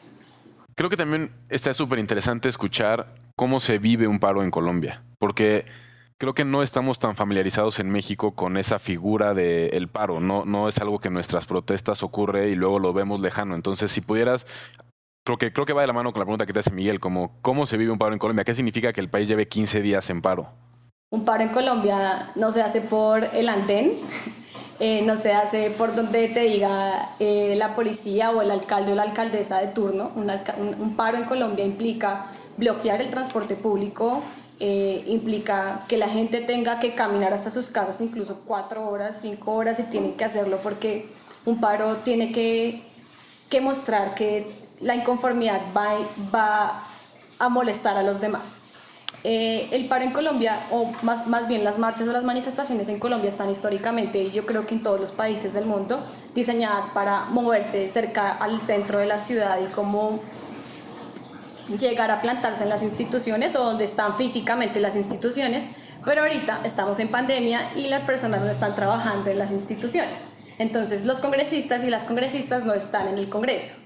Creo 0.74 0.90
que 0.90 0.96
también 0.96 1.30
está 1.48 1.72
súper 1.72 1.98
interesante 1.98 2.48
escuchar 2.48 3.14
cómo 3.36 3.60
se 3.60 3.78
vive 3.78 4.06
un 4.06 4.18
paro 4.18 4.42
en 4.42 4.50
Colombia, 4.50 5.02
porque 5.18 5.66
creo 6.18 6.34
que 6.34 6.44
no 6.44 6.62
estamos 6.62 6.98
tan 6.98 7.16
familiarizados 7.16 7.78
en 7.80 7.90
México 7.90 8.34
con 8.34 8.56
esa 8.56 8.78
figura 8.78 9.34
del 9.34 9.88
paro. 9.88 10.20
No, 10.20 10.44
no 10.44 10.68
es 10.68 10.78
algo 10.78 10.98
que 10.98 11.08
en 11.08 11.14
nuestras 11.14 11.46
protestas 11.46 12.02
ocurre 12.02 12.50
y 12.50 12.54
luego 12.54 12.78
lo 12.78 12.92
vemos 12.92 13.20
lejano. 13.20 13.54
Entonces, 13.54 13.90
si 13.92 14.00
pudieras, 14.00 14.46
creo 15.24 15.38
que, 15.38 15.52
creo 15.52 15.66
que 15.66 15.72
va 15.72 15.80
de 15.80 15.86
la 15.86 15.92
mano 15.92 16.12
con 16.12 16.20
la 16.20 16.26
pregunta 16.26 16.46
que 16.46 16.52
te 16.52 16.60
hace 16.60 16.70
Miguel, 16.70 17.00
como 17.00 17.32
cómo 17.40 17.66
se 17.66 17.76
vive 17.76 17.90
un 17.90 17.98
paro 17.98 18.12
en 18.12 18.18
Colombia. 18.18 18.44
¿Qué 18.44 18.54
significa 18.54 18.92
que 18.92 19.00
el 19.00 19.08
país 19.08 19.26
lleve 19.26 19.48
15 19.48 19.80
días 19.80 20.08
en 20.10 20.22
paro? 20.22 20.48
Un 21.10 21.24
paro 21.24 21.42
en 21.42 21.48
Colombia 21.48 22.28
no 22.36 22.52
se 22.52 22.62
hace 22.62 22.82
por 22.82 23.24
el 23.32 23.48
andén, 23.48 23.92
eh, 24.80 25.02
no 25.02 25.16
se 25.16 25.32
hace 25.32 25.70
por 25.70 25.94
donde 25.94 26.28
te 26.28 26.40
diga 26.40 27.08
eh, 27.18 27.54
la 27.56 27.74
policía 27.74 28.30
o 28.30 28.42
el 28.42 28.50
alcalde 28.50 28.92
o 28.92 28.94
la 28.94 29.02
alcaldesa 29.02 29.60
de 29.60 29.68
turno. 29.68 30.12
Un, 30.14 30.96
paro 30.96 31.16
en 31.16 31.24
Colombia 31.24 31.64
implica 31.64 32.26
bloquear 32.58 33.00
el 33.00 33.08
transporte 33.08 33.54
público, 33.54 34.22
eh, 34.60 35.04
implica 35.06 35.80
que 35.88 35.96
la 35.96 36.08
gente 36.08 36.40
tenga 36.40 36.78
que 36.78 36.94
caminar 36.94 37.32
hasta 37.32 37.50
sus 37.50 37.68
casas 37.70 38.00
incluso 38.00 38.42
cuatro 38.44 38.88
horas, 38.88 39.18
cinco 39.20 39.54
horas 39.54 39.80
y 39.80 39.84
tienen 39.84 40.14
que 40.14 40.24
hacerlo 40.24 40.58
porque 40.62 41.06
un 41.44 41.60
paro 41.60 41.96
tiene 41.96 42.30
que, 42.30 42.82
que 43.50 43.60
mostrar 43.60 44.14
que 44.14 44.63
la 44.80 44.94
inconformidad 44.94 45.60
va, 45.76 45.96
va 46.34 46.82
a 47.38 47.48
molestar 47.48 47.96
a 47.96 48.02
los 48.02 48.20
demás. 48.20 48.58
Eh, 49.26 49.68
el 49.72 49.86
paro 49.86 50.04
en 50.04 50.12
Colombia, 50.12 50.58
o 50.70 50.92
más, 51.02 51.26
más 51.28 51.48
bien 51.48 51.64
las 51.64 51.78
marchas 51.78 52.06
o 52.06 52.12
las 52.12 52.24
manifestaciones 52.24 52.88
en 52.88 52.98
Colombia 52.98 53.30
están 53.30 53.48
históricamente, 53.48 54.30
yo 54.30 54.44
creo 54.44 54.66
que 54.66 54.74
en 54.74 54.82
todos 54.82 55.00
los 55.00 55.12
países 55.12 55.54
del 55.54 55.64
mundo, 55.64 55.98
diseñadas 56.34 56.88
para 56.88 57.24
moverse 57.26 57.88
cerca 57.88 58.32
al 58.32 58.60
centro 58.60 58.98
de 58.98 59.06
la 59.06 59.18
ciudad 59.18 59.58
y 59.62 59.72
cómo 59.72 60.20
llegar 61.78 62.10
a 62.10 62.20
plantarse 62.20 62.64
en 62.64 62.68
las 62.68 62.82
instituciones 62.82 63.56
o 63.56 63.64
donde 63.64 63.84
están 63.84 64.14
físicamente 64.14 64.80
las 64.80 64.96
instituciones, 64.96 65.70
pero 66.04 66.20
ahorita 66.20 66.60
estamos 66.64 67.00
en 67.00 67.08
pandemia 67.08 67.62
y 67.76 67.86
las 67.86 68.02
personas 68.02 68.42
no 68.42 68.50
están 68.50 68.74
trabajando 68.74 69.30
en 69.30 69.38
las 69.38 69.50
instituciones. 69.52 70.26
Entonces 70.58 71.06
los 71.06 71.20
congresistas 71.20 71.82
y 71.84 71.88
las 71.88 72.04
congresistas 72.04 72.66
no 72.66 72.74
están 72.74 73.08
en 73.08 73.16
el 73.16 73.30
Congreso. 73.30 73.76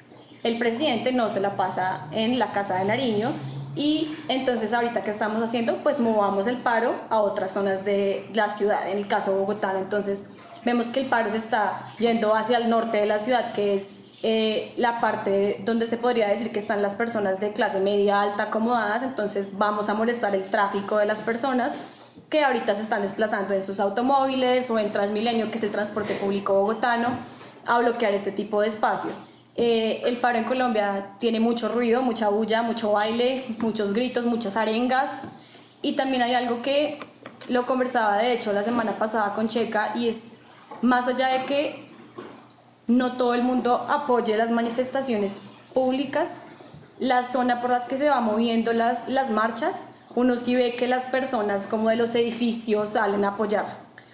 El 0.42 0.58
presidente 0.58 1.12
no 1.12 1.28
se 1.28 1.40
la 1.40 1.56
pasa 1.56 2.06
en 2.12 2.38
la 2.38 2.52
Casa 2.52 2.76
de 2.76 2.84
Nariño 2.84 3.32
y 3.74 4.16
entonces 4.28 4.72
ahorita 4.72 5.02
que 5.02 5.10
estamos 5.10 5.42
haciendo, 5.42 5.76
pues 5.78 6.00
movamos 6.00 6.46
el 6.46 6.56
paro 6.56 6.94
a 7.10 7.20
otras 7.20 7.52
zonas 7.52 7.84
de 7.84 8.28
la 8.34 8.48
ciudad, 8.48 8.90
en 8.90 8.98
el 8.98 9.06
caso 9.06 9.36
Bogotá. 9.38 9.74
Entonces 9.78 10.30
vemos 10.64 10.88
que 10.88 11.00
el 11.00 11.06
paro 11.06 11.30
se 11.30 11.36
está 11.36 11.80
yendo 11.98 12.34
hacia 12.34 12.58
el 12.58 12.70
norte 12.70 12.98
de 12.98 13.06
la 13.06 13.18
ciudad, 13.18 13.52
que 13.52 13.76
es 13.76 14.00
eh, 14.24 14.72
la 14.76 15.00
parte 15.00 15.60
donde 15.64 15.86
se 15.86 15.96
podría 15.96 16.28
decir 16.28 16.50
que 16.50 16.58
están 16.58 16.82
las 16.82 16.96
personas 16.96 17.38
de 17.38 17.52
clase 17.52 17.78
media 17.78 18.20
alta 18.20 18.44
acomodadas. 18.44 19.02
Entonces 19.02 19.56
vamos 19.58 19.88
a 19.88 19.94
molestar 19.94 20.34
el 20.34 20.42
tráfico 20.42 20.98
de 20.98 21.06
las 21.06 21.20
personas 21.20 21.78
que 22.28 22.42
ahorita 22.42 22.74
se 22.74 22.82
están 22.82 23.02
desplazando 23.02 23.54
en 23.54 23.62
sus 23.62 23.78
automóviles 23.78 24.68
o 24.70 24.78
en 24.78 24.90
Transmilenio, 24.90 25.50
que 25.50 25.58
es 25.58 25.64
el 25.64 25.70
transporte 25.70 26.14
público 26.14 26.54
bogotano, 26.54 27.08
a 27.64 27.78
bloquear 27.78 28.12
este 28.12 28.32
tipo 28.32 28.60
de 28.60 28.68
espacios. 28.68 29.37
Eh, 29.60 30.02
el 30.04 30.18
paro 30.18 30.38
en 30.38 30.44
Colombia 30.44 31.10
tiene 31.18 31.40
mucho 31.40 31.68
ruido, 31.68 32.00
mucha 32.02 32.28
bulla, 32.28 32.62
mucho 32.62 32.92
baile, 32.92 33.44
muchos 33.58 33.92
gritos, 33.92 34.24
muchas 34.24 34.56
arengas. 34.56 35.24
Y 35.82 35.94
también 35.94 36.22
hay 36.22 36.34
algo 36.34 36.62
que 36.62 37.00
lo 37.48 37.66
conversaba 37.66 38.18
de 38.18 38.32
hecho 38.32 38.52
la 38.52 38.62
semana 38.62 38.92
pasada 38.92 39.34
con 39.34 39.48
Checa 39.48 39.92
y 39.96 40.06
es 40.06 40.42
más 40.80 41.08
allá 41.08 41.26
de 41.28 41.44
que 41.44 41.88
no 42.86 43.16
todo 43.16 43.34
el 43.34 43.42
mundo 43.42 43.74
apoye 43.88 44.36
las 44.36 44.52
manifestaciones 44.52 45.54
públicas, 45.74 46.42
la 47.00 47.24
zona 47.24 47.60
por 47.60 47.70
las 47.70 47.84
que 47.84 47.96
se 47.96 48.08
va 48.08 48.20
moviendo 48.20 48.72
las, 48.72 49.08
las 49.08 49.30
marchas, 49.30 49.86
uno 50.14 50.36
sí 50.36 50.54
ve 50.54 50.76
que 50.76 50.86
las 50.86 51.06
personas 51.06 51.66
como 51.66 51.88
de 51.88 51.96
los 51.96 52.14
edificios 52.14 52.90
salen 52.90 53.24
a 53.24 53.30
apoyar 53.30 53.66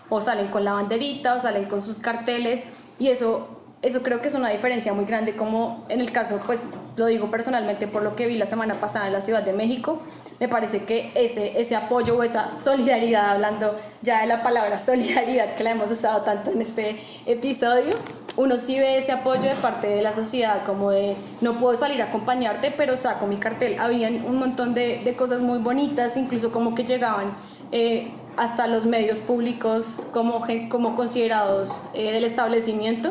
o 0.09 0.23
salen 0.23 0.47
con 0.49 0.65
la 0.65 0.73
banderita 0.73 1.35
o 1.35 1.41
salen 1.41 1.67
con 1.67 1.83
sus 1.83 1.99
carteles 1.99 2.69
y 2.99 3.09
eso 3.09 3.54
eso 3.85 4.03
creo 4.03 4.23
que 4.23 4.29
es 4.29 4.35
una 4.35 4.49
diferencia 4.49 4.95
muy 4.95 5.05
grande, 5.05 5.37
como 5.37 5.85
en 5.91 6.01
el 6.01 6.11
caso, 6.11 6.41
pues 6.47 6.65
lo 6.97 7.07
digo 7.07 7.31
personalmente 7.31 7.87
por 7.87 8.03
lo 8.03 8.17
que 8.17 8.27
vi 8.27 8.39
la 8.39 8.47
semana 8.47 8.75
pasada 8.75 9.07
en 9.07 9.13
la 9.13 9.21
Ciudad 9.21 9.43
de 9.43 9.53
México, 9.53 10.01
me 10.41 10.49
parece 10.49 10.85
que 10.85 11.13
ese, 11.15 11.61
ese 11.61 11.77
apoyo 11.77 12.17
o 12.17 12.23
esa 12.23 12.55
solidaridad, 12.55 13.33
hablando 13.33 13.79
ya 14.03 14.23
de 14.23 14.27
la 14.27 14.43
palabra 14.43 14.79
solidaridad 14.79 15.55
que 15.55 15.63
la 15.65 15.73
hemos 15.73 15.91
usado 15.91 16.23
tanto 16.23 16.51
en 16.51 16.63
este 16.63 16.99
episodio, 17.27 17.95
uno 18.37 18.59
sí 18.59 18.79
ve 18.79 18.97
ese 18.97 19.13
apoyo 19.13 19.43
de 19.43 19.55
parte 19.57 19.87
de 19.87 20.03
la 20.03 20.13
sociedad, 20.13 20.65
como 20.65 20.91
de 20.91 21.15
no 21.43 21.53
puedo 21.53 21.77
salir 21.77 22.01
a 22.01 22.07
acompañarte, 22.07 22.73
pero 22.77 22.97
saco 22.97 23.27
mi 23.27 23.37
cartel. 23.37 23.79
Habían 23.79 24.25
un 24.25 24.39
montón 24.39 24.75
de, 24.75 24.99
de 25.05 25.15
cosas 25.15 25.41
muy 25.41 25.59
bonitas, 25.59 26.17
incluso 26.17 26.51
como 26.51 26.75
que 26.75 26.85
llegaban 26.85 27.33
eh, 27.71 28.11
hasta 28.37 28.67
los 28.67 28.87
medios 28.87 29.19
públicos 29.21 30.01
como, 30.13 30.45
como 30.69 30.97
considerados 30.97 31.85
eh, 31.95 32.13
del 32.13 32.25
establecimiento 32.25 33.11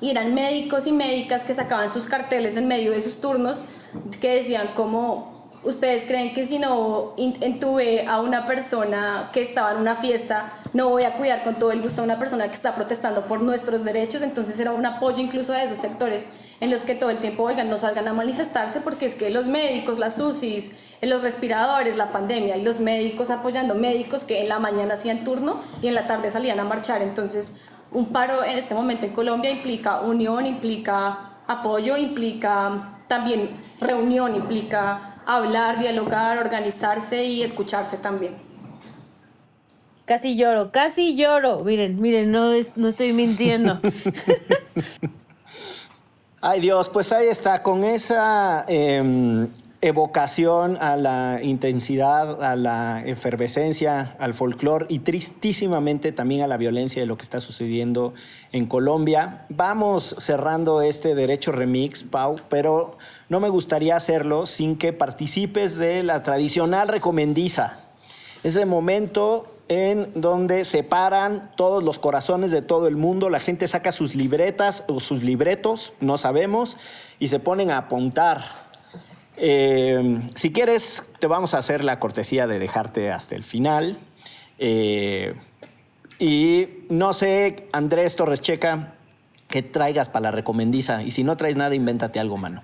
y 0.00 0.10
eran 0.10 0.34
médicos 0.34 0.86
y 0.86 0.92
médicas 0.92 1.44
que 1.44 1.54
sacaban 1.54 1.88
sus 1.88 2.06
carteles 2.06 2.56
en 2.56 2.68
medio 2.68 2.92
de 2.92 3.00
sus 3.00 3.20
turnos 3.20 3.64
que 4.20 4.36
decían 4.36 4.68
como 4.74 5.34
ustedes 5.64 6.04
creen 6.04 6.32
que 6.32 6.44
si 6.44 6.58
no 6.58 7.14
entuve 7.16 8.06
a 8.06 8.20
una 8.20 8.46
persona 8.46 9.30
que 9.32 9.42
estaba 9.42 9.72
en 9.72 9.78
una 9.78 9.94
fiesta 9.94 10.52
no 10.74 10.90
voy 10.90 11.04
a 11.04 11.14
cuidar 11.14 11.42
con 11.42 11.56
todo 11.56 11.72
el 11.72 11.82
gusto 11.82 12.02
a 12.02 12.04
una 12.04 12.18
persona 12.18 12.46
que 12.48 12.54
está 12.54 12.74
protestando 12.74 13.22
por 13.22 13.42
nuestros 13.42 13.82
derechos 13.84 14.22
entonces 14.22 14.58
era 14.60 14.72
un 14.72 14.86
apoyo 14.86 15.18
incluso 15.18 15.52
a 15.52 15.62
esos 15.62 15.78
sectores 15.78 16.30
en 16.60 16.70
los 16.70 16.82
que 16.82 16.94
todo 16.94 17.10
el 17.10 17.18
tiempo 17.18 17.42
oigan 17.42 17.68
no 17.68 17.78
salgan 17.78 18.06
a 18.06 18.12
manifestarse 18.12 18.80
porque 18.80 19.06
es 19.06 19.14
que 19.14 19.30
los 19.30 19.46
médicos 19.46 19.98
las 19.98 20.18
UCIs 20.20 20.76
los 21.02 21.22
respiradores 21.22 21.96
la 21.96 22.12
pandemia 22.12 22.56
y 22.56 22.62
los 22.62 22.80
médicos 22.80 23.30
apoyando 23.30 23.74
médicos 23.74 24.24
que 24.24 24.42
en 24.42 24.48
la 24.48 24.58
mañana 24.58 24.94
hacían 24.94 25.24
turno 25.24 25.60
y 25.82 25.88
en 25.88 25.94
la 25.94 26.06
tarde 26.06 26.30
salían 26.30 26.60
a 26.60 26.64
marchar 26.64 27.02
entonces 27.02 27.56
un 27.96 28.12
paro 28.12 28.44
en 28.44 28.58
este 28.58 28.74
momento 28.74 29.06
en 29.06 29.12
Colombia 29.12 29.50
implica 29.50 30.02
unión, 30.02 30.44
implica 30.44 31.18
apoyo, 31.46 31.96
implica 31.96 32.92
también 33.08 33.48
reunión, 33.80 34.34
implica 34.34 35.14
hablar, 35.24 35.78
dialogar, 35.78 36.36
organizarse 36.36 37.24
y 37.24 37.42
escucharse 37.42 37.96
también. 37.96 38.34
Casi 40.04 40.36
lloro, 40.36 40.70
casi 40.72 41.16
lloro. 41.16 41.64
Miren, 41.64 41.98
miren, 41.98 42.30
no, 42.30 42.52
es, 42.52 42.76
no 42.76 42.88
estoy 42.88 43.14
mintiendo. 43.14 43.80
Ay 46.42 46.60
Dios, 46.60 46.90
pues 46.90 47.10
ahí 47.12 47.28
está, 47.28 47.62
con 47.62 47.82
esa 47.82 48.66
em, 48.68 49.48
evocación 49.82 50.78
a 50.80 50.96
la 50.96 51.40
intensidad, 51.42 52.42
a 52.42 52.56
la 52.56 53.02
efervescencia, 53.04 54.16
al 54.18 54.34
folclore 54.34 54.86
y 54.88 55.00
tristísimamente 55.00 56.12
también 56.12 56.42
a 56.42 56.46
la 56.46 56.56
violencia 56.56 57.02
de 57.02 57.06
lo 57.06 57.16
que 57.16 57.22
está 57.22 57.40
sucediendo 57.40 58.14
en 58.52 58.66
Colombia. 58.66 59.46
Vamos 59.48 60.16
cerrando 60.18 60.82
este 60.82 61.14
derecho 61.14 61.52
remix, 61.52 62.04
Pau, 62.04 62.36
pero 62.48 62.96
no 63.28 63.40
me 63.40 63.48
gustaría 63.48 63.96
hacerlo 63.96 64.46
sin 64.46 64.76
que 64.76 64.92
participes 64.92 65.76
de 65.76 66.02
la 66.02 66.22
tradicional 66.22 66.88
recomendiza. 66.88 67.80
Ese 68.44 68.64
momento 68.64 69.46
en 69.68 70.12
donde 70.14 70.64
se 70.64 70.84
paran 70.84 71.50
todos 71.56 71.82
los 71.82 71.98
corazones 71.98 72.50
de 72.50 72.62
todo 72.62 72.86
el 72.86 72.96
mundo, 72.96 73.28
la 73.30 73.40
gente 73.40 73.66
saca 73.66 73.90
sus 73.90 74.14
libretas 74.14 74.84
o 74.86 75.00
sus 75.00 75.22
libretos, 75.24 75.92
no 76.00 76.18
sabemos, 76.18 76.76
y 77.18 77.28
se 77.28 77.40
ponen 77.40 77.70
a 77.70 77.78
apuntar 77.78 78.65
eh, 79.36 80.30
si 80.34 80.52
quieres, 80.52 81.10
te 81.18 81.26
vamos 81.26 81.54
a 81.54 81.58
hacer 81.58 81.84
la 81.84 81.98
cortesía 81.98 82.46
de 82.46 82.58
dejarte 82.58 83.10
hasta 83.10 83.34
el 83.36 83.44
final. 83.44 83.98
Eh, 84.58 85.34
Y 86.18 86.68
no 86.88 87.12
sé, 87.12 87.68
Andrés 87.72 88.16
Torres 88.16 88.40
Checa, 88.40 88.94
qué 89.48 89.62
traigas 89.62 90.08
para 90.08 90.22
la 90.24 90.30
recomendiza. 90.30 91.02
Y 91.02 91.10
si 91.10 91.24
no 91.24 91.36
traes 91.36 91.56
nada, 91.56 91.74
invéntate 91.74 92.18
algo, 92.18 92.38
mano. 92.38 92.62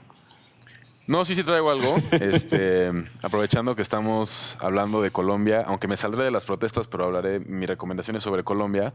No, 1.07 1.25
sí, 1.27 1.35
sí 1.35 1.43
traigo 1.45 1.71
algo. 1.71 1.97
Este, 2.13 2.91
aprovechando 3.23 3.77
que 3.77 3.83
estamos 3.83 4.57
hablando 4.59 5.03
de 5.03 5.11
Colombia, 5.11 5.65
aunque 5.67 5.87
me 5.87 5.99
saldré 5.99 6.25
de 6.25 6.31
las 6.31 6.47
protestas, 6.47 6.87
pero 6.89 7.05
hablaré 7.05 7.41
mis 7.41 7.69
recomendaciones 7.69 8.23
sobre 8.23 8.43
Colombia. 8.43 8.95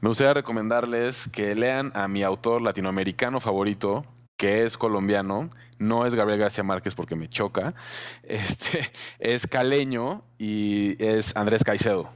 Me 0.00 0.08
gustaría 0.08 0.32
recomendarles 0.32 1.28
que 1.28 1.54
lean 1.54 1.92
a 1.94 2.08
mi 2.08 2.22
autor 2.22 2.62
latinoamericano 2.62 3.40
favorito, 3.40 4.06
que 4.38 4.64
es 4.64 4.78
colombiano. 4.78 5.50
No 5.78 6.06
es 6.06 6.14
Gabriel 6.14 6.40
García 6.40 6.64
Márquez 6.64 6.94
porque 6.94 7.14
me 7.14 7.28
choca. 7.28 7.74
Este, 8.22 8.90
es 9.18 9.46
caleño 9.46 10.22
y 10.38 11.02
es 11.04 11.36
Andrés 11.36 11.64
Caicedo. 11.64 12.08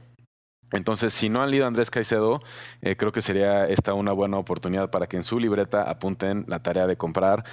Entonces, 0.71 1.13
si 1.13 1.29
no 1.29 1.43
han 1.43 1.51
leído 1.51 1.67
Andrés 1.67 1.91
Caicedo, 1.91 2.41
eh, 2.81 2.95
creo 2.95 3.11
que 3.11 3.21
sería 3.21 3.67
esta 3.67 3.93
una 3.93 4.11
buena 4.11 4.37
oportunidad 4.37 4.89
para 4.89 5.05
que 5.05 5.17
en 5.17 5.23
su 5.23 5.39
libreta 5.39 5.83
apunten 5.83 6.45
la 6.47 6.63
tarea 6.63 6.87
de 6.87 6.97
comprar 6.97 7.45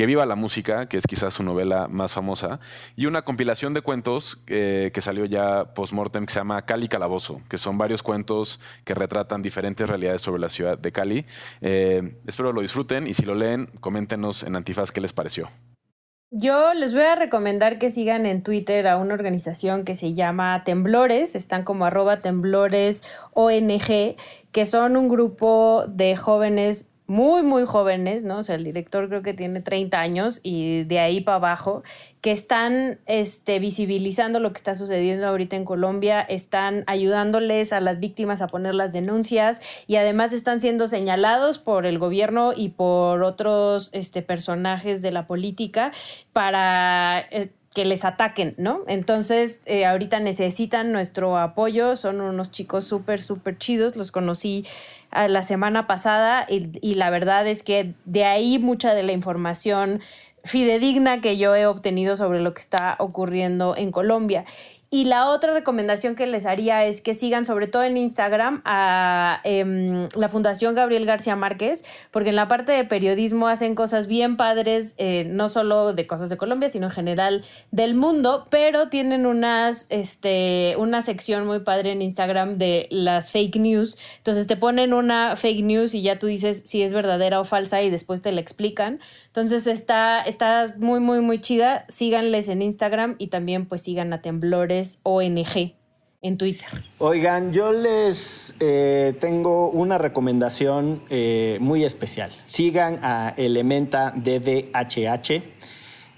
que 0.00 0.06
viva 0.06 0.24
la 0.24 0.34
música, 0.34 0.88
que 0.88 0.96
es 0.96 1.04
quizás 1.06 1.34
su 1.34 1.42
novela 1.42 1.86
más 1.86 2.12
famosa, 2.12 2.58
y 2.96 3.04
una 3.04 3.20
compilación 3.20 3.74
de 3.74 3.82
cuentos 3.82 4.42
eh, 4.46 4.90
que 4.94 5.02
salió 5.02 5.26
ya 5.26 5.74
post-mortem 5.74 6.24
que 6.24 6.32
se 6.32 6.40
llama 6.40 6.64
Cali 6.64 6.88
Calabozo, 6.88 7.42
que 7.50 7.58
son 7.58 7.76
varios 7.76 8.02
cuentos 8.02 8.60
que 8.86 8.94
retratan 8.94 9.42
diferentes 9.42 9.86
realidades 9.86 10.22
sobre 10.22 10.40
la 10.40 10.48
ciudad 10.48 10.78
de 10.78 10.90
Cali. 10.90 11.26
Eh, 11.60 12.16
espero 12.26 12.54
lo 12.54 12.62
disfruten 12.62 13.06
y 13.06 13.12
si 13.12 13.26
lo 13.26 13.34
leen, 13.34 13.66
coméntenos 13.80 14.42
en 14.42 14.56
Antifaz 14.56 14.90
qué 14.90 15.02
les 15.02 15.12
pareció. 15.12 15.50
Yo 16.30 16.72
les 16.72 16.94
voy 16.94 17.02
a 17.02 17.16
recomendar 17.16 17.78
que 17.78 17.90
sigan 17.90 18.24
en 18.24 18.42
Twitter 18.42 18.88
a 18.88 18.96
una 18.96 19.12
organización 19.12 19.84
que 19.84 19.94
se 19.94 20.14
llama 20.14 20.64
Temblores, 20.64 21.34
están 21.34 21.62
como 21.62 21.84
arroba 21.84 22.20
temblores 22.20 23.02
ONG, 23.34 24.16
que 24.50 24.64
son 24.64 24.96
un 24.96 25.10
grupo 25.10 25.84
de 25.88 26.16
jóvenes 26.16 26.88
muy, 27.10 27.42
muy 27.42 27.66
jóvenes, 27.66 28.22
¿no? 28.22 28.38
O 28.38 28.42
sea, 28.44 28.54
el 28.54 28.62
director 28.62 29.08
creo 29.08 29.20
que 29.20 29.34
tiene 29.34 29.60
30 29.60 29.98
años 29.98 30.38
y 30.44 30.84
de 30.84 31.00
ahí 31.00 31.20
para 31.20 31.38
abajo, 31.38 31.82
que 32.20 32.30
están 32.30 33.00
este, 33.06 33.58
visibilizando 33.58 34.38
lo 34.38 34.52
que 34.52 34.58
está 34.58 34.76
sucediendo 34.76 35.26
ahorita 35.26 35.56
en 35.56 35.64
Colombia, 35.64 36.20
están 36.20 36.84
ayudándoles 36.86 37.72
a 37.72 37.80
las 37.80 37.98
víctimas 37.98 38.42
a 38.42 38.46
poner 38.46 38.76
las 38.76 38.92
denuncias 38.92 39.60
y 39.88 39.96
además 39.96 40.32
están 40.32 40.60
siendo 40.60 40.86
señalados 40.86 41.58
por 41.58 41.84
el 41.84 41.98
gobierno 41.98 42.52
y 42.54 42.68
por 42.68 43.24
otros 43.24 43.90
este, 43.92 44.22
personajes 44.22 45.02
de 45.02 45.10
la 45.10 45.26
política 45.26 45.90
para... 46.32 47.26
Eh, 47.32 47.50
que 47.74 47.84
les 47.84 48.04
ataquen, 48.04 48.54
¿no? 48.58 48.80
Entonces, 48.88 49.60
eh, 49.64 49.86
ahorita 49.86 50.18
necesitan 50.18 50.90
nuestro 50.90 51.38
apoyo, 51.38 51.94
son 51.94 52.20
unos 52.20 52.50
chicos 52.50 52.84
súper, 52.84 53.20
súper 53.20 53.58
chidos, 53.58 53.94
los 53.94 54.10
conocí 54.10 54.66
la 55.12 55.42
semana 55.42 55.86
pasada 55.86 56.46
y, 56.48 56.94
la 56.94 57.10
verdad 57.10 57.46
es 57.46 57.62
que 57.62 57.94
de 58.04 58.24
ahí 58.24 58.58
mucha 58.58 58.94
de 58.94 59.02
la 59.02 59.12
información 59.12 60.00
fidedigna 60.44 61.20
que 61.20 61.36
yo 61.36 61.54
he 61.54 61.66
obtenido 61.66 62.16
sobre 62.16 62.40
lo 62.40 62.54
que 62.54 62.60
está 62.60 62.96
ocurriendo 62.98 63.76
en 63.76 63.90
Colombia. 63.92 64.44
Y 64.92 65.04
la 65.04 65.28
otra 65.28 65.52
recomendación 65.52 66.16
que 66.16 66.26
les 66.26 66.46
haría 66.46 66.84
es 66.84 67.00
que 67.00 67.14
sigan, 67.14 67.44
sobre 67.44 67.68
todo 67.68 67.84
en 67.84 67.96
Instagram, 67.96 68.60
a 68.64 69.40
em, 69.44 70.08
la 70.16 70.28
Fundación 70.28 70.74
Gabriel 70.74 71.06
García 71.06 71.36
Márquez, 71.36 71.84
porque 72.10 72.30
en 72.30 72.36
la 72.36 72.48
parte 72.48 72.72
de 72.72 72.84
periodismo 72.84 73.46
hacen 73.46 73.76
cosas 73.76 74.08
bien 74.08 74.36
padres, 74.36 74.96
eh, 74.98 75.28
no 75.30 75.48
solo 75.48 75.92
de 75.92 76.08
cosas 76.08 76.28
de 76.28 76.36
Colombia, 76.36 76.70
sino 76.70 76.86
en 76.86 76.90
general 76.90 77.44
del 77.70 77.94
mundo, 77.94 78.48
pero 78.50 78.88
tienen 78.88 79.26
unas, 79.26 79.86
este, 79.90 80.74
una 80.76 81.02
sección 81.02 81.46
muy 81.46 81.60
padre 81.60 81.92
en 81.92 82.02
Instagram 82.02 82.58
de 82.58 82.88
las 82.90 83.30
fake 83.30 83.60
news. 83.60 83.96
Entonces 84.16 84.48
te 84.48 84.56
ponen 84.56 84.92
una 84.92 85.36
fake 85.36 85.62
news 85.62 85.94
y 85.94 86.02
ya 86.02 86.18
tú 86.18 86.26
dices 86.26 86.64
si 86.66 86.82
es 86.82 86.92
verdadera 86.92 87.38
o 87.38 87.44
falsa 87.44 87.80
y 87.80 87.90
después 87.90 88.22
te 88.22 88.32
la 88.32 88.40
explican. 88.40 88.98
Entonces 89.26 89.68
está, 89.68 90.20
está 90.20 90.74
muy, 90.78 90.98
muy, 90.98 91.20
muy 91.20 91.40
chida. 91.40 91.84
Síganles 91.88 92.48
en 92.48 92.60
Instagram 92.60 93.14
y 93.18 93.28
también 93.28 93.66
pues 93.66 93.82
sigan 93.82 94.12
a 94.12 94.20
Temblores 94.20 94.79
ONG 95.02 95.74
en 96.22 96.36
Twitter. 96.36 96.68
Oigan, 96.98 97.52
yo 97.52 97.72
les 97.72 98.54
eh, 98.60 99.16
tengo 99.20 99.70
una 99.70 99.98
recomendación 99.98 101.02
eh, 101.08 101.58
muy 101.60 101.84
especial. 101.84 102.30
Sigan 102.46 103.00
a 103.02 103.34
Elementa 103.36 104.12
DDHH. 104.14 105.42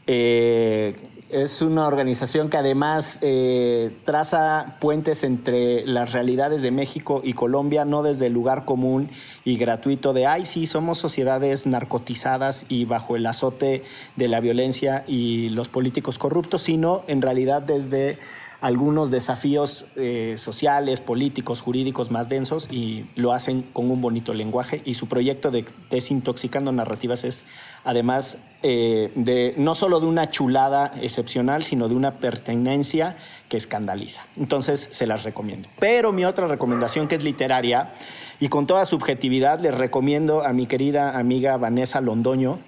Eh, 0.09 0.97
es 1.33 1.63
una 1.63 1.87
organización 1.87 2.51
que 2.51 2.59
además 2.59 3.19
eh, 3.23 3.97
traza 4.05 4.77
puentes 4.81 5.25
entre 5.25 5.87
las 5.87 6.13
realidades 6.13 6.61
de 6.61 6.71
México 6.71 7.23
y 7.25 7.33
Colombia, 7.33 7.87
no 7.87 8.03
desde 8.03 8.27
el 8.27 8.35
lugar 8.35 8.67
común 8.67 9.09
y 9.43 9.57
gratuito 9.57 10.13
de, 10.13 10.27
ay, 10.27 10.45
sí, 10.45 10.67
somos 10.67 10.99
sociedades 10.99 11.67
narcotizadas 11.67 12.67
y 12.69 12.85
bajo 12.85 13.17
el 13.17 13.25
azote 13.25 13.83
de 14.17 14.29
la 14.29 14.41
violencia 14.41 15.05
y 15.07 15.49
los 15.49 15.71
políticos 15.71 16.19
corruptos, 16.19 16.65
sino 16.65 17.03
en 17.07 17.23
realidad 17.23 17.63
desde 17.63 18.19
algunos 18.63 19.11
desafíos 19.11 19.87
eh, 19.97 20.37
sociales, 20.39 21.01
políticos, 21.01 21.61
jurídicos 21.61 22.13
más 22.13 22.29
densos 22.29 22.69
y 22.71 23.07
lo 23.17 23.33
hacen 23.33 23.63
con 23.73 23.91
un 23.91 24.01
bonito 24.01 24.33
lenguaje 24.33 24.81
y 24.85 24.95
su 24.95 25.09
proyecto 25.09 25.51
de 25.51 25.65
Desintoxicando 25.91 26.71
Narrativas 26.71 27.25
es 27.25 27.45
además 27.83 28.39
eh, 28.63 29.11
de 29.17 29.55
no 29.57 29.75
solo 29.75 29.99
de 29.99 30.07
una 30.07 30.31
chulada 30.31 30.95
excepcional, 31.03 31.65
sino 31.65 31.89
de 31.89 31.97
una 31.97 32.19
pertenencia 32.19 33.17
que 33.49 33.57
escandaliza. 33.57 34.23
Entonces 34.37 34.89
se 34.93 35.09
las 35.09 35.25
recomiendo. 35.25 35.69
Pero 35.81 36.13
mi 36.13 36.25
otra 36.25 36.47
recomendación, 36.47 37.09
que 37.09 37.17
es 37.17 37.25
literaria, 37.25 37.91
y 38.39 38.49
con 38.49 38.69
toda 38.69 38.85
subjetividad, 38.85 39.59
les 39.59 39.75
recomiendo 39.75 40.45
a 40.45 40.53
mi 40.53 40.67
querida 40.67 41.19
amiga 41.19 41.57
Vanessa 41.57 42.01
Londoño. 42.01 42.61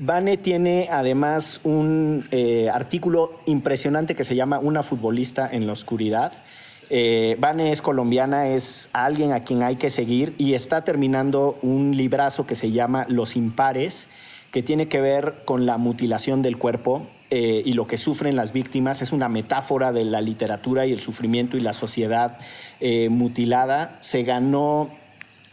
Vane 0.00 0.36
tiene 0.36 0.88
además 0.92 1.60
un 1.64 2.28
eh, 2.30 2.70
artículo 2.72 3.40
impresionante 3.46 4.14
que 4.14 4.22
se 4.22 4.36
llama 4.36 4.60
Una 4.60 4.84
futbolista 4.84 5.48
en 5.50 5.66
la 5.66 5.72
oscuridad. 5.72 6.34
Eh, 6.88 7.36
Vane 7.40 7.72
es 7.72 7.82
colombiana, 7.82 8.46
es 8.46 8.90
alguien 8.92 9.32
a 9.32 9.42
quien 9.42 9.64
hay 9.64 9.74
que 9.74 9.90
seguir 9.90 10.36
y 10.38 10.54
está 10.54 10.84
terminando 10.84 11.58
un 11.62 11.96
librazo 11.96 12.46
que 12.46 12.54
se 12.54 12.70
llama 12.70 13.06
Los 13.08 13.34
Impares, 13.34 14.06
que 14.52 14.62
tiene 14.62 14.86
que 14.86 15.00
ver 15.00 15.42
con 15.44 15.66
la 15.66 15.78
mutilación 15.78 16.42
del 16.42 16.58
cuerpo 16.58 17.04
eh, 17.30 17.62
y 17.64 17.72
lo 17.72 17.88
que 17.88 17.98
sufren 17.98 18.36
las 18.36 18.52
víctimas. 18.52 19.02
Es 19.02 19.10
una 19.10 19.28
metáfora 19.28 19.90
de 19.90 20.04
la 20.04 20.20
literatura 20.20 20.86
y 20.86 20.92
el 20.92 21.00
sufrimiento 21.00 21.56
y 21.56 21.60
la 21.60 21.72
sociedad 21.72 22.38
mutilada. 23.10 23.98
Se 24.00 24.22
ganó 24.22 24.90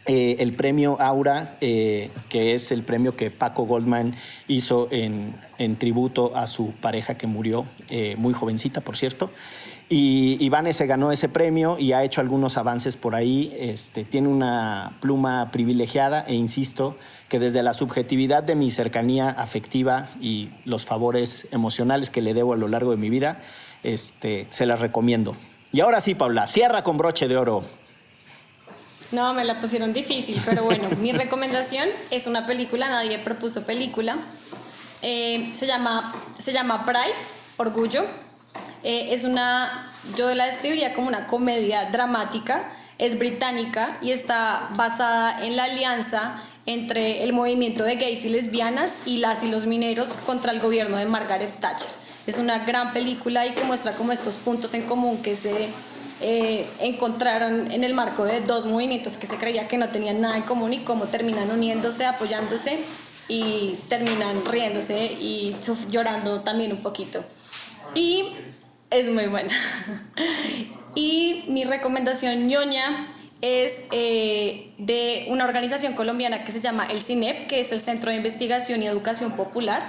eh, 0.05 0.37
el 0.39 0.53
premio 0.53 0.99
Aura, 0.99 1.57
que 1.59 2.53
es 2.53 2.71
el 2.71 2.83
premio 2.83 3.15
que 3.15 3.31
Paco 3.31 3.65
Goldman 3.65 4.15
hizo 4.47 4.87
en, 4.91 5.35
en 5.57 5.75
tributo 5.77 6.35
a 6.35 6.47
su 6.47 6.71
pareja 6.73 7.17
que 7.17 7.27
murió, 7.27 7.65
muy 8.17 8.33
jovencita, 8.33 8.81
por 8.81 8.97
cierto. 8.97 9.29
Y 9.87 10.43
Ivane 10.43 10.73
se 10.73 10.87
ganó 10.87 11.11
ese 11.11 11.29
premio 11.29 11.77
y 11.77 11.93
ha 11.93 12.03
hecho 12.03 12.19
algunos 12.19 12.57
avances 12.57 12.97
por 12.97 13.13
ahí. 13.13 13.55
Este, 13.59 14.03
tiene 14.03 14.27
una 14.27 14.93
pluma 14.99 15.51
privilegiada 15.51 16.25
e 16.27 16.33
insisto, 16.33 16.97
que 17.29 17.37
desde 17.37 17.61
la 17.61 17.75
subjetividad 17.75 18.41
de 18.41 18.55
mi 18.55 18.71
cercanía 18.71 19.29
afectiva 19.29 20.09
y 20.19 20.49
los 20.65 20.85
favores 20.85 21.47
emocionales 21.51 22.09
que 22.09 22.21
le 22.21 22.33
debo 22.33 22.53
a 22.53 22.57
lo 22.57 22.67
largo 22.67 22.91
de 22.91 22.97
mi 22.97 23.11
vida, 23.11 23.41
este, 23.83 24.47
se 24.49 24.65
las 24.65 24.79
recomiendo. 24.79 25.35
Y 25.71 25.81
ahora 25.81 26.01
sí, 26.01 26.15
Paula, 26.15 26.47
cierra 26.47 26.83
con 26.83 26.97
broche 26.97 27.27
de 27.27 27.37
oro. 27.37 27.63
No, 29.15 29.33
me 29.33 29.45
la 29.45 29.61
pusieron 29.61 29.93
difícil, 29.93 30.41
pero 30.45 30.65
bueno, 30.65 30.89
mi 30.99 31.11
recomendación 31.23 31.87
es 32.11 32.27
una 32.27 32.45
película, 32.45 32.89
nadie 32.89 33.17
propuso 33.17 33.65
película. 33.65 34.17
Eh, 35.01 35.51
se, 35.53 35.67
llama, 35.67 36.13
se 36.37 36.51
llama 36.51 36.85
Pride, 36.85 37.15
Orgullo. 37.55 38.03
Eh, 38.83 39.13
es 39.13 39.23
una, 39.23 39.89
yo 40.17 40.35
la 40.35 40.47
describiría 40.47 40.93
como 40.93 41.07
una 41.07 41.27
comedia 41.27 41.89
dramática, 41.91 42.69
es 42.97 43.17
británica 43.17 43.97
y 44.01 44.11
está 44.11 44.67
basada 44.75 45.45
en 45.45 45.55
la 45.55 45.63
alianza 45.63 46.41
entre 46.65 47.23
el 47.23 47.31
movimiento 47.31 47.85
de 47.85 47.95
gays 47.95 48.25
y 48.25 48.29
lesbianas 48.29 49.03
y 49.05 49.19
las 49.19 49.43
y 49.43 49.49
los 49.49 49.65
mineros 49.65 50.17
contra 50.17 50.51
el 50.51 50.59
gobierno 50.59 50.97
de 50.97 51.05
Margaret 51.05 51.57
Thatcher. 51.61 51.89
Es 52.27 52.37
una 52.37 52.65
gran 52.65 52.91
película 52.91 53.45
y 53.45 53.53
que 53.53 53.63
muestra 53.63 53.93
como 53.93 54.11
estos 54.11 54.35
puntos 54.35 54.73
en 54.73 54.81
común 54.81 55.21
que 55.21 55.37
se 55.37 55.69
eh, 56.21 56.65
encontraron 56.79 57.71
en 57.71 57.83
el 57.83 57.93
marco 57.93 58.23
de 58.23 58.41
dos 58.41 58.65
movimientos 58.65 59.17
que 59.17 59.27
se 59.27 59.37
creía 59.37 59.67
que 59.67 59.77
no 59.77 59.89
tenían 59.89 60.21
nada 60.21 60.37
en 60.37 60.43
común 60.43 60.73
y 60.73 60.79
cómo 60.79 61.05
terminan 61.05 61.51
uniéndose, 61.51 62.05
apoyándose 62.05 62.79
y 63.27 63.75
terminan 63.89 64.43
riéndose 64.45 65.05
y 65.19 65.55
llorando 65.89 66.41
también 66.41 66.71
un 66.71 66.81
poquito. 66.81 67.23
Y 67.93 68.29
es 68.89 69.07
muy 69.07 69.27
buena. 69.27 69.53
y 70.95 71.43
mi 71.47 71.63
recomendación 71.63 72.47
ñoña 72.47 73.07
es 73.41 73.85
eh, 73.91 74.71
de 74.77 75.25
una 75.29 75.45
organización 75.45 75.93
colombiana 75.93 76.45
que 76.45 76.51
se 76.51 76.61
llama 76.61 76.85
el 76.85 77.01
CINEP, 77.01 77.47
que 77.47 77.59
es 77.59 77.71
el 77.71 77.81
Centro 77.81 78.09
de 78.09 78.17
Investigación 78.17 78.81
y 78.81 78.87
Educación 78.87 79.33
Popular. 79.33 79.83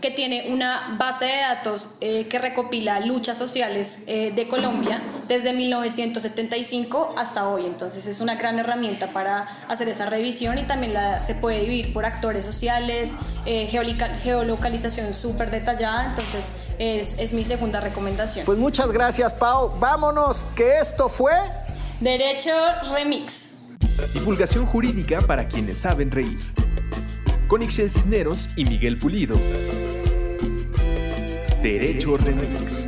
Que 0.00 0.10
tiene 0.10 0.50
una 0.50 0.96
base 0.98 1.26
de 1.26 1.36
datos 1.38 1.94
eh, 2.00 2.26
que 2.28 2.38
recopila 2.38 3.00
luchas 3.00 3.36
sociales 3.36 4.04
eh, 4.06 4.32
de 4.34 4.48
Colombia 4.48 5.02
desde 5.26 5.52
1975 5.52 7.14
hasta 7.16 7.48
hoy. 7.48 7.66
Entonces 7.66 8.06
es 8.06 8.20
una 8.20 8.36
gran 8.36 8.58
herramienta 8.58 9.08
para 9.08 9.48
hacer 9.68 9.88
esa 9.88 10.06
revisión 10.06 10.58
y 10.58 10.62
también 10.62 10.94
la, 10.94 11.22
se 11.22 11.34
puede 11.34 11.60
dividir 11.60 11.92
por 11.92 12.04
actores 12.04 12.44
sociales, 12.44 13.16
eh, 13.46 13.66
geolocalización 14.22 15.14
súper 15.14 15.50
detallada. 15.50 16.06
Entonces 16.06 16.52
es, 16.78 17.18
es 17.18 17.32
mi 17.32 17.44
segunda 17.44 17.80
recomendación. 17.80 18.46
Pues 18.46 18.58
muchas 18.58 18.90
gracias, 18.92 19.32
Pau. 19.32 19.78
Vámonos, 19.78 20.46
que 20.54 20.78
esto 20.78 21.08
fue... 21.08 21.32
Derecho 22.00 22.52
Remix. 22.94 23.56
Divulgación 24.14 24.66
jurídica 24.66 25.20
para 25.20 25.48
quienes 25.48 25.78
saben 25.78 26.10
reír. 26.10 26.38
Con 27.48 27.62
Ixel 27.62 27.90
Cisneros 27.90 28.50
y 28.56 28.64
Miguel 28.64 28.98
Pulido. 28.98 29.34
Derecho 31.62 32.16
Remix. 32.16 32.87